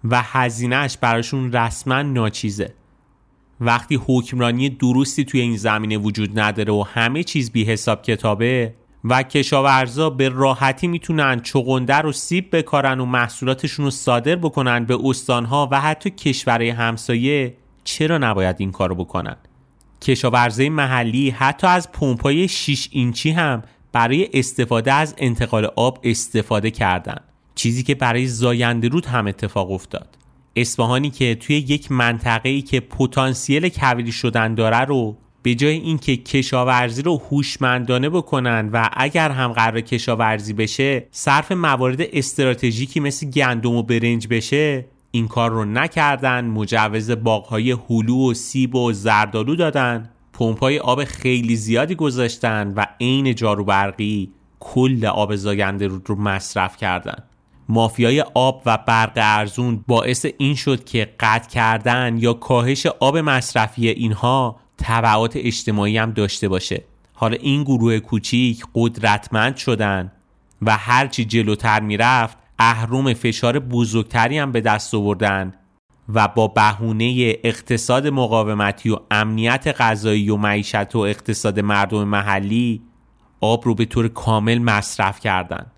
و 0.05 0.23
هزینهش 0.23 0.97
براشون 1.01 1.53
رسما 1.53 2.03
ناچیزه. 2.03 2.75
وقتی 3.61 4.01
حکمرانی 4.07 4.71
درستی 4.71 5.25
توی 5.25 5.41
این 5.41 5.57
زمینه 5.57 5.97
وجود 5.97 6.39
نداره 6.39 6.73
و 6.73 6.85
همه 6.93 7.23
چیز 7.23 7.51
بی 7.53 7.65
حساب 7.65 8.03
کتابه 8.03 8.75
و 9.05 9.23
کشاورزا 9.23 10.11
به 10.11 10.29
راحتی 10.29 10.87
می‌تونن 10.87 11.41
چغنده 11.41 11.97
رو 11.97 12.13
سیب 12.13 12.57
بکارن 12.57 13.01
و 13.01 13.05
محصولاتشون 13.05 13.85
رو 13.85 13.91
صادر 13.91 14.37
بکنن 14.37 14.85
به 14.85 14.99
استانها 15.05 15.69
و 15.73 15.81
حتی 15.81 16.11
کشورهای 16.11 16.71
همسایه 16.71 17.57
چرا 17.85 18.19
نباید 18.19 18.57
این 18.59 18.73
کارو 18.73 18.95
بکنن؟ 18.95 19.37
کشاورزای 20.01 20.69
محلی 20.69 21.31
حتی 21.31 21.67
از 21.67 21.93
پمپای 21.93 22.49
6 22.49 22.89
اینچی 22.93 23.31
هم 23.31 23.63
برای 23.95 24.29
استفاده 24.33 24.93
از 24.93 25.15
انتقال 25.19 25.65
آب 25.77 25.99
استفاده 26.03 26.71
کردن. 26.71 27.17
چیزی 27.55 27.83
که 27.83 27.95
برای 27.95 28.27
زاینده 28.27 28.89
رود 28.89 29.07
هم 29.07 29.27
اتفاق 29.27 29.71
افتاد. 29.71 30.19
اصفهانی 30.57 31.11
که 31.11 31.35
توی 31.35 31.57
یک 31.57 31.93
منطقه 31.93 32.49
ای 32.49 32.63
که 32.63 32.81
پتانسیل 32.81 33.69
کویری 33.69 34.13
شدن 34.13 34.55
داره 34.55 34.81
رو 34.81 35.17
به 35.43 35.55
جای 35.55 35.75
اینکه 35.75 36.17
کشاورزی 36.17 37.03
رو 37.03 37.23
هوشمندانه 37.31 38.09
بکنن 38.09 38.69
و 38.73 38.89
اگر 38.93 39.31
هم 39.31 39.53
قرار 39.53 39.81
کشاورزی 39.81 40.53
بشه 40.53 41.07
صرف 41.11 41.53
موارد 41.53 42.01
استراتژیکی 42.01 43.01
مثل 43.01 43.31
گندم 43.31 43.75
و 43.75 43.83
برنج 43.83 44.29
بشه 44.29 44.85
این 45.11 45.29
کار 45.29 45.51
رو 45.51 45.65
نکردن. 45.65 46.45
مجوز 46.45 47.11
باغهای 47.11 47.71
هلو 47.71 48.31
و 48.31 48.35
سیب 48.35 48.75
و 48.75 48.93
زردالو 48.93 49.57
دادن. 49.57 50.11
پمپای 50.35 50.79
آب 50.79 51.05
خیلی 51.05 51.57
زیادی 51.57 51.95
گذاشتن 51.95 52.73
و 52.77 52.87
عین 53.01 53.35
جارو 53.35 53.65
برقی 53.65 54.33
کل 54.61 55.07
آب 55.07 55.37
زاینده 55.37 55.87
رود 55.87 56.09
رو 56.09 56.17
مصرف 56.17 56.77
کردن. 56.77 57.19
مافیای 57.69 58.21
آب 58.35 58.63
و 58.67 58.79
برق 58.87 59.13
ارزون 59.17 59.85
باعث 59.87 60.27
این 60.39 60.55
شد 60.55 60.85
که 60.85 61.15
قطع 61.21 61.51
کردن 61.51 62.17
یا 62.19 62.33
کاهش 62.33 62.87
آب 62.87 63.19
مصرفی 63.19 63.89
اینها 63.89 64.61
تبعات 64.79 65.33
اجتماعی 65.37 65.99
هم 65.99 66.11
داشته 66.11 66.49
باشه. 66.49 66.85
حالا 67.15 67.37
این 67.41 67.63
گروه 67.63 67.99
کوچیک 67.99 68.65
قدرتمند 68.75 69.57
شدن 69.57 70.13
و 70.63 70.77
هرچی 70.77 71.25
جلوتر 71.25 71.81
می‌رفت 71.81 72.39
اهرم 72.59 73.15
فشار 73.15 73.59
بزرگتری 73.59 74.39
هم 74.39 74.53
به 74.53 74.61
دست 74.61 74.95
آوردن 74.95 75.53
و 76.09 76.29
با 76.29 76.49
بهونه 76.49 77.37
اقتصاد 77.45 78.07
مقاومتی 78.07 78.91
و 78.91 78.97
امنیت 79.11 79.81
غذایی 79.81 80.31
و 80.31 80.37
معیشت 80.37 80.97
و 80.97 80.99
اقتصاد 80.99 81.61
مردم 81.61 82.05
محلی 82.05 82.83
آب 83.41 83.65
رو 83.65 83.75
به 83.75 83.85
طور 83.85 84.09
کامل 84.09 84.59
مصرف 84.59 85.21
کردند. 85.21 85.71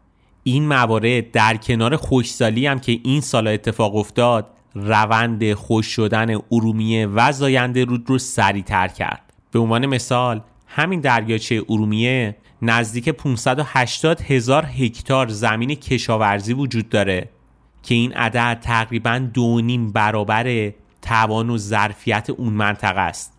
این 0.42 0.68
موارد 0.68 1.30
در 1.30 1.56
کنار 1.56 1.96
خوشسالی 1.96 2.66
هم 2.66 2.78
که 2.78 2.98
این 3.04 3.20
سال 3.20 3.48
اتفاق 3.48 3.96
افتاد 3.96 4.46
روند 4.74 5.52
خوش 5.52 5.86
شدن 5.86 6.36
ارومیه 6.52 7.06
و 7.06 7.32
زاینده 7.32 7.84
رود 7.84 8.10
رو 8.10 8.18
سریعتر 8.18 8.88
کرد 8.88 9.32
به 9.50 9.58
عنوان 9.58 9.86
مثال 9.86 10.40
همین 10.66 11.00
دریاچه 11.00 11.62
ارومیه 11.68 12.36
نزدیک 12.62 13.08
580 13.08 14.20
هزار 14.20 14.66
هکتار 14.66 15.28
زمین 15.28 15.74
کشاورزی 15.74 16.52
وجود 16.52 16.88
داره 16.88 17.28
که 17.86 17.94
این 17.94 18.12
عدد 18.12 18.60
تقریبا 18.60 19.18
دو 19.34 19.60
نیم 19.60 19.92
برابر 19.92 20.72
توان 21.02 21.50
و 21.50 21.58
ظرفیت 21.58 22.30
اون 22.30 22.52
منطقه 22.52 23.00
است. 23.00 23.32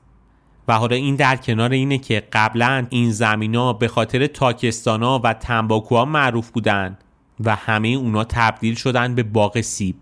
و 0.67 0.73
حالا 0.73 0.95
این 0.95 1.15
در 1.15 1.35
کنار 1.35 1.71
اینه 1.71 1.97
که 1.97 2.23
قبلا 2.33 2.87
این 2.89 3.11
زمینا 3.11 3.73
به 3.73 3.87
خاطر 3.87 4.27
تاکستانا 4.27 5.19
و 5.23 5.33
تنباکوها 5.33 6.05
معروف 6.05 6.49
بودن 6.49 6.97
و 7.39 7.55
همه 7.55 7.87
اونا 7.87 8.23
تبدیل 8.23 8.75
شدن 8.75 9.15
به 9.15 9.23
باغ 9.23 9.61
سیب 9.61 9.95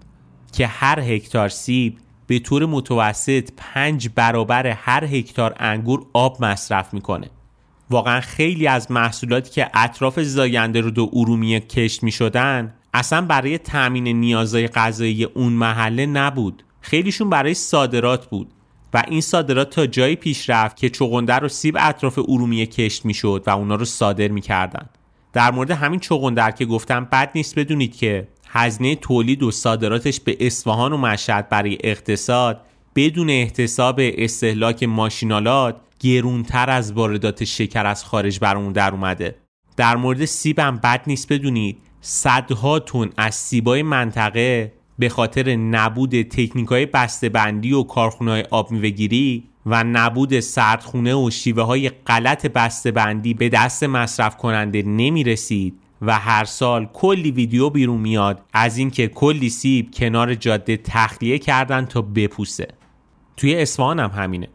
که 0.51 0.67
هر 0.67 0.99
هکتار 0.99 1.49
سیب 1.49 1.97
به 2.27 2.39
طور 2.39 2.65
متوسط 2.65 3.49
پنج 3.57 4.09
برابر 4.15 4.67
هر 4.67 5.05
هکتار 5.05 5.55
انگور 5.59 6.05
آب 6.13 6.45
مصرف 6.45 6.93
می‌کنه. 6.93 7.29
واقعا 7.89 8.21
خیلی 8.21 8.67
از 8.67 8.91
محصولاتی 8.91 9.51
که 9.51 9.69
اطراف 9.73 10.19
زاینده 10.19 10.81
رود 10.81 10.99
و 10.99 11.09
ارومیه 11.13 11.59
کشت 11.59 12.03
می 12.03 12.11
شدن 12.11 12.73
اصلا 12.95 13.21
برای 13.21 13.57
تأمین 13.57 14.07
نیازهای 14.07 14.67
غذایی 14.67 15.23
اون 15.23 15.53
محله 15.53 16.05
نبود. 16.05 16.63
خیلیشون 16.81 17.29
برای 17.29 17.53
صادرات 17.53 18.25
بود 18.25 18.51
و 18.93 19.03
این 19.07 19.21
صادرات 19.21 19.69
تا 19.69 19.87
جایی 19.87 20.15
پیش 20.15 20.49
رفت 20.49 20.77
که 20.77 20.89
چغندر 20.89 21.43
و 21.43 21.47
سیب 21.47 21.77
اطراف 21.79 22.19
ارومیه 22.19 22.65
کشت 22.65 23.05
می‌شد 23.05 23.43
و 23.47 23.49
اونا 23.49 23.75
رو 23.75 23.85
صادر 23.85 24.27
می‌کردن. 24.27 24.89
در 25.33 25.51
مورد 25.51 25.71
همین 25.71 25.99
چغندر 25.99 26.51
که 26.51 26.65
گفتم 26.65 27.05
بد 27.11 27.31
نیست 27.35 27.59
بدونید 27.59 27.95
که 27.95 28.27
هزینه 28.47 28.95
تولید 28.95 29.43
و 29.43 29.51
صادراتش 29.51 30.19
به 30.19 30.37
اصفهان 30.39 30.93
و 30.93 30.97
مشهد 30.97 31.49
برای 31.49 31.77
اقتصاد 31.83 32.61
بدون 32.95 33.29
احتساب 33.29 33.99
استهلاک 33.99 34.83
ماشینالات 34.83 35.75
گرونتر 35.99 36.69
از 36.69 36.91
واردات 36.91 37.43
شکر 37.43 37.85
از 37.85 38.03
خارج 38.03 38.39
برامون 38.39 38.73
در 38.73 38.91
اومده. 38.91 39.35
در 39.77 39.95
مورد 39.95 40.25
سیب 40.25 40.59
هم 40.59 40.77
بد 40.77 41.01
نیست 41.07 41.33
بدونید. 41.33 41.77
صدها 42.07 42.79
تن 42.79 43.09
از 43.17 43.35
سیبای 43.35 43.83
منطقه 43.83 44.73
به 44.99 45.09
خاطر 45.09 45.55
نبود 45.55 46.21
تکنیک 46.21 46.67
های 46.67 46.85
بندی 47.33 47.73
و 47.73 47.83
کارخونه 47.83 48.31
های 48.31 48.43
آب 48.51 48.71
میوهگیری 48.71 49.43
و 49.65 49.83
نبود 49.83 50.39
سردخونه 50.39 51.15
و 51.15 51.29
شیوه 51.29 51.63
های 51.63 51.89
غلط 51.89 52.45
بندی 52.87 53.33
به 53.33 53.49
دست 53.49 53.83
مصرف 53.83 54.37
کننده 54.37 54.81
نمی 54.81 55.23
رسید 55.23 55.79
و 56.01 56.19
هر 56.19 56.45
سال 56.45 56.85
کلی 56.93 57.31
ویدیو 57.31 57.69
بیرون 57.69 58.01
میاد 58.01 58.41
از 58.53 58.77
اینکه 58.77 59.07
کلی 59.07 59.49
سیب 59.49 59.91
کنار 59.93 60.35
جاده 60.35 60.77
تخلیه 60.77 61.39
کردن 61.39 61.85
تا 61.85 62.01
بپوسه. 62.01 62.67
توی 63.37 63.55
اصفهان 63.55 63.99
هم 63.99 64.09
همینه. 64.09 64.47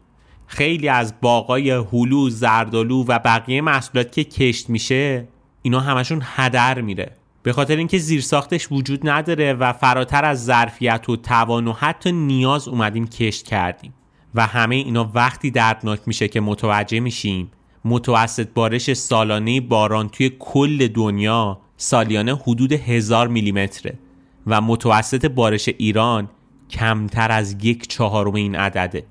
خیلی 0.47 0.89
از 0.89 1.13
باقای 1.21 1.71
هلو، 1.71 2.29
زردالو 2.29 3.05
و 3.07 3.19
بقیه 3.19 3.61
محصولات 3.61 4.11
که 4.11 4.23
کشت 4.23 4.69
میشه 4.69 5.27
اینا 5.61 5.79
همشون 5.79 6.21
هدر 6.23 6.81
میره. 6.81 7.20
به 7.43 7.53
خاطر 7.53 7.75
اینکه 7.75 7.97
زیرساختش 7.97 8.71
وجود 8.71 9.09
نداره 9.09 9.53
و 9.53 9.73
فراتر 9.73 10.25
از 10.25 10.45
ظرفیت 10.45 11.09
و 11.09 11.15
توان 11.15 11.67
و 11.67 11.73
حتی 11.73 12.11
نیاز 12.11 12.67
اومدیم 12.67 13.07
کشت 13.07 13.45
کردیم. 13.45 13.93
و 14.35 14.47
همه 14.47 14.75
اینا 14.75 15.11
وقتی 15.13 15.51
دردناک 15.51 15.99
میشه 16.05 16.27
که 16.27 16.41
متوجه 16.41 16.99
میشیم 16.99 17.51
متوسط 17.85 18.47
بارش 18.53 18.93
سالانه 18.93 19.61
باران 19.61 20.09
توی 20.09 20.31
کل 20.39 20.87
دنیا 20.87 21.59
سالیانه 21.77 22.35
حدود 22.35 22.71
هزار 22.71 23.27
میلیمتره 23.27 23.99
و 24.47 24.61
متوسط 24.61 25.25
بارش 25.25 25.69
ایران 25.69 26.29
کمتر 26.69 27.31
از 27.31 27.55
یک 27.61 27.87
چهارم 27.87 28.33
این 28.33 28.55
عدده. 28.55 29.05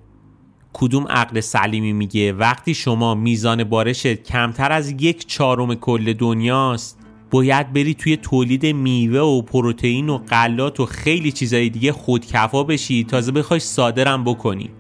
کدوم 0.72 1.09
عقل 1.09 1.41
سلیمی 1.41 1.93
میگه 1.93 2.33
وقتی 2.33 2.74
شما 2.74 3.14
میزان 3.14 3.64
بارشت 3.64 4.14
کمتر 4.14 4.72
از 4.72 4.91
یک 4.91 5.26
چهارم 5.26 5.74
کل 5.74 6.12
دنیاست 6.12 6.99
باید 7.31 7.72
بری 7.72 7.95
توی 7.95 8.16
تولید 8.16 8.66
میوه 8.66 9.20
و 9.20 9.43
پروتئین 9.43 10.09
و 10.09 10.18
غلات 10.18 10.81
و 10.81 10.87
خیلی 10.87 11.33
چیزای 11.33 11.68
دیگه 11.68 11.93
خودکفا 11.93 12.62
بشی. 12.62 13.05
تازه 13.05 13.33
بخوای 13.33 13.61
صادرم 13.61 14.24
بکنی. 14.24 14.70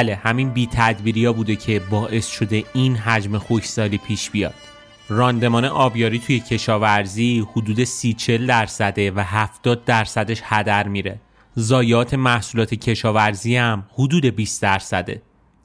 بله 0.00 0.16
همین 0.16 0.50
بی 0.50 0.68
تدبیری 0.72 1.24
ها 1.24 1.32
بوده 1.32 1.56
که 1.56 1.80
باعث 1.90 2.26
شده 2.26 2.64
این 2.72 2.96
حجم 2.96 3.38
خوشسالی 3.38 3.98
پیش 3.98 4.30
بیاد. 4.30 4.54
راندمان 5.08 5.64
آبیاری 5.64 6.18
توی 6.18 6.40
کشاورزی 6.40 7.46
حدود 7.52 7.84
سی 7.84 8.12
چل 8.12 8.46
درصده 8.46 9.10
و 9.10 9.20
70 9.20 9.84
درصدش 9.84 10.40
هدر 10.44 10.88
میره. 10.88 11.20
زایات 11.54 12.14
محصولات 12.14 12.74
کشاورزی 12.74 13.56
هم 13.56 13.86
حدود 13.92 14.24
20 14.24 14.62
درصده. 14.62 15.22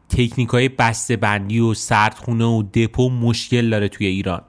تکنیک 0.09 0.49
های 0.49 0.69
بسته 0.69 1.15
بندی 1.15 1.59
و 1.59 1.73
سردخونه 1.73 2.45
و 2.45 2.63
دپو 2.63 3.09
مشکل 3.09 3.69
داره 3.69 3.87
توی 3.87 4.07
ایران. 4.07 4.41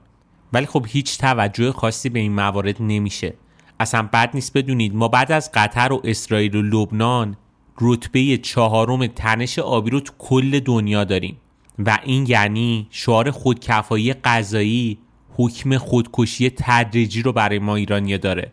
ولی 0.53 0.65
خب 0.65 0.85
هیچ 0.89 1.17
توجه 1.17 1.71
خاصی 1.71 2.09
به 2.09 2.19
این 2.19 2.33
موارد 2.33 2.75
نمیشه. 2.79 3.33
اصلا 3.79 4.09
بد 4.13 4.31
نیست 4.33 4.57
بدونید 4.57 4.95
ما 4.95 5.07
بعد 5.07 5.31
از 5.31 5.51
قطر 5.53 5.93
و 5.93 6.01
اسرائیل 6.03 6.55
و 6.55 6.61
لبنان 6.61 7.37
رتبه 7.81 8.37
چهارم 8.37 9.07
تنش 9.07 9.59
آبی 9.59 9.89
رو 9.89 9.99
تو 9.99 10.13
کل 10.17 10.59
دنیا 10.59 11.03
داریم. 11.03 11.37
و 11.79 11.97
این 12.03 12.25
یعنی 12.27 12.87
شعار 12.89 13.31
خودکفایی 13.31 14.13
غذایی 14.13 14.97
حکم 15.37 15.77
خودکشی 15.77 16.49
تدریجی 16.49 17.21
رو 17.21 17.31
برای 17.31 17.59
ما 17.59 17.75
ایرانیا 17.75 18.17
داره. 18.17 18.51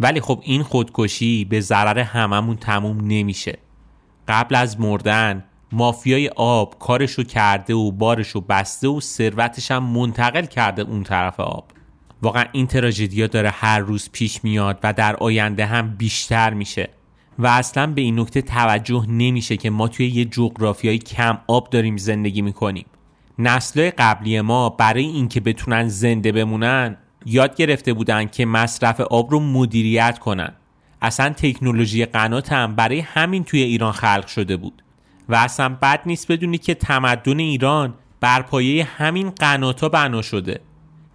ولی 0.00 0.20
خب 0.20 0.40
این 0.44 0.62
خودکشی 0.62 1.44
به 1.44 1.60
ضرر 1.60 1.98
هممون 1.98 2.56
تموم 2.56 3.00
نمیشه. 3.00 3.58
قبل 4.28 4.54
از 4.54 4.80
مردن 4.80 5.44
مافیای 5.72 6.28
آب 6.28 6.78
کارشو 6.78 7.22
کرده 7.22 7.74
و 7.74 7.90
بارشو 7.90 8.40
بسته 8.40 8.88
و 8.88 9.00
ثروتش 9.00 9.70
هم 9.70 9.84
منتقل 9.84 10.44
کرده 10.44 10.82
اون 10.82 11.02
طرف 11.02 11.40
آب. 11.40 11.64
واقعا 12.22 12.44
این 12.52 12.66
تراژدیا 12.66 13.26
داره 13.26 13.50
هر 13.50 13.78
روز 13.78 14.10
پیش 14.12 14.44
میاد 14.44 14.78
و 14.82 14.92
در 14.92 15.16
آینده 15.16 15.66
هم 15.66 15.96
بیشتر 15.96 16.54
میشه. 16.54 16.88
و 17.42 17.46
اصلا 17.46 17.86
به 17.86 18.00
این 18.00 18.20
نکته 18.20 18.42
توجه 18.42 19.06
نمیشه 19.08 19.56
که 19.56 19.70
ما 19.70 19.88
توی 19.88 20.06
یه 20.06 20.24
جغرافیای 20.24 20.98
کم 20.98 21.38
آب 21.46 21.70
داریم 21.70 21.96
زندگی 21.96 22.42
می‌کنیم. 22.42 22.86
نسلهای 23.38 23.90
قبلی 23.90 24.40
ما 24.40 24.68
برای 24.68 25.04
اینکه 25.04 25.40
بتونن 25.40 25.88
زنده 25.88 26.32
بمونن 26.32 26.96
یاد 27.26 27.56
گرفته 27.56 27.92
بودن 27.92 28.24
که 28.24 28.46
مصرف 28.46 29.00
آب 29.00 29.30
رو 29.30 29.40
مدیریت 29.40 30.18
کنن. 30.18 30.52
اصلا 31.02 31.28
تکنولوژی 31.28 32.04
قنات 32.04 32.52
هم 32.52 32.74
برای 32.74 33.00
همین 33.00 33.44
توی 33.44 33.62
ایران 33.62 33.92
خلق 33.92 34.26
شده 34.26 34.56
بود. 34.56 34.82
و 35.28 35.34
اصلا 35.34 35.68
بد 35.82 36.00
نیست 36.06 36.32
بدونی 36.32 36.58
که 36.58 36.74
تمدن 36.74 37.38
ایران 37.38 37.94
بر 38.20 38.42
پایه 38.42 38.84
همین 38.84 39.30
قنات 39.30 39.80
ها 39.80 39.88
بنا 39.88 40.22
شده. 40.22 40.60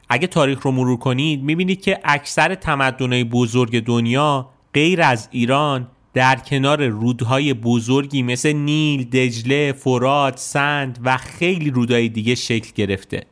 اگه 0.10 0.28
تاریخ 0.28 0.62
رو 0.62 0.72
مرور 0.72 0.98
کنید 0.98 1.44
می‌بینید 1.44 1.82
که 1.82 2.00
اکثر 2.04 2.56
تمدنهای 2.56 3.24
بزرگ 3.24 3.84
دنیا 3.84 4.50
غیر 4.74 5.02
از 5.02 5.30
ایران 5.32 5.88
در 6.18 6.36
کنار 6.36 6.88
رودهای 6.88 7.54
بزرگی 7.54 8.24
مثل 8.24 8.52
نیل، 8.52 9.10
دجله، 9.10 9.72
فرات، 9.72 10.40
سند 10.40 11.00
و 11.04 11.18
خیلی 11.18 11.70
رودهای 11.70 12.10
دیگه 12.10 12.36
شکل 12.36 12.72
گرفته. 12.76 13.24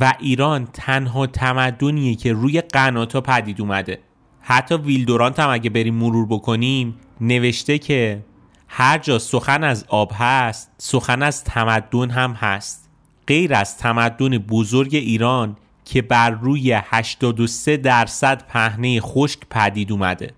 و 0.00 0.12
ایران 0.20 0.68
تنها 0.72 1.26
تمدنیه 1.26 2.14
که 2.14 2.32
روی 2.32 2.60
قناتا 2.60 3.20
پدید 3.20 3.60
اومده. 3.60 3.98
حتی 4.40 4.74
ویلدورانت 4.74 5.40
هم 5.40 5.50
اگه 5.50 5.70
بریم 5.70 5.94
مرور 5.94 6.26
بکنیم 6.26 6.94
نوشته 7.20 7.78
که 7.78 8.24
هر 8.68 8.98
جا 8.98 9.18
سخن 9.18 9.64
از 9.64 9.84
آب 9.88 10.12
هست 10.14 10.70
سخن 10.78 11.22
از 11.22 11.44
تمدن 11.44 12.10
هم 12.10 12.32
هست. 12.32 12.90
غیر 13.26 13.54
از 13.54 13.78
تمدن 13.78 14.38
بزرگ 14.38 14.94
ایران 14.94 15.56
که 15.84 16.02
بر 16.02 16.30
روی 16.30 16.72
83 16.72 17.76
درصد 17.76 18.46
پهنه 18.48 19.00
خشک 19.00 19.40
پدید 19.50 19.92
اومده. 19.92 20.30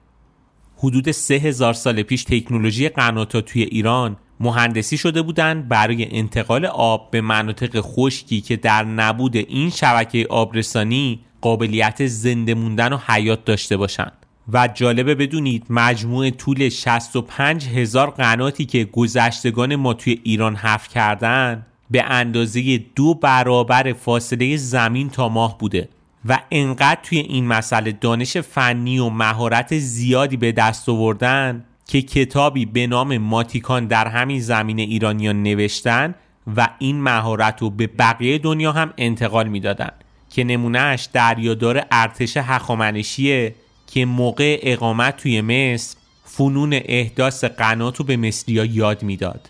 حدود 0.76 1.10
سه 1.10 1.34
هزار 1.34 1.74
سال 1.74 2.02
پیش 2.02 2.24
تکنولوژی 2.24 2.88
قناتا 2.88 3.40
توی 3.40 3.62
ایران 3.62 4.16
مهندسی 4.40 4.98
شده 4.98 5.22
بودند 5.22 5.68
برای 5.68 6.16
انتقال 6.18 6.66
آب 6.66 7.10
به 7.10 7.20
مناطق 7.20 7.80
خشکی 7.80 8.40
که 8.40 8.56
در 8.56 8.84
نبود 8.84 9.36
این 9.36 9.70
شبکه 9.70 10.26
آبرسانی 10.30 11.20
قابلیت 11.40 12.06
زنده 12.06 12.54
موندن 12.54 12.92
و 12.92 12.98
حیات 13.06 13.44
داشته 13.44 13.76
باشند. 13.76 14.12
و 14.52 14.68
جالبه 14.74 15.14
بدونید 15.14 15.66
مجموع 15.70 16.30
طول 16.30 16.68
65 16.68 17.68
هزار 17.68 18.10
قناتی 18.10 18.64
که 18.64 18.84
گذشتگان 18.84 19.76
ما 19.76 19.94
توی 19.94 20.20
ایران 20.22 20.56
حفر 20.56 20.88
کردن 20.88 21.66
به 21.90 22.02
اندازه 22.02 22.78
دو 22.78 23.14
برابر 23.14 23.92
فاصله 23.92 24.56
زمین 24.56 25.10
تا 25.10 25.28
ماه 25.28 25.58
بوده. 25.58 25.88
و 26.28 26.38
انقدر 26.50 27.00
توی 27.02 27.18
این 27.18 27.46
مسئله 27.46 27.92
دانش 27.92 28.36
فنی 28.36 28.98
و 28.98 29.08
مهارت 29.08 29.78
زیادی 29.78 30.36
به 30.36 30.52
دست 30.52 30.88
آوردن 30.88 31.64
که 31.86 32.02
کتابی 32.02 32.66
به 32.66 32.86
نام 32.86 33.18
ماتیکان 33.18 33.86
در 33.86 34.08
همین 34.08 34.40
زمین 34.40 34.78
ایرانیان 34.78 35.42
نوشتن 35.42 36.14
و 36.56 36.68
این 36.78 37.00
مهارت 37.00 37.62
رو 37.62 37.70
به 37.70 37.86
بقیه 37.86 38.38
دنیا 38.38 38.72
هم 38.72 38.94
انتقال 38.98 39.48
می‌دادن 39.48 39.90
که 40.30 40.44
نمونهش 40.44 41.08
دریادار 41.12 41.86
ارتش 41.90 42.36
هخامنشیه 42.36 43.54
که 43.86 44.04
موقع 44.04 44.58
اقامت 44.62 45.16
توی 45.16 45.40
مصر 45.40 45.96
فنون 46.24 46.80
احداث 46.84 47.44
قنات 47.44 47.96
رو 47.96 48.04
به 48.04 48.16
مصریا 48.16 48.64
یاد 48.64 49.02
می‌داد 49.02 49.48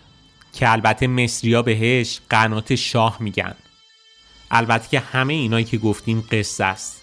که 0.53 0.71
البته 0.71 1.07
مصریا 1.07 1.61
بهش 1.61 2.19
قنات 2.29 2.75
شاه 2.75 3.17
میگن. 3.19 3.55
البته 4.51 4.87
که 4.89 4.99
همه 4.99 5.33
اینایی 5.33 5.65
که 5.65 5.77
گفتیم 5.77 6.27
قصه 6.31 6.63
است. 6.63 7.01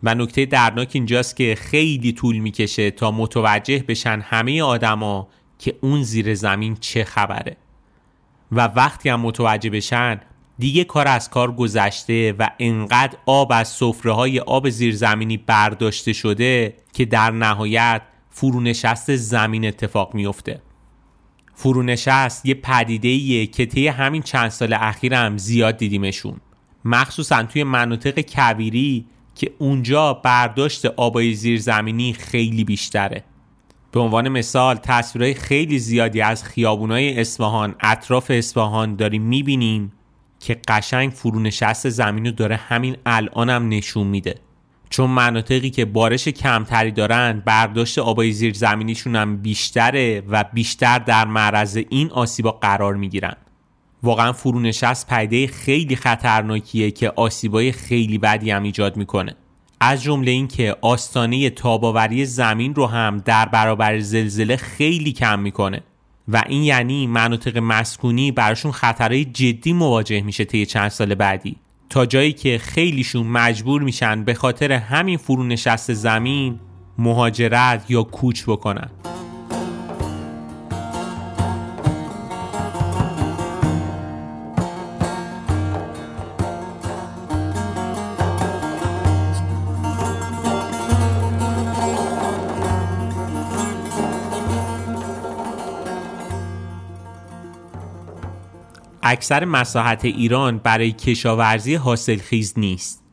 و 0.04 0.14
نکته 0.14 0.46
درناک 0.46 0.90
اینجاست 0.92 1.36
که 1.36 1.54
خیلی 1.54 2.12
طول 2.12 2.38
می‌کشه 2.38 2.90
تا 2.90 3.10
متوجه 3.10 3.84
بشن 3.88 4.20
همه 4.20 4.62
آدما 4.62 5.28
که 5.58 5.74
اون 5.80 6.02
زیر 6.02 6.34
زمین 6.34 6.76
چه 6.80 7.04
خبره. 7.04 7.56
و 8.52 8.60
وقتی 8.60 9.08
هم 9.08 9.20
متوجه 9.20 9.70
بشن 9.70 10.20
دیگه 10.58 10.84
کار 10.84 11.08
از 11.08 11.30
کار 11.30 11.52
گذشته 11.52 12.32
و 12.38 12.50
انقدر 12.58 13.18
آب 13.26 13.52
از 13.52 13.68
سفره 13.68 14.12
های 14.12 14.40
آب 14.40 14.70
زیرزمینی 14.70 15.36
برداشته 15.36 16.12
شده 16.12 16.74
که 16.92 17.04
در 17.04 17.30
نهایت 17.30 18.02
فرونشست 18.30 19.16
زمین 19.16 19.66
اتفاق 19.66 20.14
میفته 20.14 20.62
فرونشست 21.54 22.46
یه 22.46 22.54
پدیده 22.54 23.46
که 23.46 23.66
طی 23.66 23.88
همین 23.88 24.22
چند 24.22 24.48
سال 24.48 24.72
اخیر 24.72 25.14
هم 25.14 25.38
زیاد 25.38 25.76
دیدیمشون. 25.76 26.36
مخصوصا 26.84 27.42
توی 27.42 27.64
مناطق 27.64 28.20
کبیری 28.20 29.06
که 29.34 29.52
اونجا 29.58 30.14
برداشت 30.14 30.86
آبای 30.86 31.34
زیرزمینی 31.34 32.12
خیلی 32.12 32.64
بیشتره. 32.64 33.24
به 33.92 34.00
عنوان 34.00 34.28
مثال 34.28 34.76
تصویرهای 34.76 35.34
خیلی 35.34 35.78
زیادی 35.78 36.20
از 36.20 36.44
خیابونای 36.44 37.20
اصفهان 37.20 37.74
اطراف 37.80 38.30
اصفهان 38.30 38.96
داریم 38.96 39.22
می‌بینیم 39.22 39.92
که 40.40 40.60
قشنگ 40.68 41.12
فرونشست 41.12 41.88
زمین 41.88 42.26
رو 42.26 42.32
داره 42.32 42.56
همین 42.56 42.96
الانم 43.06 43.62
هم 43.62 43.68
نشون 43.68 44.06
میده. 44.06 44.34
چون 44.90 45.10
مناطقی 45.10 45.70
که 45.70 45.84
بارش 45.84 46.28
کمتری 46.28 46.90
دارن 46.90 47.42
برداشت 47.46 47.98
آبای 47.98 48.32
زیرزمینیشون 48.32 49.16
هم 49.16 49.36
بیشتره 49.36 50.22
و 50.28 50.44
بیشتر 50.52 50.98
در 50.98 51.24
معرض 51.24 51.78
این 51.88 52.10
آسیبا 52.10 52.50
قرار 52.50 52.94
می‌گیرن. 52.94 53.36
واقعا 54.04 54.32
فرونشست 54.32 55.08
پیده 55.08 55.46
خیلی 55.46 55.96
خطرناکیه 55.96 56.90
که 56.90 57.12
آسیبای 57.16 57.72
خیلی 57.72 58.18
بدی 58.18 58.50
هم 58.50 58.62
ایجاد 58.62 58.96
می‌کنه. 58.96 59.36
از 59.80 60.02
جمله 60.02 60.30
اینکه 60.30 60.76
آستانه 60.80 61.50
تاباوری 61.50 62.26
زمین 62.26 62.74
رو 62.74 62.86
هم 62.86 63.18
در 63.24 63.46
برابر 63.46 63.98
زلزله 63.98 64.56
خیلی 64.56 65.12
کم 65.12 65.38
می‌کنه. 65.38 65.82
و 66.28 66.42
این 66.48 66.62
یعنی 66.62 67.06
مناطق 67.06 67.58
مسکونی 67.58 68.32
براشون 68.32 68.72
خطرهای 68.72 69.24
جدی 69.24 69.72
مواجه 69.72 70.20
میشه 70.20 70.44
طی 70.44 70.66
چند 70.66 70.88
سال 70.88 71.14
بعدی. 71.14 71.56
تا 71.90 72.06
جایی 72.06 72.32
که 72.32 72.58
خیلیشون 72.58 73.26
مجبور 73.26 73.82
میشن 73.82 74.24
به 74.24 74.34
خاطر 74.34 74.72
همین 74.72 75.16
فرونشست 75.16 75.92
زمین 75.92 76.60
مهاجرت 76.98 77.84
یا 77.88 78.02
کوچ 78.02 78.44
بکنن. 78.46 78.90
اکثر 99.06 99.44
مساحت 99.44 100.04
ایران 100.04 100.58
برای 100.58 100.92
کشاورزی 100.92 101.74
حاصلخیز 101.74 102.54
نیست 102.56 103.04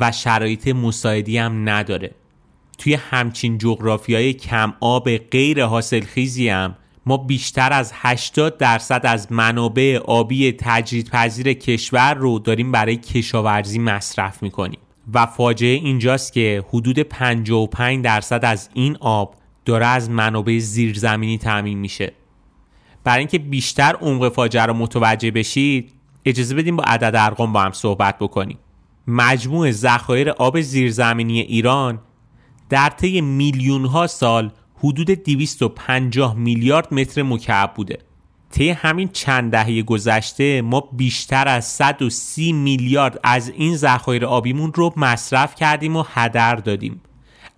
و 0.00 0.12
شرایط 0.12 0.68
مساعدی 0.68 1.38
هم 1.38 1.68
نداره. 1.68 2.14
توی 2.78 2.94
همچین 2.94 3.58
جغرافی 3.58 4.14
های 4.14 4.32
کم 4.32 4.74
آب 4.80 5.16
غیر 5.16 5.64
حاصلخیزی 5.64 6.48
هم 6.48 6.76
ما 7.06 7.16
بیشتر 7.16 7.72
از 7.72 7.92
80 7.94 8.56
درصد 8.58 9.00
از 9.04 9.32
منابع 9.32 9.98
آبی 10.04 10.52
تجدیدپذیر 10.52 11.52
کشور 11.52 12.14
رو 12.14 12.38
داریم 12.38 12.72
برای 12.72 12.96
کشاورزی 12.96 13.78
مصرف 13.78 14.42
می‌کنیم. 14.42 14.80
و 15.14 15.26
فاجعه 15.26 15.74
اینجاست 15.74 16.32
که 16.32 16.64
حدود 16.68 16.98
55 16.98 18.04
درصد 18.04 18.44
از 18.44 18.70
این 18.74 18.96
آب 19.00 19.34
داره 19.64 19.86
از 19.86 20.10
منابع 20.10 20.58
زیرزمینی 20.58 21.38
تامین 21.38 21.78
میشه. 21.78 22.12
برای 23.08 23.18
اینکه 23.18 23.38
بیشتر 23.38 23.96
عمق 24.00 24.28
فاجعه 24.28 24.66
رو 24.66 24.74
متوجه 24.74 25.30
بشید 25.30 25.92
اجازه 26.24 26.54
بدیم 26.54 26.76
با 26.76 26.84
عدد 26.84 27.16
ارقام 27.16 27.52
با 27.52 27.60
هم 27.60 27.72
صحبت 27.72 28.18
بکنیم. 28.18 28.58
مجموع 29.06 29.70
ذخایر 29.70 30.30
آب 30.30 30.60
زیرزمینی 30.60 31.40
ایران 31.40 31.98
در 32.68 32.88
طی 32.88 33.20
میلیون 33.20 33.84
ها 33.84 34.06
سال 34.06 34.50
حدود 34.78 35.10
250 35.10 36.36
میلیارد 36.36 36.94
متر 36.94 37.22
مکعب 37.22 37.74
بوده. 37.74 37.98
طی 38.50 38.70
همین 38.70 39.08
چند 39.08 39.52
دهه 39.52 39.82
گذشته 39.82 40.62
ما 40.62 40.80
بیشتر 40.92 41.48
از 41.48 41.64
130 41.64 42.52
میلیارد 42.52 43.20
از 43.22 43.48
این 43.48 43.76
ذخایر 43.76 44.26
آبیمون 44.26 44.72
رو 44.74 44.92
مصرف 44.96 45.54
کردیم 45.54 45.96
و 45.96 46.04
هدر 46.08 46.54
دادیم. 46.54 47.00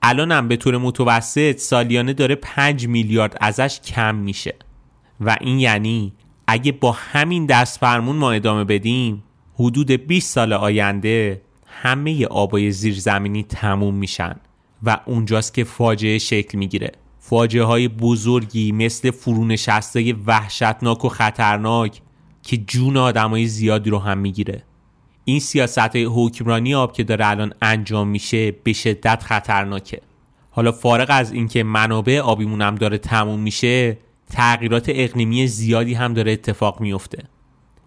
الان 0.03 0.33
هم 0.33 0.49
به 0.49 0.57
طور 0.57 0.77
متوسط 0.79 1.59
سالیانه 1.59 2.13
داره 2.13 2.35
5 2.35 2.87
میلیارد 2.87 3.37
ازش 3.41 3.81
کم 3.81 4.15
میشه. 4.15 4.55
و 5.21 5.37
این 5.41 5.59
یعنی 5.59 6.13
اگه 6.47 6.73
با 6.73 6.93
همین 6.93 7.47
دست 7.47 7.79
فرمون 7.79 8.17
ما 8.17 8.33
ادامه 8.33 8.65
بدیم 8.65 9.23
حدود 9.55 9.91
20 9.91 10.33
سال 10.35 10.53
آینده 10.53 11.43
همه 11.67 12.27
آبای 12.27 12.73
زیرزمینی 12.73 13.43
تموم 13.43 13.95
میشن 13.95 14.37
و 14.83 15.01
اونجاست 15.07 15.55
که 15.55 15.65
فاجعه 15.65 16.19
شکل 16.19 16.59
می‌گیره. 16.59 16.93
فاجعه 17.19 17.65
های 17.65 17.89
بزرگی 17.89 18.73
مثل 18.73 19.11
فرونشسته 19.11 20.15
وحشتناک 20.27 21.05
و 21.05 21.09
خطرناک 21.09 22.01
که 22.43 22.57
جون 22.57 22.97
آدمای 22.97 23.47
زیادی 23.47 23.91
رو 23.91 23.99
هم 23.99 24.19
می‌گیره. 24.19 24.63
این 25.25 25.41
سیاست 25.41 25.79
های 25.79 26.05
حکمرانی 26.05 26.75
آب 26.75 26.93
که 26.93 27.05
داره 27.05 27.27
الان 27.27 27.53
انجام 27.63 28.09
میشه 28.09 28.51
به 28.51 28.73
شدت 28.73 29.23
خطرناکه. 29.23 30.01
حالا 30.51 30.73
فارغ 30.73 31.07
از 31.11 31.33
اینکه 31.33 31.63
منابع 31.63 32.21
آبیمون 32.21 32.63
هم 32.63 32.75
داره 32.75 32.99
تموم 32.99 33.41
میشه 33.41 33.99
تغییرات 34.31 34.87
اقلیمی 34.89 35.47
زیادی 35.47 35.95
هم 35.95 36.15
داره 36.15 36.33
اتفاق 36.33 36.81
میفته. 36.81 37.25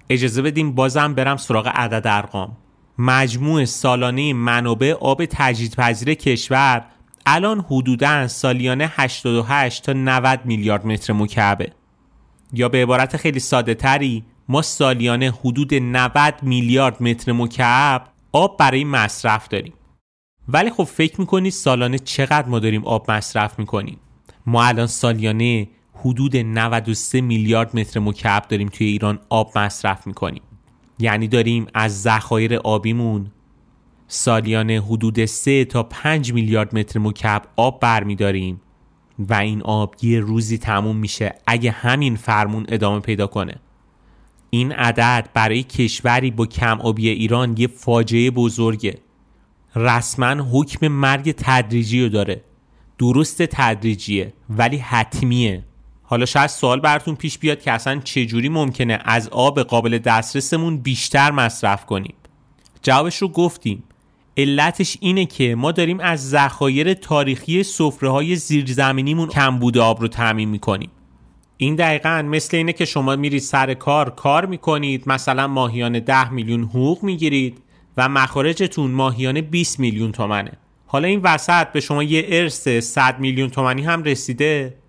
اجازه 0.10 0.42
بدیم 0.42 0.76
بازم 0.76 1.14
برم 1.14 1.38
سراغ 1.38 1.68
عدد 1.68 2.08
ارقام. 2.08 2.58
مجموع 2.98 3.66
سالانه 3.66 4.34
منابع 4.34 4.94
آب 4.94 5.26
تجدیدپذیر 5.26 6.14
کشور 6.14 6.86
الان 7.26 7.60
حدوداً 7.60 8.28
سالیانه 8.28 8.92
88 8.96 9.84
تا 9.84 9.94
90 9.94 10.40
میلیارد 10.46 10.86
متر 10.86 11.14
مکعبه. 11.14 11.72
یا 12.54 12.70
به 12.70 12.84
عبارت 12.84 13.18
خیلی 13.18 13.40
ساده 13.40 13.74
تری 13.74 14.24
ما 14.50 14.62
سالیانه 14.62 15.34
حدود 15.44 15.74
90 15.74 16.34
میلیارد 16.42 17.04
متر 17.04 17.32
مکعب 17.32 18.08
آب 18.32 18.58
برای 18.58 18.84
مصرف 18.84 19.48
داریم. 19.48 19.74
ولی 20.48 20.70
خب 20.70 20.84
فکر 20.84 21.20
می‌کنید 21.20 21.52
سالانه 21.54 22.00
چقدر 22.00 22.48
ما 22.48 22.60
داریم 22.60 22.86
آب 22.86 23.12
مصرف 23.12 23.60
می‌کنیم؟ 23.60 24.00
ما 24.46 24.64
الان 24.64 24.88
سالیانه 24.88 25.68
حدود 26.06 26.38
93 26.38 27.22
میلیارد 27.22 27.76
متر 27.76 28.00
مکعب 28.00 28.48
داریم 28.48 28.68
توی 28.70 28.88
ایران 28.88 29.20
آب 29.30 29.58
مصرف 29.58 30.08
می‌کنیم. 30.08 30.42
یعنی 31.00 31.28
داریم 31.28 31.68
از 31.74 32.02
ذخایر 32.02 32.56
آبیمون 32.56 33.32
سالیانه 34.08 34.82
حدود 34.82 35.26
3 35.26 35.66
تا 35.66 35.84
5 35.84 36.34
میلیارد 36.34 36.76
متر 36.76 37.00
مکعب 37.00 37.42
آب 37.56 37.80
برمیداریم 37.80 38.62
و 39.20 39.34
این 39.34 39.62
آب 39.62 39.96
یه 40.02 40.20
روزی 40.20 40.58
تموم 40.58 40.96
میشه 40.98 41.36
اگه 41.48 41.72
همین 41.72 42.16
فرمون 42.16 42.66
ادامه 42.68 43.00
پیدا 43.00 43.28
کنه. 43.28 43.56
این 44.50 44.72
عدد 44.72 45.30
برای 45.34 45.64
کشوری 45.64 46.32
با 46.32 46.46
کم 46.46 46.82
آبی 46.82 47.10
ایران 47.10 47.56
یه 47.58 47.68
فاجعه 47.68 48.32
بزرگه. 48.32 48.98
رسما 49.76 50.44
حکم 50.52 50.88
مرگ 50.88 51.32
تدریجی 51.38 52.04
رو 52.04 52.10
داره. 52.10 52.44
درست 52.98 53.42
تدریجیه 53.42 54.34
ولی 54.50 54.78
حتمیه. 54.78 55.64
حالا 56.14 56.26
شاید 56.26 56.50
سوال 56.50 56.80
براتون 56.80 57.16
پیش 57.16 57.38
بیاد 57.38 57.62
که 57.62 57.72
اصلا 57.72 58.00
چجوری 58.04 58.50
ممکنه 58.50 59.00
از 59.06 59.30
آب 59.30 59.62
قابل 59.62 59.98
دسترسمون 59.98 60.78
بیشتر 60.78 61.32
مصرف 61.32 61.86
کنیم. 61.86 62.14
جوابش 62.82 63.18
رو 63.18 63.28
گفتیم. 63.28 63.84
علتش 64.38 64.98
اینه 65.02 65.26
که 65.26 65.56
ما 65.56 65.72
داریم 65.72 66.00
از 66.00 66.30
ذخایر 66.30 66.94
تاریخی 66.94 67.64
سفره 67.64 68.10
های 68.10 68.36
زیرزمینیمون 68.36 69.30
کمبود 69.30 69.78
آب 69.78 70.02
رو 70.02 70.08
تعمین 70.08 70.50
می‌کنیم. 70.50 70.90
این 71.58 71.76
دقیقا 71.76 72.22
مثل 72.22 72.58
اینه 72.58 72.74
که 72.74 72.86
شما 72.86 73.16
میرید 73.16 73.42
سر 73.42 73.74
کار 73.74 74.10
کار 74.10 74.46
می‌کنید 74.46 75.04
مثلا 75.08 75.48
ماهیانه 75.48 76.00
10 76.00 76.30
میلیون 76.30 76.64
حقوق 76.64 77.04
می‌گیرید 77.04 77.62
و 77.98 78.10
مخارجتون 78.10 78.92
ماهیانه 78.92 79.42
20 79.42 79.80
میلیون 79.80 80.12
تومنه. 80.12 80.52
حالا 80.86 81.08
این 81.08 81.20
وسط 81.24 81.68
به 81.68 81.80
شما 81.80 82.04
یه 82.04 82.26
ارث 82.30 82.68
100 82.68 83.20
میلیون 83.20 83.50
تومنی 83.50 83.82
هم 83.82 84.04
رسیده. 84.04 84.83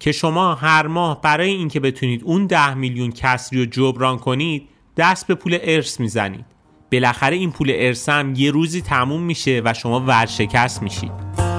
که 0.00 0.12
شما 0.12 0.54
هر 0.54 0.86
ماه 0.86 1.20
برای 1.20 1.50
اینکه 1.50 1.80
بتونید 1.80 2.22
اون 2.24 2.46
10 2.46 2.74
میلیون 2.74 3.12
کسری 3.12 3.58
رو 3.58 3.64
جبران 3.64 4.18
کنید 4.18 4.68
دست 4.96 5.26
به 5.26 5.34
پول 5.34 5.58
ارث 5.62 6.00
می‌زنید. 6.00 6.44
بالاخره 6.92 7.36
این 7.36 7.52
پول 7.52 7.72
ارث 7.74 8.08
هم 8.08 8.34
یه 8.36 8.50
روزی 8.50 8.80
تموم 8.80 9.22
میشه 9.22 9.62
و 9.64 9.74
شما 9.74 10.00
ورشکست 10.00 10.82
میشید. 10.82 11.49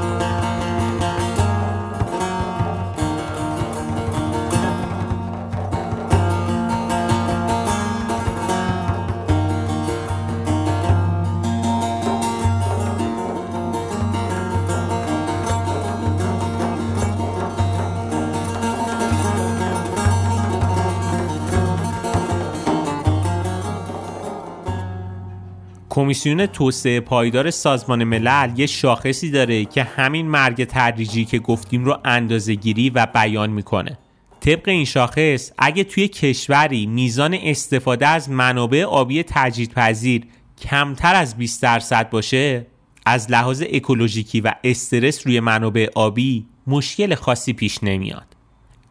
کمیسیون 26.11 26.45
توسعه 26.45 26.99
پایدار 26.99 27.51
سازمان 27.51 28.03
ملل 28.03 28.59
یه 28.59 28.65
شاخصی 28.65 29.31
داره 29.31 29.65
که 29.65 29.83
همین 29.83 30.27
مرگ 30.27 30.65
تدریجی 30.69 31.25
که 31.25 31.39
گفتیم 31.39 31.85
رو 31.85 31.97
اندازه 32.05 32.55
گیری 32.55 32.89
و 32.89 33.05
بیان 33.13 33.49
می‌کنه. 33.49 33.97
طبق 34.39 34.69
این 34.69 34.85
شاخص 34.85 35.51
اگه 35.57 35.83
توی 35.83 36.07
کشوری 36.07 36.85
میزان 36.85 37.33
استفاده 37.33 38.07
از 38.07 38.29
منابع 38.29 38.83
آبی 38.83 39.23
تجدیدپذیر 39.23 40.23
کمتر 40.61 41.15
از 41.15 41.37
20 41.37 41.61
درصد 41.61 42.09
باشه 42.09 42.65
از 43.05 43.31
لحاظ 43.31 43.63
اکولوژیکی 43.73 44.41
و 44.41 44.53
استرس 44.63 45.27
روی 45.27 45.39
منابع 45.39 45.87
آبی 45.95 46.45
مشکل 46.67 47.15
خاصی 47.15 47.53
پیش 47.53 47.83
نمیاد. 47.83 48.35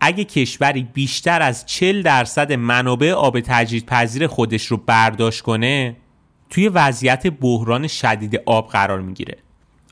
اگه 0.01 0.25
کشوری 0.25 0.83
بیشتر 0.83 1.43
از 1.43 1.67
40 1.67 2.03
درصد 2.03 2.53
منابع 2.53 3.13
آب 3.13 3.41
تجدیدپذیر 3.41 4.27
خودش 4.27 4.67
رو 4.67 4.77
برداشت 4.77 5.41
کنه 5.41 5.97
توی 6.51 6.69
وضعیت 6.69 7.27
بحران 7.27 7.87
شدید 7.87 8.41
آب 8.47 8.69
قرار 8.69 9.01
می‌گیره 9.01 9.37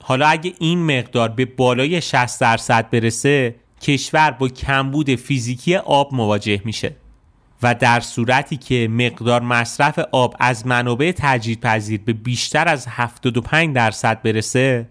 حالا 0.02 0.26
اگه 0.26 0.52
این 0.58 0.98
مقدار 0.98 1.28
به 1.28 1.44
بالای 1.44 2.00
60 2.00 2.40
درصد 2.40 2.90
برسه 2.90 3.54
کشور 3.80 4.30
با 4.30 4.48
کمبود 4.48 5.14
فیزیکی 5.14 5.76
آب 5.76 6.14
مواجه 6.14 6.62
میشه 6.64 6.96
و 7.62 7.74
در 7.74 8.00
صورتی 8.00 8.56
که 8.56 8.88
مقدار 8.90 9.42
مصرف 9.42 9.98
آب 9.98 10.36
از 10.40 10.66
منابع 10.66 11.12
تجدیدپذیر 11.16 12.00
به 12.04 12.12
بیشتر 12.12 12.68
از 12.68 12.86
75 12.88 13.74
درصد 13.74 14.22
برسه 14.22 14.88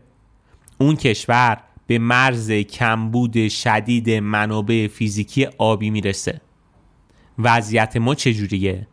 اون 0.77 0.95
کشور 0.95 1.57
به 1.87 1.99
مرز 1.99 2.51
کمبود 2.51 3.47
شدید 3.47 4.09
منابع 4.09 4.87
فیزیکی 4.87 5.47
آبی 5.57 5.89
می‌رسه 5.89 6.41
وضعیت 7.39 7.97
ما 7.97 8.15
چجوریه؟ 8.15 8.87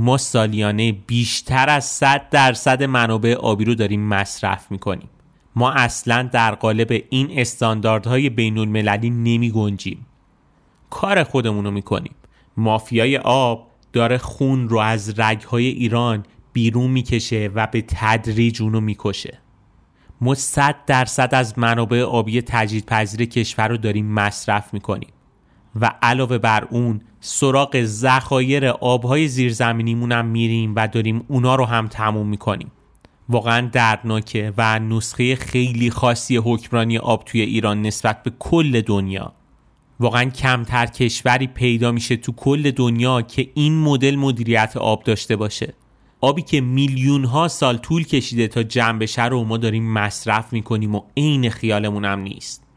ما 0.00 0.16
سالیانه 0.16 0.92
بیشتر 0.92 1.70
از 1.70 1.84
100 1.84 2.28
درصد 2.30 2.82
منابع 2.82 3.34
آبی 3.34 3.64
رو 3.64 3.74
داریم 3.74 4.08
مصرف 4.08 4.70
می‌کنیم. 4.70 5.08
ما 5.56 5.70
اصلا 5.70 6.22
در 6.32 6.54
قالب 6.54 7.04
این 7.10 7.28
استانداردهای 7.40 8.30
بین 8.30 8.58
المللی 8.58 9.10
نمی 9.10 9.50
گنجیم 9.50 10.06
کار 10.90 11.24
خودمون 11.24 11.64
رو 11.64 11.70
می‌کنیم. 11.70 12.14
مافیای 12.56 13.16
آب 13.16 13.70
داره 13.92 14.18
خون 14.18 14.68
رو 14.68 14.78
از 14.78 15.18
رگهای 15.18 15.66
ایران 15.66 16.24
بیرون 16.52 16.90
می‌کشه 16.90 17.50
و 17.54 17.66
به 17.66 17.84
تدریج 17.88 18.62
اونو 18.62 18.80
می‌کشه. 18.80 19.38
ما 20.20 20.34
100 20.34 20.76
درصد 20.86 21.28
از 21.32 21.58
منابع 21.58 22.02
آبی 22.02 22.42
تجدیدپذیر 22.42 23.24
کشور 23.24 23.68
رو 23.68 23.76
داریم 23.76 24.06
مصرف 24.06 24.74
می‌کنیم. 24.74 25.10
و 25.80 25.94
علاوه 26.02 26.38
بر 26.38 26.64
اون 26.70 27.00
سراغ 27.20 27.82
ذخایر 27.84 28.66
آبهای 28.66 29.28
زیرزمینیمون 29.28 30.12
هم 30.12 30.26
میریم 30.26 30.72
و 30.76 30.88
داریم 30.88 31.24
اونا 31.28 31.54
رو 31.54 31.64
هم 31.64 31.88
تموم 31.88 32.28
می‌کنیم. 32.28 32.70
واقعا 33.28 33.68
دردناکه 33.72 34.52
و 34.58 34.78
نسخه 34.78 35.36
خیلی 35.36 35.90
خاصی 35.90 36.36
حکمرانی 36.36 36.98
آب 36.98 37.24
توی 37.24 37.40
ایران 37.40 37.82
نسبت 37.82 38.22
به 38.22 38.32
کل 38.38 38.80
دنیا. 38.80 39.32
واقعا 40.00 40.24
کمتر 40.24 40.86
کشوری 40.86 41.46
پیدا 41.46 41.92
میشه 41.92 42.16
تو 42.16 42.32
کل 42.32 42.70
دنیا 42.70 43.22
که 43.22 43.50
این 43.54 43.78
مدل 43.78 44.16
مدیریت 44.16 44.76
آب 44.76 45.02
داشته 45.04 45.36
باشه. 45.36 45.74
آبی 46.20 46.42
که 46.42 46.60
میلیون 46.60 47.24
ها 47.24 47.48
سال 47.48 47.76
طول 47.76 48.04
کشیده 48.04 48.48
تا 48.48 48.62
جمع 48.62 48.98
بشه 48.98 49.24
رو 49.24 49.44
ما 49.44 49.56
داریم 49.56 49.92
مصرف 49.92 50.52
می‌کنیم 50.52 50.94
و 50.94 51.02
عین 51.16 51.50
خیالمون 51.50 52.04
هم 52.04 52.20
نیست. 52.20 52.67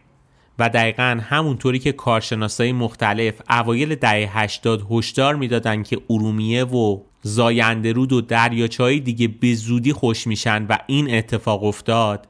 و 0.60 0.70
دقیقا 0.70 1.22
همونطوری 1.24 1.80
که 1.80 1.92
کارشناسای 1.92 2.72
مختلف 2.72 3.42
اوایل 3.50 3.96
دهه 3.96 4.40
80 4.40 4.88
هشدار 4.92 5.36
می‌دادن 5.36 5.84
که 5.84 5.98
ارومیه 6.10 6.64
و 6.64 7.00
زاینده 7.22 7.92
رود 7.92 8.14
و 8.14 8.22
دریاچه‌های 8.22 9.00
دیگه 9.00 9.28
به 9.28 9.56
زودی 9.56 9.94
خوش 9.94 10.28
میشن 10.28 10.66
و 10.70 10.78
این 10.88 11.16
اتفاق 11.16 11.64
افتاد 11.64 12.28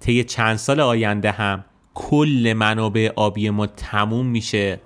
طی 0.00 0.24
چند 0.24 0.56
سال 0.56 0.80
آینده 0.80 1.30
هم 1.30 1.64
کل 1.94 2.54
منابع 2.56 3.12
آبی 3.16 3.50
ما 3.50 3.66
تموم 3.66 4.26
میشه 4.26 4.80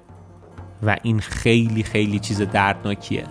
و 0.83 0.97
این 1.03 1.21
خیلی 1.21 1.83
خیلی 1.83 2.19
چیز 2.19 2.43
دردناکیه. 2.43 3.25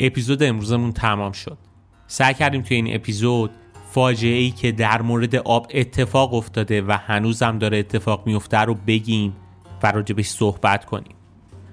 اپیزود 0.00 0.42
امروزمون 0.42 0.92
تمام 0.92 1.32
شد. 1.32 1.58
سعی 2.06 2.34
کردیم 2.34 2.62
توی 2.62 2.76
این 2.76 2.94
اپیزود 2.94 3.50
فاجعه 3.90 4.38
ای 4.38 4.50
که 4.50 4.72
در 4.72 5.02
مورد 5.02 5.36
آب 5.36 5.70
اتفاق 5.74 6.34
افتاده 6.34 6.82
و 6.82 6.92
هنوزم 6.92 7.58
داره 7.58 7.78
اتفاق 7.78 8.26
میفته 8.26 8.58
رو 8.58 8.74
بگیم 8.86 9.36
و 9.82 9.92
راجبش 9.92 10.26
صحبت 10.28 10.84
کنیم. 10.84 11.14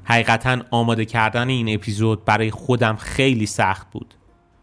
حقیقتا 0.04 0.58
آماده 0.72 1.06
کردن 1.06 1.50
این 1.50 1.76
اپیزود 1.76 2.26
برای 2.26 2.52
خودم 2.52 2.96
خیلی 2.96 3.46
سخت 3.46 3.92
بود. 3.92 4.14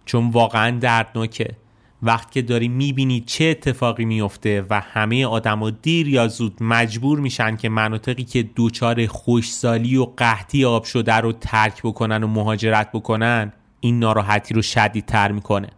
چون 0.05 0.31
واقعا 0.31 0.79
دردناکه. 0.79 1.57
وقتی 2.05 2.31
که 2.33 2.43
داری 2.43 2.69
می‌بینی 2.69 3.21
چه 3.21 3.45
اتفاقی 3.45 4.05
میفته 4.05 4.67
و 4.71 4.81
همه 4.81 5.27
آدما 5.27 5.71
دیر 5.71 6.09
یا 6.09 6.29
زود 6.29 6.63
مجبور 6.63 7.21
میشن 7.21 7.57
که 7.57 7.69
مناطقی 7.69 8.25
که 8.25 8.43
دوچار 8.43 9.07
خوشسالی 9.07 9.97
و 9.97 10.05
قحطی 10.05 10.65
آب 10.65 10.85
شده 10.85 11.15
رو 11.15 11.33
ترک 11.33 11.83
بکنن 11.83 12.23
و 12.23 12.27
مهاجرت 12.27 12.93
بکنن 12.93 13.53
این 13.81 13.99
ناراحتی 13.99 14.55
رو 14.55 14.63
شدیدتر 14.63 15.33
می‌کنه. 15.33 15.69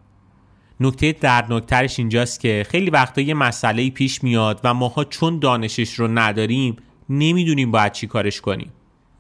نکته 0.81 1.13
دردناکترش 1.13 1.99
اینجاست 1.99 2.41
که 2.41 2.67
خیلی 2.71 2.91
وقتا 2.91 3.21
یه 3.21 3.35
مسئله 3.35 3.91
پیش 3.91 4.25
میاد 4.25 4.61
و 4.65 4.75
ماها 4.75 5.05
چون 5.05 5.39
دانشش 5.39 5.95
رو 5.95 6.09
نداریم 6.09 6.77
نمی‌دونیم 7.09 7.71
باید 7.71 7.93
چی 7.93 8.07
کارش 8.07 8.41
کنیم. 8.41 8.73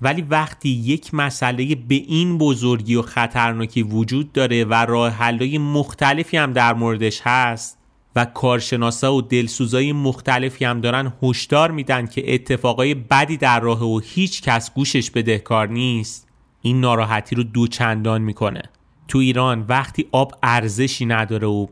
ولی 0.03 0.23
وقتی 0.23 0.69
یک 0.69 1.15
مسئله 1.15 1.75
به 1.75 1.95
این 1.95 2.39
بزرگی 2.39 2.95
و 2.95 3.03
خطرناکی 3.03 3.83
وجود 3.83 4.33
داره 4.33 4.65
و 4.65 4.75
راه 4.75 5.13
حلای 5.13 5.59
مختلفی 5.59 6.37
هم 6.37 6.53
در 6.53 6.75
موردش 6.75 7.21
هست 7.25 7.79
و 8.17 8.25
کارشناسا 8.25 9.15
و 9.15 9.23
دلسوزای 9.23 9.93
مختلفی 9.93 10.65
هم 10.65 10.81
دارن 10.81 11.13
هشدار 11.23 11.71
میدن 11.71 12.07
که 12.07 12.35
اتفاقای 12.35 12.95
بدی 12.95 13.37
در 13.37 13.61
راه 13.61 13.85
و 13.85 14.01
هیچ 14.05 14.43
کس 14.43 14.75
گوشش 14.75 15.11
بدهکار 15.11 15.69
نیست 15.69 16.29
این 16.63 16.81
ناراحتی 16.81 17.37
رو 17.37 17.43
دوچندان 17.43 18.23
می‌کنه. 18.23 18.63
تو 19.09 19.19
ایران 19.19 19.65
وقتی 19.69 20.07
آب 20.13 20.35
ارزشی 20.43 21.07
نداره 21.07 21.47
و 21.47 21.67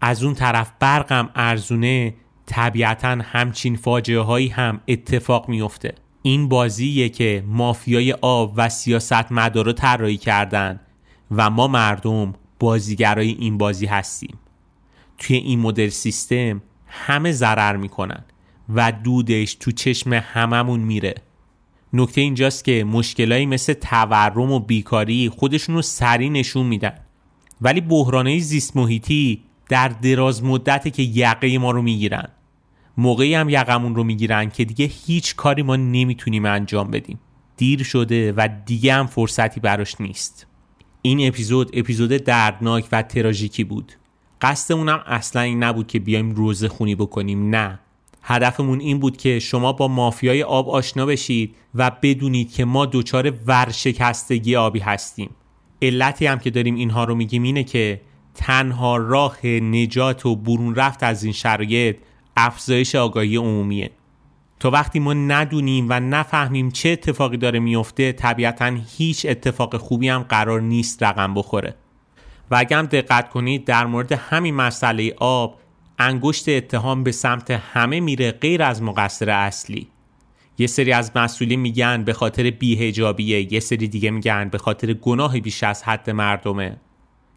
از 0.00 0.22
اون 0.24 0.34
طرف 0.34 0.72
برقم 0.80 1.30
ارزونه 1.34 2.14
طبیعتا 2.46 3.18
همچین 3.22 3.76
فاجعه 3.76 4.20
هایی 4.20 4.48
هم 4.48 4.80
اتفاق 4.88 5.48
میفته 5.48 5.94
این 6.26 6.48
بازیه 6.48 7.08
که 7.08 7.44
مافیای 7.46 8.12
آب 8.12 8.52
و 8.56 8.68
سیاست 8.68 9.32
مدارا 9.32 9.72
طراحی 9.72 10.16
کردن 10.16 10.80
و 11.30 11.50
ما 11.50 11.68
مردم 11.68 12.34
بازیگرای 12.58 13.28
این 13.28 13.58
بازی 13.58 13.86
هستیم. 13.86 14.38
توی 15.18 15.36
این 15.36 15.60
مدل 15.60 15.88
سیستم 15.88 16.62
همه 16.86 17.32
ضرر 17.32 17.76
می‌کنن 17.76 18.24
و 18.74 18.92
دودش 18.92 19.54
تو 19.54 19.72
چشم 19.72 20.12
هممون 20.12 20.80
میره. 20.80 21.14
نکته 21.92 22.20
اینجاست 22.20 22.64
که 22.64 22.84
مشکلایی 22.84 23.46
مثل 23.46 23.72
تورم 23.72 24.52
و 24.52 24.60
بیکاری 24.60 25.28
خودشون 25.28 25.74
رو 25.74 25.82
سریع 25.82 26.30
نشون 26.30 26.66
میدن. 26.66 26.98
ولی 27.60 27.80
بحرانه 27.80 28.38
زیست 28.38 28.76
محیطی 28.76 29.42
در 29.68 29.88
دراز 29.88 30.44
مدته 30.44 30.90
که 30.90 31.02
یقه 31.02 31.58
ما 31.58 31.70
رو 31.70 31.82
می‌گیرن. 31.82 32.28
موقعی 32.96 33.34
هم 33.34 33.48
یقمون 33.48 33.94
رو 33.94 34.04
می‌گیرن 34.04 34.50
که 34.50 34.64
دیگه 34.64 34.90
هیچ 35.06 35.36
کاری 35.36 35.62
ما 35.62 35.76
نمی‌تونیم 35.76 36.44
انجام 36.44 36.90
بدیم. 36.90 37.18
دیر 37.56 37.82
شده 37.82 38.32
و 38.32 38.48
دیگه 38.66 38.94
هم 38.94 39.06
فرصتی 39.06 39.60
براش 39.60 40.00
نیست. 40.00 40.46
این 41.02 41.28
اپیزود 41.28 41.70
اپیزود 41.72 42.10
دردناک 42.10 42.88
و 42.92 43.02
تراژیکی 43.02 43.64
بود. 43.64 43.92
قصدمون 44.40 44.88
اصلا 44.88 45.42
این 45.42 45.62
نبود 45.62 45.86
که 45.86 45.98
بیایم 45.98 46.30
روزه 46.30 46.68
خونی 46.68 46.94
بکنیم 46.94 47.50
نه. 47.50 47.78
هدفمون 48.22 48.80
این 48.80 48.98
بود 48.98 49.16
که 49.16 49.38
شما 49.38 49.72
با 49.72 49.88
مافیای 49.88 50.42
آب 50.42 50.68
آشنا 50.68 51.06
بشید 51.06 51.54
و 51.74 51.90
بدونید 52.02 52.52
که 52.52 52.64
ما 52.64 52.86
دچار 52.86 53.32
ورشکستگی 53.46 54.56
آبی 54.56 54.78
هستیم. 54.78 55.30
علتی 55.82 56.26
هم 56.26 56.38
که 56.38 56.50
داریم 56.50 56.74
اینها 56.74 57.04
رو 57.04 57.14
میگیم 57.14 57.42
اینه 57.42 57.64
که 57.64 58.00
تنها 58.34 58.96
راه 58.96 59.46
نجات 59.46 60.26
و 60.26 60.36
برون 60.36 60.74
رفت 60.74 61.02
از 61.02 61.24
این 61.24 61.32
شرایط 61.32 61.96
افزایش 62.36 62.94
آگاهی 62.94 63.36
عمومیه. 63.36 63.90
تا 64.60 64.70
وقتی 64.70 64.98
ما 64.98 65.14
ندونیم 65.14 65.86
و 65.88 66.00
نفهمیم 66.00 66.70
چه 66.70 66.88
اتفاقی 66.88 67.36
داره 67.36 67.58
میفته 67.58 68.12
طبیعتا 68.12 68.76
هیچ 68.96 69.26
اتفاق 69.28 69.76
خوبی 69.76 70.08
هم 70.08 70.22
قرار 70.22 70.60
نیست 70.60 71.02
رقم 71.02 71.34
بخوره. 71.34 71.74
و 72.50 72.56
اگر 72.58 72.78
هم 72.78 72.86
دقت 72.86 73.28
کنید 73.28 73.64
در 73.64 73.86
مورد 73.86 74.12
همین 74.12 74.54
مسئله 74.54 75.14
آب 75.16 75.58
انگشت 75.98 76.48
اتهام 76.48 77.04
به 77.04 77.12
سمت 77.12 77.50
همه 77.50 78.00
میره 78.00 78.32
غیر 78.32 78.62
از 78.62 78.82
مقصر 78.82 79.30
اصلی. 79.30 79.88
یه 80.58 80.66
سری 80.66 80.92
از 80.92 81.12
مسئولین 81.16 81.60
میگن 81.60 82.04
به 82.04 82.12
خاطر 82.12 82.50
بیهجابیه 82.50 83.52
یه 83.52 83.60
سری 83.60 83.88
دیگه 83.88 84.10
میگن 84.10 84.48
به 84.48 84.58
خاطر 84.58 84.92
گناه 84.92 85.40
بیش 85.40 85.62
از 85.62 85.82
حد 85.82 86.10
مردمه. 86.10 86.76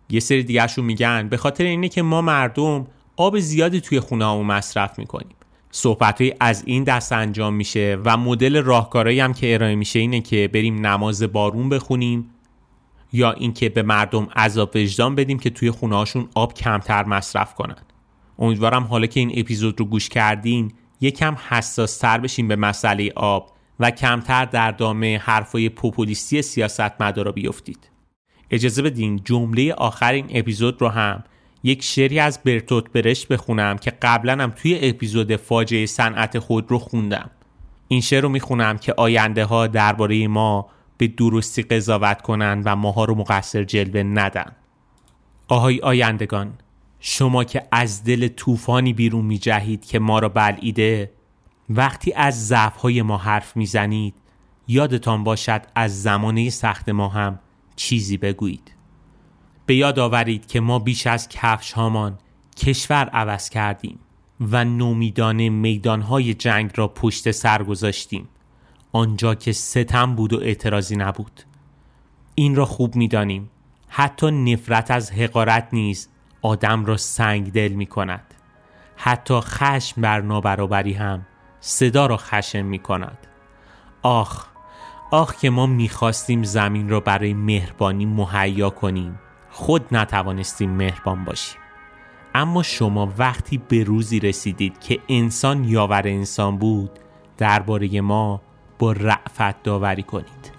یه 0.10 0.20
سری 0.20 0.44
دیگهشون 0.44 0.86
میگن 0.86 1.30
به 1.30 1.38
خاطر 1.38 1.64
اینه 1.64 1.90
که 1.90 2.02
ما 2.02 2.22
مردم 2.22 2.88
آب 3.20 3.40
زیادی 3.40 3.82
توی 3.82 4.00
خونه 4.00 4.26
همون 4.26 4.46
مصرف 4.46 5.00
می‌کنیم. 5.00 5.36
صحبت 5.72 6.22
از 6.40 6.64
این 6.66 6.84
دست 6.84 7.12
انجام 7.12 7.54
میشه 7.54 7.98
و 8.06 8.18
مدل 8.18 8.64
راهکارهایی 8.64 9.20
هم 9.20 9.34
که 9.34 9.54
ارائه 9.54 9.76
میشه 9.76 10.00
اینه 10.00 10.22
که 10.22 10.50
بریم 10.54 10.86
نماز 10.86 11.24
بارون 11.24 11.70
بخونیم 11.70 12.30
یا 13.14 13.32
اینکه 13.32 13.70
به 13.70 13.84
مردم 13.84 14.28
عذاب 14.36 14.76
وجدان 14.76 15.16
بدیم 15.16 15.40
که 15.40 15.50
توی 15.50 15.72
خونه 15.72 15.96
هاشون 15.96 16.30
آب 16.36 16.54
کمتر 16.54 17.04
مصرف 17.04 17.54
کنن. 17.54 17.76
امیدوارم 18.40 18.84
حالا 18.84 19.08
که 19.08 19.20
این 19.20 19.32
اپیزود 19.36 19.80
رو 19.80 19.86
گوش 19.86 20.10
کردین 20.10 20.72
یکم 21.02 21.38
حساس 21.50 21.98
تر 21.98 22.18
بشین 22.18 22.48
به 22.48 22.56
مسئله 22.56 23.12
آب 23.16 23.52
و 23.80 23.92
کمتر 23.92 24.46
در 24.46 24.72
دامه 24.72 25.18
حرفای 25.18 25.70
پوپولیستی 25.70 26.42
سیاست 26.42 27.02
مدارا 27.02 27.32
بیفتید. 27.32 27.90
اجازه 28.52 28.82
بدین 28.82 29.22
جمله 29.24 29.74
آخر 29.74 30.14
این 30.14 30.28
اپیزود 30.30 30.82
رو 30.82 30.88
هم 30.88 31.24
یک 31.64 31.84
شعری 31.84 32.20
از 32.20 32.40
برتوت 32.44 32.92
برش 32.92 33.28
بخونم 33.28 33.78
که 33.78 33.92
قبلا 34.02 34.44
هم 34.44 34.52
توی 34.52 34.80
اپیزود 34.82 35.36
فاجعه 35.36 35.86
صنعت 35.86 36.40
خود 36.40 36.72
رو 36.72 36.80
خوندم. 36.80 37.30
این 37.88 38.02
شعر 38.02 38.22
رو 38.22 38.30
می‌خونم 38.30 38.78
که 38.78 38.94
آینده 38.98 39.46
ها 39.46 39.68
درباره 39.68 40.28
ما 40.28 40.70
به 40.98 41.08
درستی 41.08 41.62
قضاوت 41.62 42.22
کنند 42.22 42.64
و 42.66 42.76
ماها 42.76 43.06
رو 43.06 43.16
مقصر 43.16 43.64
جلوه 43.64 44.04
ندن. 44.04 44.52
آهای 45.48 45.80
آیندگان 45.80 46.54
شما 47.00 47.44
که 47.44 47.64
از 47.72 48.04
دل 48.04 48.28
طوفانی 48.28 48.94
بیرون 48.94 49.26
می 49.26 49.38
جهید 49.38 49.86
که 49.86 50.00
ما 50.00 50.20
را 50.20 50.30
بلعیده 50.30 51.12
وقتی 51.70 52.14
از 52.14 52.48
ضعفهای 52.48 53.02
ما 53.02 53.18
حرف 53.18 53.58
می‌زنید 53.58 54.14
یادتان 54.68 55.24
باشد 55.24 55.62
از 55.76 56.04
زمانه 56.04 56.50
سخت 56.50 56.90
ما 56.90 57.08
هم 57.10 57.40
چیزی 57.76 58.18
بگویید. 58.18 58.79
به 59.70 59.76
یاد 59.76 60.00
آورید 60.00 60.48
که 60.48 60.60
ما 60.60 60.80
بیش 60.80 61.08
از 61.08 61.30
کفش 61.30 61.72
هامان 61.72 62.18
کشور 62.58 63.10
عوض 63.10 63.50
کردیم 63.50 64.00
و 64.40 64.66
نومیدانه 64.66 65.50
میدانهای 65.50 66.34
جنگ 66.34 66.72
را 66.76 66.88
پشت 66.88 67.32
سر 67.32 67.64
گذاشتیم. 67.64 68.30
آنجا 68.92 69.36
که 69.36 69.52
ستم 69.52 70.16
بود 70.16 70.34
و 70.34 70.40
اعتراضی 70.40 70.96
نبود. 70.96 71.42
این 72.36 72.56
را 72.56 72.66
خوب 72.66 72.96
می‌دانیم. 72.96 73.50
حتی 73.88 74.32
نفرت 74.32 74.92
از 74.92 75.12
حقارت 75.12 75.68
نیز 75.74 76.10
آدم 76.42 76.86
را 76.86 76.98
سنگ 76.98 77.52
دل 77.52 77.72
می 77.72 77.86
کند 77.86 78.34
حتی 78.96 79.40
خشم 79.40 80.02
بر 80.02 80.22
نابرابری 80.22 80.94
هم 80.94 81.26
صدا 81.60 82.06
را 82.06 82.18
خشم 82.18 82.66
می 82.66 82.80
کند 82.80 83.18
آخ 84.02 84.46
آخ 85.12 85.36
که 85.36 85.50
ما 85.50 85.66
می‌خواستیم 85.66 86.44
زمین 86.44 86.90
را 86.90 87.00
برای 87.00 87.34
مهربانی 87.34 88.06
مهیا 88.06 88.70
کنیم. 88.70 89.20
خود 89.60 89.86
نتوانستیم 89.92 90.70
مهربان 90.70 91.26
باشیم. 91.26 91.60
اما 92.36 92.64
شما 92.64 93.14
وقتی 93.18 93.58
به 93.58 93.84
روزی 93.84 94.20
رسیدید 94.20 94.80
که 94.80 95.00
انسان 95.10 95.64
یاور 95.64 96.02
انسان 96.06 96.58
بود 96.58 96.92
درباره 97.38 98.02
ما 98.02 98.42
با 98.80 98.92
رعفت 98.92 99.64
داوری 99.64 100.04
کنید. 100.04 100.52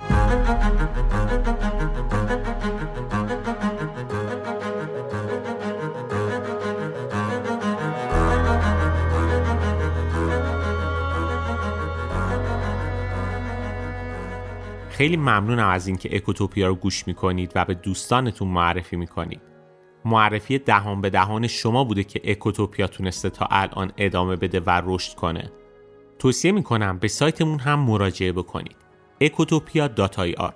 خیلی 15.00 15.16
ممنونم 15.16 15.68
از 15.68 15.86
اینکه 15.86 16.16
اکوتوپیا 16.16 16.68
رو 16.68 16.74
گوش 16.74 17.06
می‌کنید 17.06 17.52
و 17.54 17.64
به 17.64 17.74
دوستانتون 17.74 18.48
معرفی 18.48 18.96
می‌کنید. 18.96 19.40
معرفی 20.04 20.58
دهان 20.58 21.00
به 21.00 21.10
دهان 21.10 21.46
شما 21.46 21.84
بوده 21.84 22.04
که 22.04 22.20
اکوتوپیا 22.24 22.86
تونسته 22.86 23.30
تا 23.30 23.46
الان 23.50 23.92
ادامه 23.96 24.36
بده 24.36 24.60
و 24.60 24.82
رشد 24.84 25.14
کنه. 25.14 25.52
توصیه 26.18 26.52
می‌کنم 26.52 26.98
به 26.98 27.08
سایتمون 27.08 27.58
هم 27.58 27.78
مراجعه 27.78 28.32
بکنید. 28.32 28.76
اکوتوپیا 29.20 29.88
داتای 29.88 30.34
آر. 30.34 30.54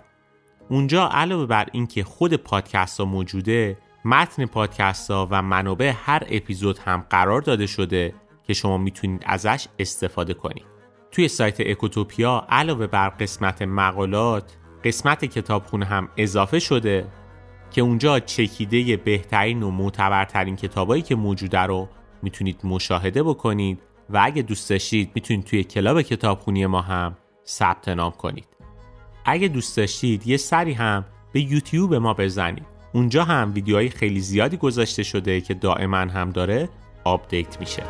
اونجا 0.69 1.09
علاوه 1.09 1.47
بر 1.47 1.67
اینکه 1.73 2.05
خود 2.05 2.35
پادکست 2.35 3.01
ها 3.01 3.07
موجوده 3.07 3.79
متن 4.05 4.47
پادکست 4.47 5.11
ها 5.11 5.29
و 5.31 5.43
منابع 5.43 5.93
هر 5.97 6.23
اپیزود 6.31 6.79
هم 6.79 7.07
قرار 7.11 7.41
داده 7.41 7.67
شده 7.67 8.15
که 8.47 8.55
شما 8.55 8.79
می‌تونید 8.79 9.23
ازش 9.27 9.69
استفاده 9.79 10.35
کنید. 10.35 10.74
توی 11.15 11.29
سایت 11.29 11.61
اکوتوپیا 11.61 12.47
علاوه 12.49 12.87
بر 12.87 13.09
قسمت 13.09 13.63
مقالات 13.63 14.57
قسمت 14.85 15.25
کتابخونه 15.25 15.85
هم 15.85 16.09
اضافه 16.17 16.59
شده 16.59 17.07
که 17.71 17.81
اونجا 17.81 18.21
چکیده 18.21 18.97
بهترین 18.97 19.63
و 19.63 19.71
معتبرترین 19.71 20.57
کتابایی 20.57 21.03
که 21.03 21.15
موجوده 21.15 21.59
رو 21.59 21.89
می‌تونید 22.23 22.61
مشاهده 22.65 23.23
بکنید 23.23 23.79
و 24.11 24.21
اگه 24.23 24.43
دوست 24.43 24.71
داشتید 24.71 25.11
می‌تونید 25.15 25.45
توی 25.45 25.65
club 25.65 26.03
کتابخونی 26.03 26.67
ما 26.67 26.81
هم 26.81 27.17
ثبت 27.47 27.89
نام 27.89 28.13
کنید. 28.13 28.49
اگه 29.25 29.49
دوست 29.49 29.77
داشتید 29.77 30.27
یه 30.27 30.37
سری 30.37 30.73
هم 30.73 31.05
به 31.33 31.41
یوتیوب 31.41 31.95
ما 31.95 32.15
بزنید. 32.15 32.67
اونجا 32.93 33.25
هم 33.25 33.53
ویدیوهای 33.55 33.89
خیلی 33.89 34.21
زیادی 34.21 34.57
گذاشته 34.57 35.03
شده 35.03 35.41
که 35.41 35.55
دائما 35.55 35.97
هم 35.97 36.31
داره 36.31 36.69
update 37.05 37.61
میشه. 37.61 37.83